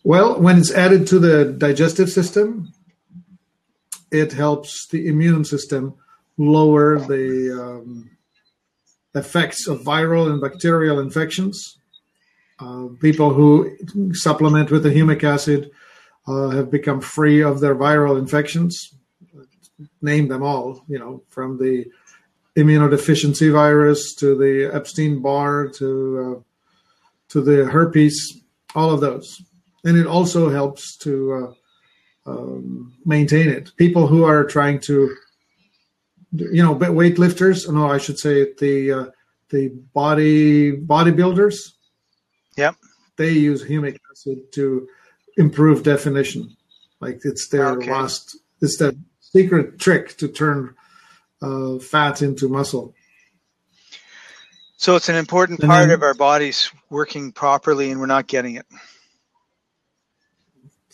well, 0.04 0.40
when 0.40 0.58
it's 0.58 0.72
added 0.72 1.06
to 1.08 1.18
the 1.18 1.52
digestive 1.52 2.10
system, 2.10 2.72
it 4.10 4.32
helps 4.32 4.86
the 4.88 5.06
immune 5.06 5.44
system 5.44 5.94
lower 6.36 6.98
the 6.98 7.52
um, 7.52 8.10
effects 9.14 9.66
of 9.66 9.82
viral 9.82 10.30
and 10.30 10.40
bacterial 10.40 10.98
infections. 10.98 11.78
Uh, 12.58 12.88
people 13.00 13.32
who 13.32 13.76
supplement 14.12 14.70
with 14.70 14.82
the 14.82 14.90
humic 14.90 15.24
acid 15.24 15.70
uh, 16.26 16.48
have 16.48 16.70
become 16.70 17.00
free 17.00 17.42
of 17.42 17.60
their 17.60 17.74
viral 17.74 18.18
infections. 18.18 18.94
Name 20.02 20.28
them 20.28 20.42
all, 20.42 20.84
you 20.88 20.98
know, 20.98 21.22
from 21.28 21.58
the 21.58 21.86
immunodeficiency 22.56 23.50
virus 23.50 24.14
to 24.14 24.36
the 24.36 24.70
Epstein 24.74 25.20
Barr 25.20 25.68
to 25.68 26.36
uh, 26.38 26.42
to 27.28 27.40
the 27.40 27.64
herpes, 27.64 28.39
all 28.74 28.90
of 28.92 29.00
those, 29.00 29.42
and 29.84 29.96
it 29.96 30.06
also 30.06 30.48
helps 30.50 30.96
to 30.98 31.54
uh, 32.26 32.30
um, 32.30 32.94
maintain 33.04 33.48
it. 33.48 33.70
People 33.76 34.06
who 34.06 34.24
are 34.24 34.44
trying 34.44 34.78
to, 34.80 35.14
you 36.32 36.62
know, 36.62 36.74
weightlifters. 36.74 37.72
No, 37.72 37.90
I 37.90 37.98
should 37.98 38.18
say 38.18 38.52
the 38.58 38.92
uh, 38.92 39.06
the 39.50 39.68
body 39.94 40.72
bodybuilders. 40.72 41.56
Yep. 42.56 42.74
They 43.16 43.30
use 43.32 43.64
humic 43.64 43.98
acid 44.10 44.52
to 44.54 44.88
improve 45.36 45.82
definition. 45.82 46.56
Like 47.00 47.20
it's 47.24 47.48
their 47.48 47.70
Okay. 47.72 47.90
last. 47.90 48.36
It's 48.62 48.76
their 48.76 48.92
secret 49.20 49.78
trick 49.78 50.16
to 50.18 50.28
turn 50.28 50.74
uh, 51.42 51.78
fat 51.78 52.20
into 52.22 52.48
muscle. 52.48 52.94
So 54.80 54.96
it's 54.96 55.10
an 55.10 55.14
important 55.16 55.60
And 55.60 55.68
part 55.68 55.88
then- 55.88 55.94
of 55.94 56.02
our 56.02 56.14
bodies 56.14 56.70
working 56.88 57.32
properly, 57.32 57.90
and 57.90 58.00
we're 58.00 58.06
not 58.06 58.26
getting 58.26 58.54
it. 58.54 58.64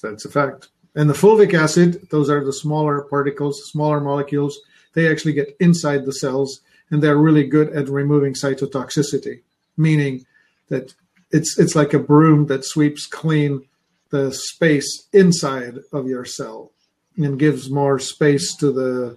That's 0.03 0.25
a 0.25 0.29
fact. 0.29 0.71
And 0.97 1.09
the 1.09 1.15
fulvic 1.15 1.55
acid, 1.55 2.09
those 2.11 2.29
are 2.29 2.45
the 2.45 2.53
smaller 2.53 3.03
particles, 3.03 3.63
smaller 3.71 4.01
molecules. 4.01 4.59
They 4.95 5.09
actually 5.09 5.35
get 5.35 5.57
inside 5.61 6.05
the 6.05 6.13
cells, 6.13 6.63
and 6.91 7.01
they're 7.01 7.17
really 7.17 7.45
good 7.45 7.69
at 7.75 7.89
removing 7.89 8.35
cytotoxicity, 8.35 9.43
meaning 9.77 10.27
that 10.69 10.95
it's 11.31 11.57
it's 11.57 11.77
like 11.77 11.95
a 11.95 12.01
broom 12.01 12.47
that 12.47 12.65
sweeps 12.65 13.07
clean 13.07 13.67
the 14.11 14.33
space 14.33 15.07
inside 15.13 15.79
of 15.93 16.09
your 16.09 16.25
cell 16.25 16.73
and 17.17 17.39
gives 17.39 17.71
more 17.71 18.01
space 18.01 18.57
to 18.57 18.73
the 18.73 19.17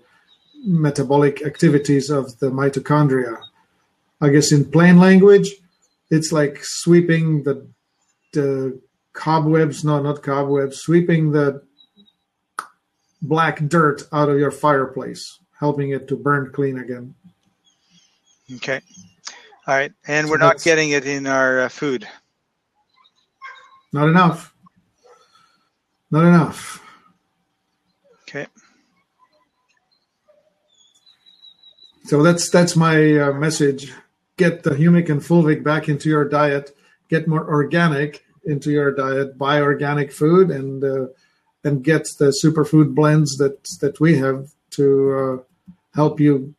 metabolic 0.64 1.44
activities 1.44 2.12
of 2.12 2.38
the 2.38 2.52
mitochondria. 2.52 3.42
I 4.22 4.30
guess 4.30 4.52
in 4.52 4.70
plain 4.70 5.00
language, 5.00 5.50
it's 6.10 6.32
like 6.32 6.60
sweeping 6.62 7.44
the 7.44 7.68
the 8.34 8.82
cobwebs, 9.14 9.84
no, 9.84 10.02
not 10.02 10.24
cobwebs, 10.24 10.80
sweeping 10.80 11.32
the 11.32 11.62
black 13.22 13.68
dirt 13.68 14.04
out 14.12 14.30
of 14.30 14.40
your 14.40 14.52
fireplace, 14.52 15.40
helping 15.60 15.92
it 15.92 16.08
to 16.08 16.16
burn 16.16 16.52
clean 16.52 16.78
again. 16.78 17.16
Okay. 18.56 18.82
All 19.68 19.76
right. 19.76 19.92
And 20.08 20.28
So 20.28 20.32
we're 20.32 20.38
not 20.38 20.62
getting 20.62 20.92
it 20.92 21.06
in 21.06 21.28
our 21.28 21.62
uh, 21.62 21.70
food. 21.70 22.08
Not 23.94 24.10
enough. 24.10 24.54
Not 26.12 26.26
enough. 26.26 26.84
Okay. 28.24 28.48
So 32.06 32.24
that's 32.24 32.50
that's 32.50 32.76
my 32.76 33.18
uh, 33.18 33.34
message. 33.34 33.94
Get 34.40 34.64
the 34.64 34.70
humic 34.70 35.10
and 35.10 35.20
fulvic 35.20 35.66
back 35.66 35.90
into 35.90 36.08
your 36.08 36.24
diet. 36.24 36.72
Get 37.10 37.28
more 37.28 37.46
organic 37.46 38.24
into 38.46 38.72
your 38.72 38.90
diet. 38.96 39.38
Buy 39.38 39.60
organic 39.60 40.14
food 40.14 40.50
and 40.50 40.82
uh, 40.82 41.08
and 41.66 41.84
get 41.84 42.08
the 42.20 42.34
superfood 42.42 42.96
blends 42.96 43.36
that 43.36 43.68
that 43.82 44.00
we 44.00 44.18
have 44.18 44.48
to 44.78 44.86
uh, 45.20 45.38
help 45.94 46.22
you 46.22 46.56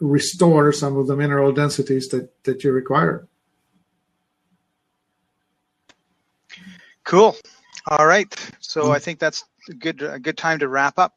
restore 0.00 0.72
some 0.72 0.96
of 0.96 1.06
the 1.06 1.14
mineral 1.14 1.52
densities 1.52 2.08
that 2.08 2.30
that 2.44 2.64
you 2.64 2.72
require. 2.72 3.28
Cool. 7.04 7.36
All 7.88 8.06
right. 8.06 8.34
So 8.60 8.84
Mm. 8.84 8.96
I 8.96 8.98
think 9.00 9.18
that's 9.18 9.44
a 9.68 9.74
good 9.74 10.00
a 10.00 10.18
good 10.18 10.38
time 10.38 10.58
to 10.60 10.68
wrap 10.68 10.98
up. 10.98 11.12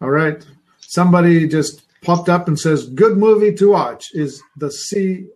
All 0.00 0.10
right. 0.10 0.46
Somebody 0.78 1.48
just 1.48 1.82
popped 2.02 2.28
up 2.28 2.48
and 2.48 2.58
says, 2.58 2.86
"Good 2.88 3.16
movie 3.16 3.54
to 3.54 3.70
watch 3.70 4.10
is 4.14 4.42
the 4.56 4.70
C 4.70 5.26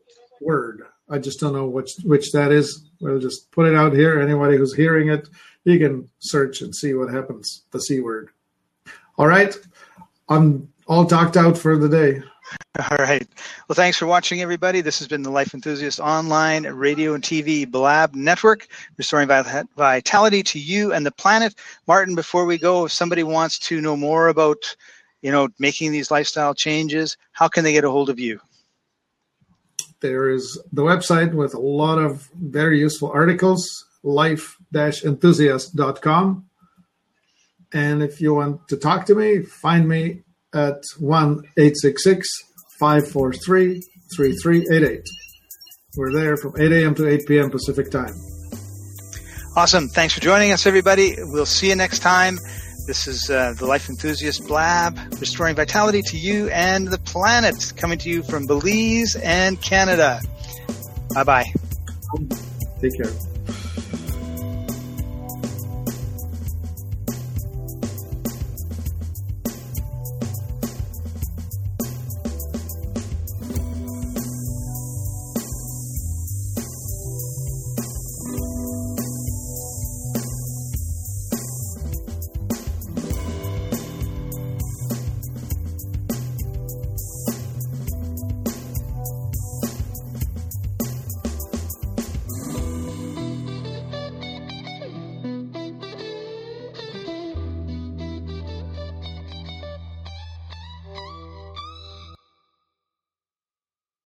word." 0.41 0.83
I 1.09 1.19
just 1.19 1.41
don't 1.41 1.53
know 1.53 1.67
which 1.67 1.93
which 2.05 2.33
that 2.33 2.53
is. 2.53 2.91
We'll 3.01 3.21
just 3.21 3.51
put 3.53 3.67
it 3.67 3.77
out 3.77 3.93
here. 3.93 4.21
Anybody 4.21 4.57
who's 4.57 4.75
hearing 4.75 5.09
it, 5.09 5.29
you 5.65 5.79
can 5.79 6.09
search 6.19 6.63
and 6.63 6.75
see 6.75 6.95
what 6.95 7.13
happens. 7.13 7.65
The 7.71 7.81
C 7.81 8.01
word. 8.01 8.31
All 9.19 9.27
right. 9.27 9.57
I'm 10.29 10.69
all 10.87 11.07
talked 11.07 11.37
out 11.37 11.57
for 11.57 11.79
the 11.79 11.89
day. 11.89 12.23
All 12.91 12.99
right. 12.99 13.27
Well, 13.67 13.75
thanks 13.75 13.97
for 13.99 14.07
watching, 14.07 14.41
everybody. 14.41 14.81
This 14.81 14.99
has 14.99 15.09
been 15.09 15.23
the 15.23 15.31
Life 15.31 15.55
Enthusiast 15.55 15.99
Online 15.99 16.65
Radio 16.67 17.15
and 17.15 17.25
TV 17.25 17.69
Blab 17.69 18.15
Network, 18.15 18.69
restoring 18.99 19.29
vitality 19.29 20.43
to 20.45 20.59
you 20.61 20.93
and 20.93 21.05
the 21.05 21.11
planet. 21.11 21.55
Martin, 21.89 22.15
before 22.15 22.45
we 22.45 22.59
go, 22.59 22.85
if 22.85 22.93
somebody 22.93 23.23
wants 23.23 23.59
to 23.61 23.81
know 23.81 23.97
more 23.97 24.29
about, 24.29 24.77
you 25.23 25.33
know, 25.33 25.49
making 25.59 25.93
these 25.93 26.11
lifestyle 26.11 26.53
changes, 26.55 27.17
how 27.33 27.49
can 27.49 27.65
they 27.65 27.73
get 27.73 27.85
a 27.85 27.91
hold 27.91 28.11
of 28.11 28.19
you? 28.19 28.39
There 30.01 30.29
is 30.31 30.61
the 30.73 30.83
website 30.83 31.33
with 31.33 31.55
a 31.55 31.61
lot 31.61 31.99
of 31.99 32.29
very 32.35 32.79
useful 32.79 33.11
articles, 33.11 33.67
life-enthusiast.com. 34.03 36.45
And 37.73 38.03
if 38.03 38.21
you 38.21 38.35
want 38.35 38.69
to 38.69 38.77
talk 38.77 39.07
to 39.07 39.15
me, 39.15 39.41
find 39.43 39.89
me 39.89 40.25
at 40.55 40.83
1 40.99 41.43
543 41.57 43.81
3388. 44.15 45.01
We're 45.97 46.13
there 46.13 46.37
from 46.37 46.53
8 46.59 46.73
a.m. 46.73 46.95
to 46.97 47.09
8 47.09 47.27
p.m. 47.27 47.49
Pacific 47.51 47.91
time. 47.91 48.13
Awesome. 49.57 49.89
Thanks 49.89 50.13
for 50.13 50.21
joining 50.21 50.53
us, 50.53 50.67
everybody. 50.67 51.15
We'll 51.19 51.47
see 51.47 51.71
you 51.71 51.77
next 51.77 52.01
time. 52.01 52.37
This 52.87 53.09
is 53.09 53.29
uh, 53.29 53.53
the 53.59 53.67
Life 53.67 53.89
Enthusiast 53.89 54.47
Blab, 54.47 54.97
restoring 55.19 55.57
vitality 55.57 56.03
to 56.03 56.17
you 56.17 56.49
and 56.51 56.87
the 56.87 56.99
planet, 56.99 57.73
coming 57.77 57.99
to 57.99 58.09
you 58.09 58.23
from 58.23 58.47
Belize 58.47 59.17
and 59.17 59.61
Canada. 59.61 60.21
Bye 61.13 61.25
bye. 61.25 61.45
Take 62.81 62.97
care. 62.97 63.36